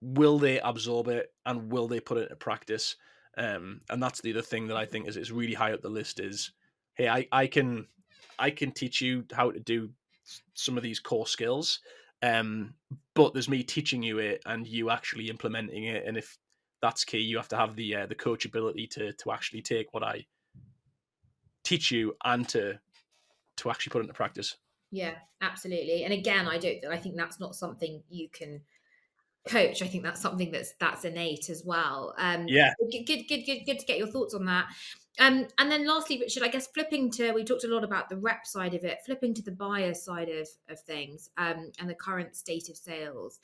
will 0.00 0.38
they 0.38 0.60
absorb 0.60 1.08
it 1.08 1.32
and 1.44 1.70
will 1.70 1.88
they 1.88 2.00
put 2.00 2.18
it 2.18 2.22
into 2.22 2.36
practice? 2.36 2.96
Um 3.36 3.80
and 3.90 4.02
that's 4.02 4.20
the 4.20 4.30
other 4.32 4.42
thing 4.42 4.66
that 4.68 4.76
i 4.76 4.84
think 4.84 5.08
is 5.08 5.16
is 5.16 5.32
really 5.32 5.54
high 5.54 5.72
up 5.72 5.82
the 5.82 5.88
list 5.88 6.20
is 6.20 6.52
hey 6.94 7.08
i 7.08 7.26
i 7.32 7.46
can 7.46 7.86
i 8.38 8.50
can 8.50 8.72
teach 8.72 9.00
you 9.00 9.24
how 9.32 9.50
to 9.50 9.60
do 9.60 9.90
some 10.54 10.76
of 10.76 10.82
these 10.82 11.00
core 11.00 11.26
skills 11.26 11.80
um 12.22 12.74
but 13.20 13.34
there's 13.34 13.48
me 13.48 13.62
teaching 13.62 14.02
you 14.02 14.18
it 14.18 14.42
and 14.46 14.66
you 14.66 14.88
actually 14.88 15.28
implementing 15.28 15.84
it. 15.84 16.04
And 16.06 16.16
if 16.16 16.38
that's 16.82 17.04
key. 17.04 17.18
You 17.18 17.36
have 17.36 17.48
to 17.48 17.56
have 17.56 17.76
the 17.76 17.96
uh, 17.96 18.06
the 18.06 18.14
coachability 18.14 18.88
to 18.90 19.12
to 19.12 19.32
actually 19.32 19.62
take 19.62 19.92
what 19.92 20.02
i 20.02 20.24
teach 21.62 21.90
you 21.90 22.16
and 22.24 22.48
to 22.48 22.78
to 23.56 23.70
actually 23.70 23.90
put 23.90 24.02
into 24.02 24.14
practice. 24.14 24.56
Yeah 24.90 25.14
absolutely. 25.40 26.04
And 26.04 26.12
again 26.12 26.48
i 26.48 26.58
don't 26.58 26.84
i 26.90 26.96
think 26.96 27.16
that's 27.16 27.40
not 27.40 27.54
something 27.54 28.02
you 28.08 28.28
can 28.28 28.60
coach. 29.48 29.80
I 29.80 29.86
think 29.86 30.04
that's 30.04 30.20
something 30.20 30.50
that's 30.50 30.74
that's 30.80 31.04
innate 31.04 31.48
as 31.48 31.64
well. 31.64 32.14
Um 32.18 32.46
yeah. 32.48 32.72
good 32.90 33.06
good 33.06 33.24
good 33.28 33.42
good, 33.46 33.60
good 33.66 33.78
to 33.78 33.86
get 33.86 33.98
your 33.98 34.08
thoughts 34.08 34.34
on 34.34 34.44
that. 34.46 34.66
Um, 35.18 35.46
and 35.58 35.70
then 35.70 35.86
lastly, 35.86 36.18
Richard, 36.18 36.44
I 36.44 36.48
guess 36.48 36.68
flipping 36.68 37.10
to, 37.12 37.32
we 37.32 37.44
talked 37.44 37.64
a 37.64 37.68
lot 37.68 37.84
about 37.84 38.08
the 38.08 38.16
rep 38.16 38.46
side 38.46 38.74
of 38.74 38.84
it, 38.84 39.00
flipping 39.04 39.34
to 39.34 39.42
the 39.42 39.52
buyer 39.52 39.92
side 39.92 40.30
of, 40.30 40.48
of 40.70 40.80
things 40.80 41.28
um, 41.36 41.72
and 41.78 41.90
the 41.90 41.94
current 41.94 42.34
state 42.34 42.70
of 42.70 42.76
sales. 42.76 43.38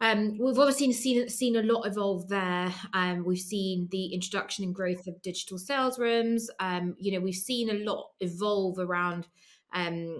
Um, 0.00 0.36
we've 0.38 0.58
obviously 0.58 0.92
seen 0.92 1.28
seen 1.28 1.56
a 1.56 1.62
lot 1.62 1.86
evolve 1.86 2.28
there. 2.28 2.72
Um, 2.92 3.24
we've 3.24 3.38
seen 3.38 3.88
the 3.90 4.06
introduction 4.12 4.64
and 4.64 4.74
growth 4.74 5.06
of 5.06 5.22
digital 5.22 5.58
sales 5.58 5.98
rooms. 5.98 6.50
Um, 6.60 6.94
you 6.98 7.12
know, 7.12 7.20
we've 7.20 7.34
seen 7.34 7.70
a 7.70 7.84
lot 7.84 8.10
evolve 8.20 8.78
around 8.78 9.26
um, 9.72 10.18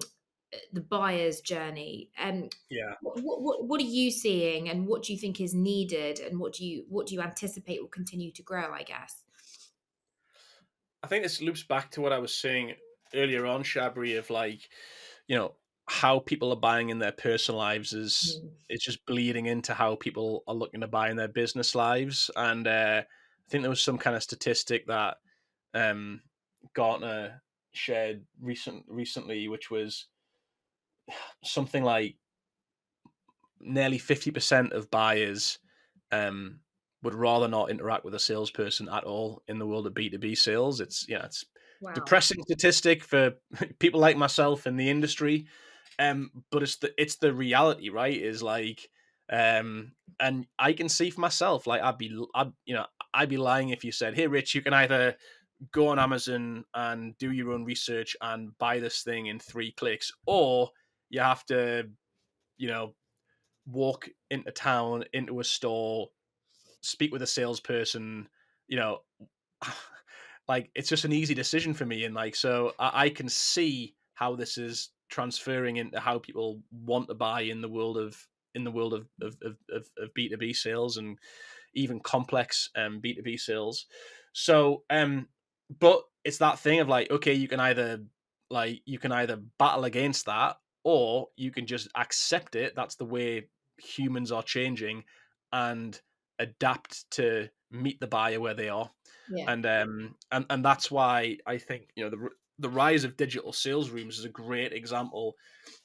the 0.73 0.81
buyer's 0.81 1.41
journey. 1.41 2.09
Um, 2.19 2.49
yeah. 2.69 2.93
What, 3.01 3.41
what 3.41 3.65
what 3.65 3.81
are 3.81 3.85
you 3.85 4.09
seeing, 4.09 4.69
and 4.69 4.87
what 4.87 5.03
do 5.03 5.13
you 5.13 5.19
think 5.19 5.39
is 5.39 5.53
needed, 5.53 6.19
and 6.21 6.39
what 6.39 6.53
do 6.53 6.65
you 6.65 6.85
what 6.89 7.07
do 7.07 7.13
you 7.13 7.21
anticipate 7.21 7.79
will 7.79 7.87
continue 7.87 8.31
to 8.31 8.41
grow? 8.41 8.73
I 8.73 8.83
guess. 8.83 9.23
I 11.03 11.07
think 11.07 11.23
this 11.23 11.41
loops 11.41 11.63
back 11.63 11.91
to 11.91 12.01
what 12.01 12.11
I 12.11 12.17
was 12.17 12.33
saying 12.33 12.73
earlier 13.13 13.45
on, 13.45 13.63
Shabri, 13.63 14.17
of 14.17 14.29
like, 14.29 14.67
you 15.27 15.35
know, 15.35 15.53
how 15.87 16.19
people 16.19 16.51
are 16.51 16.57
buying 16.57 16.89
in 16.89 16.99
their 16.99 17.13
personal 17.13 17.59
lives 17.59 17.93
is 17.93 18.41
mm. 18.43 18.49
it's 18.69 18.83
just 18.83 19.05
bleeding 19.05 19.45
into 19.45 19.73
how 19.73 19.95
people 19.95 20.43
are 20.47 20.53
looking 20.53 20.81
to 20.81 20.87
buy 20.87 21.09
in 21.09 21.15
their 21.15 21.29
business 21.29 21.75
lives. 21.75 22.29
And 22.35 22.67
uh, 22.67 23.01
I 23.03 23.49
think 23.49 23.63
there 23.63 23.69
was 23.69 23.81
some 23.81 23.97
kind 23.97 24.15
of 24.15 24.21
statistic 24.21 24.85
that 24.87 25.17
um, 25.73 26.21
Gartner 26.73 27.41
shared 27.71 28.23
recent 28.41 28.83
recently, 28.89 29.47
which 29.47 29.71
was 29.71 30.07
something 31.43 31.83
like 31.83 32.15
nearly 33.61 33.97
fifty 33.97 34.29
percent 34.29 34.73
of 34.73 34.91
buyers 34.91 35.57
um, 36.11 36.59
would 37.01 37.13
rather 37.13 37.47
not 37.47 37.69
interact 37.69 38.03
with 38.03 38.13
a 38.13 38.19
salesperson 38.19 38.89
at 38.89 39.05
all 39.05 39.41
in 39.47 39.57
the 39.57 39.65
world 39.65 39.87
of 39.87 39.93
B2B 39.93 40.37
sales. 40.37 40.81
It's 40.81 41.07
yeah, 41.07 41.23
it's 41.23 41.45
wow. 41.79 41.93
depressing 41.93 42.41
statistic 42.43 43.05
for 43.05 43.35
people 43.79 44.01
like 44.01 44.17
myself 44.17 44.67
in 44.67 44.75
the 44.75 44.89
industry. 44.89 45.45
Um, 45.99 46.31
but 46.51 46.63
it's 46.63 46.77
the 46.77 46.93
it's 47.01 47.15
the 47.15 47.33
reality, 47.33 47.89
right? 47.89 48.15
Is 48.15 48.43
like 48.43 48.89
um 49.31 49.91
and 50.19 50.45
I 50.57 50.73
can 50.73 50.89
see 50.89 51.09
for 51.09 51.21
myself, 51.21 51.67
like 51.67 51.81
I'd 51.81 51.97
be 51.97 52.17
I'd 52.35 52.51
you 52.65 52.75
know, 52.75 52.85
I'd 53.13 53.29
be 53.29 53.37
lying 53.37 53.69
if 53.69 53.83
you 53.83 53.91
said, 53.91 54.15
Hey 54.15 54.27
Rich, 54.27 54.55
you 54.55 54.61
can 54.61 54.73
either 54.73 55.15
go 55.71 55.87
on 55.87 55.99
Amazon 55.99 56.63
and 56.73 57.17
do 57.17 57.31
your 57.31 57.51
own 57.51 57.63
research 57.63 58.15
and 58.21 58.57
buy 58.57 58.79
this 58.79 59.01
thing 59.01 59.27
in 59.27 59.39
three 59.39 59.71
clicks, 59.71 60.11
or 60.25 60.69
you 61.09 61.19
have 61.19 61.45
to, 61.47 61.89
you 62.57 62.67
know, 62.67 62.93
walk 63.65 64.07
into 64.29 64.51
town, 64.51 65.03
into 65.13 65.39
a 65.39 65.43
store, 65.43 66.09
speak 66.81 67.11
with 67.11 67.21
a 67.21 67.27
salesperson, 67.27 68.27
you 68.67 68.77
know, 68.77 68.99
like 70.47 70.69
it's 70.75 70.89
just 70.89 71.05
an 71.05 71.13
easy 71.13 71.33
decision 71.33 71.73
for 71.73 71.85
me. 71.85 72.05
And 72.05 72.15
like, 72.15 72.35
so 72.35 72.73
I, 72.79 73.05
I 73.05 73.09
can 73.09 73.29
see 73.29 73.95
how 74.13 74.35
this 74.35 74.57
is 74.57 74.89
transferring 75.09 75.77
into 75.77 75.99
how 75.99 76.19
people 76.19 76.61
want 76.71 77.07
to 77.07 77.15
buy 77.15 77.41
in 77.41 77.61
the 77.61 77.69
world 77.69 77.97
of 77.97 78.27
in 78.55 78.63
the 78.63 78.71
world 78.71 78.93
of 78.93 79.07
of 79.21 79.37
of, 79.43 79.89
of 79.97 80.13
B 80.13 80.29
two 80.29 80.37
B 80.37 80.53
sales 80.53 80.97
and 80.97 81.17
even 81.73 81.99
complex 81.99 82.69
um 82.75 82.99
B 82.99 83.13
two 83.13 83.23
B 83.23 83.37
sales. 83.37 83.85
So 84.33 84.83
um, 84.89 85.27
but 85.79 86.03
it's 86.23 86.37
that 86.39 86.59
thing 86.59 86.79
of 86.79 86.87
like, 86.87 87.09
okay, 87.09 87.33
you 87.33 87.47
can 87.47 87.59
either 87.59 88.03
like 88.49 88.81
you 88.85 88.99
can 88.99 89.11
either 89.11 89.41
battle 89.57 89.85
against 89.85 90.25
that 90.25 90.57
or 90.83 91.27
you 91.35 91.51
can 91.51 91.65
just 91.65 91.87
accept 91.95 92.55
it. 92.55 92.73
That's 92.75 92.95
the 92.95 93.05
way 93.05 93.47
humans 93.77 94.31
are 94.31 94.43
changing 94.43 95.03
and 95.51 95.99
adapt 96.39 97.09
to 97.11 97.49
meet 97.71 97.99
the 97.99 98.07
buyer 98.07 98.39
where 98.39 98.53
they 98.53 98.69
are. 98.69 98.89
Yeah. 99.29 99.51
And 99.51 99.65
um 99.65 100.15
and 100.31 100.45
and 100.49 100.63
that's 100.63 100.89
why 100.89 101.37
I 101.45 101.57
think 101.57 101.89
you 101.95 102.03
know 102.03 102.09
the 102.09 102.29
the 102.59 102.69
rise 102.69 103.03
of 103.03 103.17
digital 103.17 103.53
sales 103.53 103.89
rooms 103.89 104.17
is 104.17 104.25
a 104.25 104.29
great 104.29 104.73
example, 104.73 105.35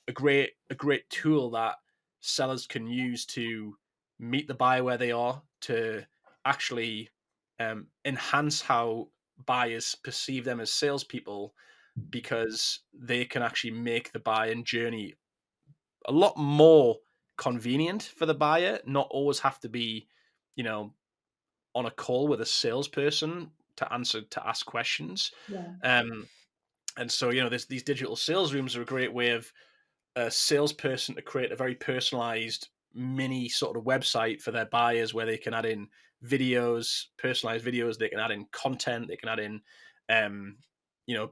a 0.09 0.13
great 0.13 0.51
a 0.71 0.75
great 0.75 1.09
tool 1.11 1.51
that 1.51 1.77
sellers 2.21 2.67
can 2.67 2.87
use 2.87 3.27
to 3.27 3.77
meet 4.19 4.49
the 4.49 4.55
buyer 4.55 4.85
where 4.85 4.97
they 4.97 5.13
are 5.13 5.43
to 5.63 6.05
actually 6.45 7.11
um, 7.59 7.87
enhance 8.05 8.63
how 8.63 9.09
buyers 9.45 9.97
perceive 10.03 10.45
them 10.45 10.61
as 10.61 10.73
salespeople 10.73 11.55
because 12.11 12.81
they 12.95 13.25
can 13.25 13.43
actually 13.43 13.73
make 13.73 14.13
the 14.13 14.19
buying 14.19 14.65
journey 14.65 15.15
a 16.07 16.13
lot 16.13 16.37
more 16.37 16.97
convenient 17.37 18.03
for 18.03 18.27
the 18.27 18.35
buyer, 18.35 18.79
not 18.87 19.09
always 19.11 19.41
have 19.41 19.59
to 19.61 19.69
be, 19.69 20.09
you 20.57 20.65
know, 20.65 20.95
on 21.75 21.87
a 21.87 21.91
call 21.91 22.29
with 22.29 22.41
a 22.41 22.47
salesperson 22.47 23.51
to 23.77 23.93
answer 23.93 24.23
to 24.23 24.47
ask 24.47 24.67
questions. 24.67 25.33
Yeah. 25.49 25.73
Um, 25.83 26.29
and 26.97 27.11
so 27.11 27.31
you 27.31 27.43
know, 27.43 27.49
this, 27.49 27.67
these 27.67 27.83
digital 27.83 28.17
sales 28.17 28.53
rooms 28.53 28.77
are 28.77 28.83
a 28.83 28.87
great 28.87 29.13
way 29.13 29.31
of 29.31 29.51
a 30.17 30.31
salesperson 30.31 31.15
to 31.15 31.23
create 31.23 31.53
a 31.53 31.57
very 31.57 31.75
personalized 31.75 32.69
mini 32.95 33.49
sort 33.49 33.77
of 33.77 33.85
website 33.85 34.41
for 34.41 34.51
their 34.51 34.67
buyers 34.67 35.15
where 35.15 35.27
they 35.27 35.39
can 35.39 35.55
add 35.55 35.65
in 35.65 35.89
videos, 36.25 37.07
personalized 37.19 37.65
videos. 37.65 37.99
They 37.99 38.09
can 38.09 38.21
add 38.21 38.31
in 38.31 38.47
content. 38.53 39.09
They 39.09 39.17
can 39.17 39.29
add 39.29 39.39
in, 39.39 39.61
um, 40.09 40.57
you 41.07 41.17
know, 41.17 41.31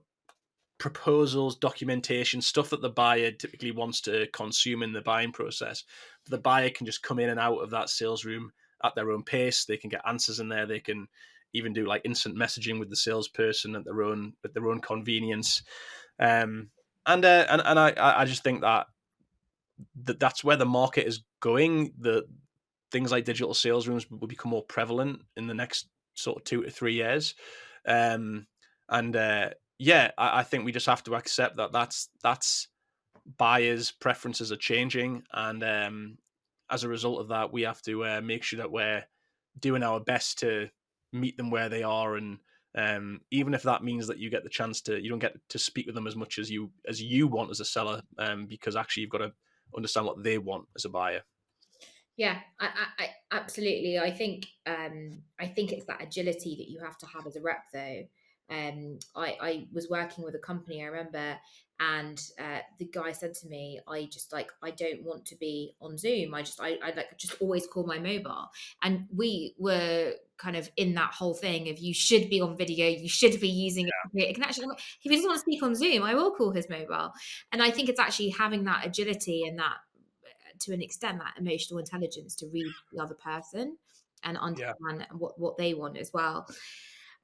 proposals, 0.78 1.56
documentation, 1.56 2.40
stuff 2.40 2.70
that 2.70 2.80
the 2.80 2.88
buyer 2.88 3.30
typically 3.30 3.70
wants 3.70 4.00
to 4.02 4.26
consume 4.32 4.82
in 4.82 4.92
the 4.92 5.02
buying 5.02 5.30
process. 5.30 5.84
The 6.28 6.38
buyer 6.38 6.70
can 6.70 6.86
just 6.86 7.02
come 7.02 7.18
in 7.18 7.28
and 7.28 7.38
out 7.38 7.58
of 7.58 7.70
that 7.70 7.90
sales 7.90 8.24
room 8.24 8.50
at 8.82 8.94
their 8.94 9.10
own 9.10 9.22
pace. 9.22 9.64
They 9.64 9.76
can 9.76 9.90
get 9.90 10.00
answers 10.06 10.40
in 10.40 10.48
there. 10.48 10.66
They 10.66 10.80
can 10.80 11.06
even 11.52 11.72
do 11.72 11.86
like 11.86 12.02
instant 12.04 12.36
messaging 12.36 12.78
with 12.78 12.90
the 12.90 12.96
salesperson 12.96 13.76
at 13.76 13.84
their 13.84 14.02
own 14.02 14.34
at 14.44 14.54
their 14.54 14.68
own 14.68 14.80
convenience. 14.80 15.62
Um, 16.18 16.70
and 17.06 17.24
uh, 17.24 17.46
and 17.48 17.62
and 17.64 17.78
I 17.78 17.92
I 17.96 18.24
just 18.24 18.42
think 18.42 18.60
that 18.60 18.86
that 20.04 20.20
that's 20.20 20.44
where 20.44 20.56
the 20.56 20.66
market 20.66 21.06
is 21.06 21.22
going. 21.40 21.92
The 21.98 22.24
things 22.92 23.12
like 23.12 23.24
digital 23.24 23.54
sales 23.54 23.88
rooms 23.88 24.10
will 24.10 24.28
become 24.28 24.50
more 24.50 24.64
prevalent 24.64 25.20
in 25.36 25.46
the 25.46 25.54
next 25.54 25.88
sort 26.14 26.38
of 26.38 26.44
two 26.44 26.62
to 26.62 26.70
three 26.70 26.94
years. 26.94 27.34
Um, 27.86 28.46
and 28.88 29.14
uh, 29.16 29.50
yeah, 29.78 30.10
I, 30.18 30.40
I 30.40 30.42
think 30.42 30.64
we 30.64 30.72
just 30.72 30.86
have 30.86 31.04
to 31.04 31.14
accept 31.14 31.56
that 31.56 31.72
that's 31.72 32.08
that's 32.22 32.68
buyers' 33.38 33.90
preferences 33.92 34.52
are 34.52 34.56
changing, 34.56 35.22
and 35.32 35.62
um, 35.64 36.18
as 36.70 36.84
a 36.84 36.88
result 36.88 37.20
of 37.20 37.28
that, 37.28 37.52
we 37.52 37.62
have 37.62 37.82
to 37.82 38.04
uh, 38.04 38.20
make 38.20 38.42
sure 38.42 38.58
that 38.58 38.70
we're 38.70 39.04
doing 39.58 39.82
our 39.82 40.00
best 40.00 40.38
to 40.40 40.68
meet 41.12 41.36
them 41.36 41.50
where 41.50 41.68
they 41.68 41.82
are 41.82 42.16
and 42.16 42.38
um, 42.76 43.20
even 43.32 43.52
if 43.52 43.64
that 43.64 43.82
means 43.82 44.06
that 44.06 44.18
you 44.18 44.30
get 44.30 44.44
the 44.44 44.48
chance 44.48 44.80
to 44.82 45.02
you 45.02 45.10
don't 45.10 45.18
get 45.18 45.36
to 45.48 45.58
speak 45.58 45.86
with 45.86 45.94
them 45.94 46.06
as 46.06 46.14
much 46.14 46.38
as 46.38 46.50
you 46.50 46.70
as 46.88 47.02
you 47.02 47.26
want 47.26 47.50
as 47.50 47.60
a 47.60 47.64
seller 47.64 48.00
um, 48.18 48.46
because 48.46 48.76
actually 48.76 49.02
you've 49.02 49.10
got 49.10 49.18
to 49.18 49.32
understand 49.76 50.06
what 50.06 50.22
they 50.22 50.38
want 50.38 50.66
as 50.76 50.84
a 50.84 50.88
buyer. 50.88 51.22
Yeah 52.16 52.38
I, 52.60 52.68
I, 52.98 53.08
absolutely. 53.32 53.98
I 53.98 54.10
think 54.10 54.46
um, 54.66 55.22
i 55.40 55.46
think 55.46 55.72
it's 55.72 55.86
that 55.86 56.02
agility 56.02 56.56
that 56.56 56.70
you 56.70 56.80
have 56.80 56.98
to 56.98 57.06
have 57.06 57.26
as 57.26 57.36
a 57.36 57.40
rep 57.40 57.64
though 57.72 58.02
um, 58.50 58.98
I, 59.14 59.36
I 59.40 59.66
was 59.72 59.88
working 59.88 60.24
with 60.24 60.34
a 60.34 60.38
company 60.38 60.82
i 60.82 60.86
remember 60.86 61.36
and 61.78 62.20
uh, 62.38 62.58
the 62.78 62.84
guy 62.84 63.12
said 63.12 63.32
to 63.34 63.48
me 63.48 63.80
i 63.88 64.04
just 64.04 64.32
like 64.32 64.50
i 64.62 64.70
don't 64.70 65.02
want 65.02 65.24
to 65.26 65.36
be 65.36 65.74
on 65.80 65.96
zoom. 65.96 66.34
I 66.34 66.42
just 66.42 66.60
I, 66.60 66.78
I 66.82 66.92
like 66.94 67.16
just 67.18 67.36
always 67.40 67.66
call 67.66 67.86
my 67.86 67.98
mobile. 67.98 68.48
And 68.82 69.06
we 69.14 69.54
were 69.58 70.14
kind 70.38 70.56
of 70.56 70.70
in 70.76 70.94
that 70.94 71.12
whole 71.12 71.34
thing 71.34 71.68
of 71.68 71.78
you 71.78 71.92
should 71.92 72.30
be 72.30 72.40
on 72.40 72.56
video. 72.56 72.86
You 72.86 73.08
should 73.08 73.40
be 73.40 73.48
using 73.48 73.88
yeah. 74.14 74.24
it. 74.24 74.34
Can 74.34 74.44
actually 74.44 74.66
if 74.76 74.98
he 75.00 75.10
doesn't 75.10 75.26
want 75.26 75.36
to 75.36 75.40
speak 75.40 75.62
on 75.62 75.74
zoom 75.74 76.02
i 76.02 76.14
will 76.14 76.32
call 76.32 76.52
his 76.52 76.68
mobile. 76.68 77.12
And 77.52 77.62
i 77.62 77.70
think 77.70 77.88
it's 77.88 78.00
actually 78.00 78.30
having 78.30 78.64
that 78.64 78.86
agility 78.86 79.44
and 79.46 79.58
that 79.58 79.76
to 80.60 80.72
an 80.72 80.82
extent 80.82 81.18
that 81.18 81.34
emotional 81.38 81.78
intelligence 81.78 82.34
to 82.36 82.46
read 82.52 82.72
the 82.92 83.02
other 83.02 83.14
person 83.14 83.78
and 84.22 84.36
understand 84.36 84.76
yeah. 84.98 85.06
what 85.16 85.38
what 85.38 85.56
they 85.56 85.72
want 85.72 85.96
as 85.96 86.10
well 86.12 86.46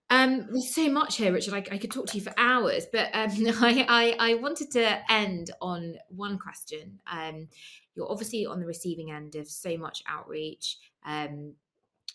um, 0.09 0.47
there's 0.51 0.75
so 0.75 0.89
much 0.89 1.17
here, 1.17 1.33
Richard. 1.33 1.55
I, 1.55 1.75
I, 1.75 1.79
could 1.79 1.91
talk 1.91 2.07
to 2.07 2.17
you 2.17 2.23
for 2.23 2.33
hours, 2.37 2.87
but 2.93 3.09
um, 3.13 3.31
I, 3.61 3.87
I, 3.89 4.31
I, 4.31 4.35
wanted 4.35 4.71
to 4.73 5.13
end 5.13 5.51
on 5.61 5.97
one 6.09 6.39
question. 6.39 7.01
Um, 7.11 7.49
you're 7.95 8.11
obviously 8.11 8.47
on 8.47 8.61
the 8.61 8.67
receiving 8.67 9.11
end 9.11 9.35
of 9.35 9.49
so 9.49 9.77
much 9.77 10.03
outreach. 10.09 10.77
Um, 11.05 11.55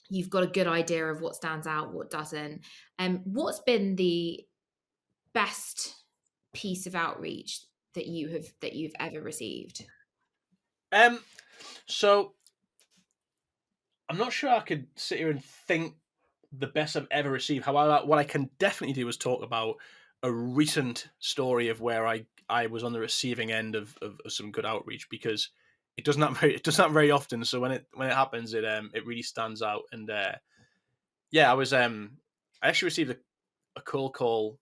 you've 0.10 0.30
got 0.30 0.44
a 0.44 0.48
good 0.48 0.68
idea 0.68 1.06
of 1.06 1.22
what 1.22 1.36
stands 1.36 1.68
out, 1.68 1.94
what 1.94 2.10
doesn't. 2.10 2.62
Um, 2.98 3.22
what's 3.26 3.60
been 3.60 3.96
the 3.98 4.46
best 5.34 5.96
piece 6.54 6.88
of 6.88 6.96
outreach 6.96 7.62
that 7.96 8.08
you 8.08 8.30
have 8.30 8.46
that 8.62 8.74
you've 8.74 8.96
ever 9.00 9.22
received? 9.22 9.86
Um, 10.94 11.20
so 11.88 12.34
I'm 14.10 14.18
not 14.18 14.34
sure 14.34 14.50
I 14.50 14.62
could 14.62 14.88
sit 14.96 15.20
here 15.20 15.30
and 15.30 15.44
think 15.44 15.96
the 16.52 16.68
best 16.68 16.96
I've 16.96 17.08
ever 17.12 17.30
received. 17.30 17.66
However, 17.66 18.06
what 18.06 18.20
I 18.20 18.24
can 18.24 18.50
definitely 18.60 18.94
do 18.94 19.08
is 19.08 19.18
talk 19.18 19.44
about 19.44 19.76
a 20.24 20.32
recent 20.32 21.08
story 21.20 21.70
of 21.70 21.82
where 21.82 22.06
I 22.06 22.26
I 22.50 22.68
was 22.68 22.84
on 22.84 22.92
the 22.92 23.00
receiving 23.00 23.52
end 23.52 23.76
of, 23.76 23.98
of, 24.02 24.20
of 24.26 24.34
some 24.34 24.52
good 24.52 24.66
outreach 24.66 25.10
because 25.10 25.50
it 25.98 26.04
does 26.04 26.18
not 26.18 26.38
very 26.40 26.56
it 26.56 26.64
does 26.64 26.78
not 26.78 26.92
very 26.92 27.12
often. 27.12 27.44
So 27.46 27.60
when 27.60 27.72
it 27.72 27.88
when 27.94 28.10
it 28.10 28.16
happens, 28.16 28.54
it 28.54 28.66
um 28.66 28.92
it 28.94 29.06
really 29.06 29.22
stands 29.22 29.62
out. 29.62 29.84
And 29.92 30.10
uh, 30.10 30.34
yeah, 31.32 31.50
I 31.50 31.54
was 31.54 31.74
um 31.74 32.18
I 32.62 32.68
actually 32.68 32.88
received 32.88 33.12
a, 33.12 33.18
a 33.76 33.82
cold 33.82 34.14
call 34.14 34.60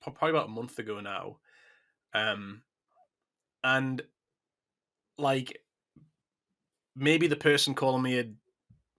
probably 0.00 0.30
about 0.30 0.46
a 0.46 0.52
month 0.52 0.78
ago 0.78 1.00
now, 1.00 1.38
um, 2.14 2.62
and 3.62 4.02
like 5.18 5.62
maybe 6.96 7.26
the 7.26 7.36
person 7.36 7.74
calling 7.74 8.02
me 8.02 8.14
had 8.14 8.34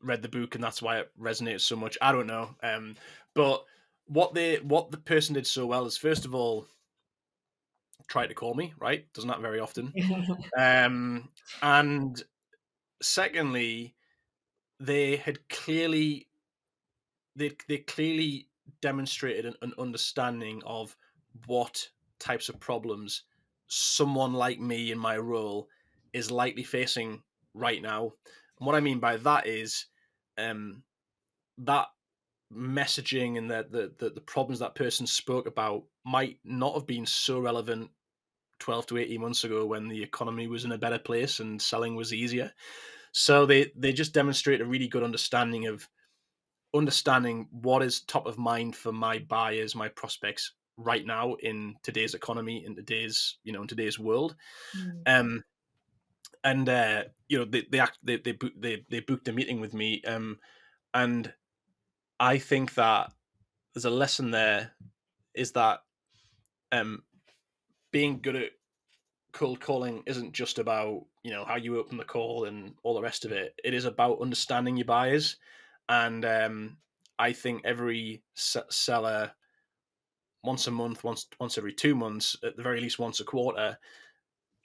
read 0.04 0.22
the 0.22 0.30
book 0.30 0.56
and 0.56 0.64
that's 0.64 0.82
why 0.82 1.00
it 1.00 1.12
resonates 1.20 1.62
so 1.62 1.76
much. 1.76 1.98
I 2.02 2.12
don't 2.12 2.28
know. 2.28 2.50
Um, 2.62 2.96
but 3.34 3.66
what 4.08 4.34
they 4.34 4.58
what 4.58 4.92
the 4.92 4.98
person 4.98 5.36
did 5.36 5.48
so 5.48 5.66
well 5.66 5.86
is 5.86 5.98
first 5.98 6.26
of 6.26 6.36
all 6.36 6.68
try 8.08 8.28
to 8.28 8.34
call 8.34 8.54
me, 8.54 8.74
right? 8.80 9.12
Doesn't 9.14 9.30
happen 9.30 9.44
very 9.44 9.60
often. 9.60 9.94
um, 10.58 11.30
and 11.62 12.22
secondly, 13.02 13.96
they 14.80 15.16
had 15.16 15.48
clearly 15.50 16.28
they 17.36 17.52
they 17.68 17.80
clearly 17.80 18.48
demonstrated 18.82 19.46
an, 19.46 19.56
an 19.62 19.74
understanding 19.78 20.62
of 20.66 20.96
what 21.48 21.88
types 22.20 22.50
of 22.50 22.60
problems 22.60 23.24
someone 23.68 24.34
like 24.34 24.60
me 24.60 24.92
in 24.92 25.00
my 25.00 25.18
role 25.18 25.68
is 26.14 26.30
likely 26.30 26.64
facing 26.64 27.22
right 27.54 27.82
now. 27.82 28.14
And 28.60 28.68
what 28.68 28.76
I 28.76 28.80
mean 28.80 29.00
by 29.00 29.18
that 29.18 29.48
is 29.48 29.88
um, 30.38 30.84
that 31.60 31.88
messaging 32.56 33.38
and 33.38 33.50
the, 33.50 33.66
the, 33.70 33.92
the 33.98 34.10
the 34.12 34.22
problems 34.22 34.60
that 34.60 34.76
person 34.76 35.08
spoke 35.08 35.48
about 35.48 35.84
might 36.06 36.38
not 36.44 36.76
have 36.76 36.86
been 36.86 37.06
so 37.06 37.40
relevant 37.40 37.90
12 38.60 38.88
to 38.88 38.98
18 38.98 39.22
months 39.22 39.44
ago 39.44 39.66
when 39.66 39.88
the 39.88 40.04
economy 40.04 40.48
was 40.48 40.64
in 40.64 40.72
a 40.72 40.78
better 40.78 41.00
place 41.00 41.40
and 41.40 41.62
selling 41.62 41.96
was 41.96 42.14
easier 42.14 42.52
so 43.12 43.46
they 43.46 43.72
they 43.76 43.92
just 43.92 44.14
demonstrate 44.14 44.62
a 44.62 44.66
really 44.66 44.88
good 44.88 45.04
understanding 45.04 45.68
of 45.68 45.88
understanding 46.76 47.48
what 47.52 47.84
is 47.84 48.02
top 48.02 48.26
of 48.26 48.38
mind 48.38 48.76
for 48.76 48.92
my 48.92 49.20
buyers 49.20 49.76
my 49.76 49.88
prospects 49.90 50.54
right 50.78 51.06
now 51.06 51.36
in 51.36 51.76
today's 51.84 52.14
economy 52.14 52.66
in 52.66 52.76
today's 52.76 53.38
you 53.44 53.52
know 53.52 53.62
in 53.62 53.68
today's 53.68 54.00
world 54.00 54.36
mm. 54.78 55.02
um 55.06 55.44
and 56.44 56.68
uh, 56.68 57.04
you 57.30 57.38
know 57.38 57.46
they 57.46 57.66
they 57.72 57.80
act, 57.80 58.00
they 58.04 58.18
they 58.18 58.38
they 58.58 58.86
they 58.90 59.00
booked 59.00 59.28
a 59.28 59.34
meeting 59.34 59.60
with 59.60 59.74
me, 59.74 60.02
um, 60.04 60.40
and 60.94 61.34
I 62.20 62.38
think 62.38 62.76
that 62.76 63.12
there's 63.74 63.86
a 63.86 63.90
lesson 63.90 64.32
there 64.32 64.72
is 65.34 65.54
that 65.54 65.80
um, 66.72 67.04
being 67.92 68.22
good 68.22 68.36
at 68.36 68.52
cold 69.32 69.60
calling 69.60 70.04
isn't 70.06 70.34
just 70.34 70.60
about 70.60 71.06
you 71.24 71.32
know 71.32 71.46
how 71.46 71.56
you 71.56 71.80
open 71.80 71.98
the 71.98 72.04
call 72.04 72.46
and 72.46 72.76
all 72.84 72.94
the 72.94 73.02
rest 73.02 73.26
of 73.26 73.32
it. 73.32 73.56
It 73.64 73.74
is 73.74 73.86
about 73.86 74.22
understanding 74.22 74.78
your 74.78 74.86
buyers, 74.86 75.38
and 75.90 76.24
um, 76.26 76.78
I 77.18 77.34
think 77.34 77.62
every 77.64 78.24
seller 78.36 79.32
once 80.44 80.68
a 80.68 80.72
month, 80.72 81.04
once 81.04 81.28
once 81.40 81.58
every 81.58 81.74
two 81.74 81.96
months, 81.96 82.36
at 82.44 82.58
the 82.58 82.64
very 82.64 82.82
least 82.82 83.00
once 83.00 83.20
a 83.22 83.24
quarter, 83.24 83.78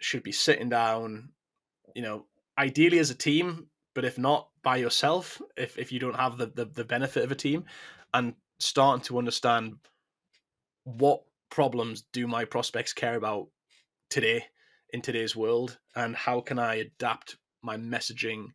should 0.01 0.23
be 0.23 0.33
sitting 0.33 0.69
down 0.69 1.31
you 1.95 2.03
know, 2.03 2.27
ideally 2.57 2.99
as 2.99 3.11
a 3.11 3.15
team, 3.15 3.69
but 3.95 4.05
if 4.05 4.19
not 4.19 4.49
by 4.63 4.77
yourself, 4.77 5.41
if 5.57 5.79
if 5.79 5.93
you 5.93 5.99
don't 5.99 6.17
have 6.17 6.39
the 6.39 6.47
the, 6.47 6.65
the 6.67 6.85
benefit 6.85 7.25
of 7.25 7.33
a 7.33 7.37
team, 7.37 7.65
and 8.15 8.35
starting 8.59 9.05
to 9.05 9.19
understand 9.19 9.75
what 10.85 11.23
problems 11.51 12.03
do 12.13 12.27
my 12.27 12.45
prospects 12.45 12.93
care 12.93 13.17
about 13.17 13.49
today 14.11 14.45
in 14.93 15.03
today's 15.03 15.37
world, 15.37 15.79
and 15.97 16.17
how 16.17 16.41
can 16.41 16.59
I 16.59 16.77
adapt 16.77 17.37
my 17.63 17.77
messaging 17.77 18.47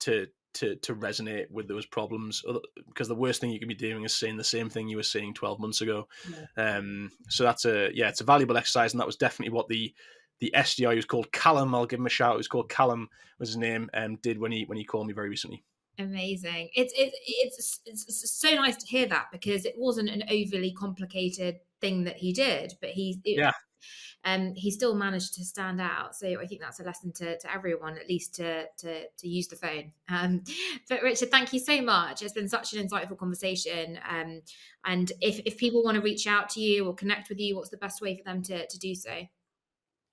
to 0.00 0.26
to 0.56 0.76
to 0.76 0.94
resonate 0.94 1.50
with 1.50 1.68
those 1.68 1.84
problems 1.84 2.42
because 2.88 3.08
the 3.08 3.14
worst 3.14 3.40
thing 3.40 3.50
you 3.50 3.58
can 3.58 3.68
be 3.68 3.74
doing 3.74 4.04
is 4.04 4.14
saying 4.14 4.36
the 4.36 4.44
same 4.44 4.70
thing 4.70 4.88
you 4.88 4.96
were 4.96 5.02
saying 5.02 5.34
12 5.34 5.60
months 5.60 5.82
ago 5.82 6.08
yeah. 6.30 6.78
um 6.78 7.10
so 7.28 7.44
that's 7.44 7.66
a 7.66 7.90
yeah 7.92 8.08
it's 8.08 8.22
a 8.22 8.24
valuable 8.24 8.56
exercise 8.56 8.92
and 8.92 9.00
that 9.00 9.06
was 9.06 9.16
definitely 9.16 9.52
what 9.52 9.68
the 9.68 9.92
the 10.40 10.52
SDR 10.54 10.94
who's 10.94 11.04
called 11.04 11.32
Callum. 11.32 11.74
I'll 11.74 11.86
give 11.86 12.00
him 12.00 12.06
a 12.06 12.10
shout. 12.10 12.34
It 12.34 12.38
was 12.38 12.48
called 12.48 12.68
Callum 12.68 13.08
was 13.38 13.50
his 13.50 13.56
name. 13.56 13.90
Um, 13.94 14.16
did 14.16 14.38
when 14.38 14.52
he 14.52 14.64
when 14.64 14.78
he 14.78 14.84
called 14.84 15.06
me 15.06 15.12
very 15.12 15.28
recently. 15.28 15.64
Amazing. 15.98 16.70
It's 16.74 16.92
it, 16.96 17.14
it's 17.26 17.80
it's 17.86 18.30
so 18.30 18.54
nice 18.54 18.76
to 18.76 18.86
hear 18.86 19.06
that 19.06 19.26
because 19.32 19.64
it 19.64 19.74
wasn't 19.76 20.10
an 20.10 20.24
overly 20.30 20.72
complicated 20.72 21.60
thing 21.80 22.04
that 22.04 22.16
he 22.16 22.32
did, 22.32 22.74
but 22.80 22.90
he 22.90 23.20
it, 23.24 23.38
yeah 23.38 23.52
um, 24.26 24.54
he 24.56 24.72
still 24.72 24.94
managed 24.94 25.34
to 25.34 25.44
stand 25.44 25.80
out. 25.80 26.16
So 26.16 26.26
I 26.40 26.46
think 26.46 26.60
that's 26.60 26.80
a 26.80 26.82
lesson 26.82 27.12
to, 27.12 27.38
to 27.38 27.52
everyone, 27.52 27.96
at 27.96 28.08
least 28.08 28.34
to 28.34 28.66
to 28.78 29.04
to 29.06 29.28
use 29.28 29.46
the 29.46 29.56
phone. 29.56 29.92
Um, 30.08 30.42
but 30.88 31.02
Richard, 31.02 31.30
thank 31.30 31.52
you 31.52 31.60
so 31.60 31.80
much. 31.80 32.22
It's 32.22 32.32
been 32.32 32.48
such 32.48 32.74
an 32.74 32.86
insightful 32.86 33.16
conversation. 33.16 33.98
Um, 34.08 34.42
and 34.84 35.12
if 35.20 35.40
if 35.46 35.56
people 35.56 35.84
want 35.84 35.94
to 35.94 36.02
reach 36.02 36.26
out 36.26 36.48
to 36.50 36.60
you 36.60 36.86
or 36.86 36.94
connect 36.94 37.28
with 37.28 37.38
you, 37.38 37.56
what's 37.56 37.70
the 37.70 37.76
best 37.76 38.02
way 38.02 38.16
for 38.16 38.24
them 38.24 38.42
to 38.42 38.66
to 38.66 38.78
do 38.78 38.94
so? 38.94 39.12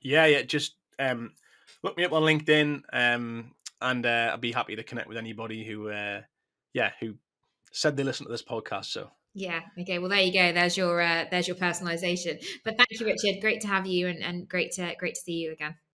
Yeah, 0.04 0.26
yeah, 0.26 0.42
just 0.44 0.76
um, 1.00 1.32
look 1.82 1.98
me 1.98 2.06
up 2.06 2.14
on 2.14 2.24
LinkedIn, 2.24 2.82
um, 2.92 3.52
and 3.82 4.06
uh, 4.06 4.32
I'd 4.34 4.42
be 4.42 4.52
happy 4.52 4.76
to 4.76 4.84
connect 4.84 5.08
with 5.08 5.18
anybody 5.18 5.66
who, 5.66 5.90
uh, 5.90 6.22
yeah, 6.74 6.92
who 7.00 7.16
said 7.72 7.98
they 7.98 8.04
listen 8.04 8.26
to 8.26 8.32
this 8.32 8.44
podcast. 8.44 8.86
So 8.86 9.10
yeah. 9.34 9.62
Okay. 9.80 9.98
Well, 9.98 10.10
there 10.10 10.22
you 10.22 10.32
go. 10.32 10.52
There's 10.54 10.78
your 10.78 11.02
uh, 11.02 11.26
there's 11.32 11.48
your 11.48 11.58
personalization. 11.58 12.44
But 12.64 12.78
thank 12.78 13.00
you, 13.00 13.06
Richard. 13.06 13.42
Great 13.42 13.62
to 13.62 13.68
have 13.68 13.88
you, 13.88 14.08
and, 14.08 14.22
and 14.22 14.48
great 14.48 14.72
to 14.74 14.94
great 15.00 15.16
to 15.16 15.22
see 15.22 15.34
you 15.34 15.52
again. 15.52 15.76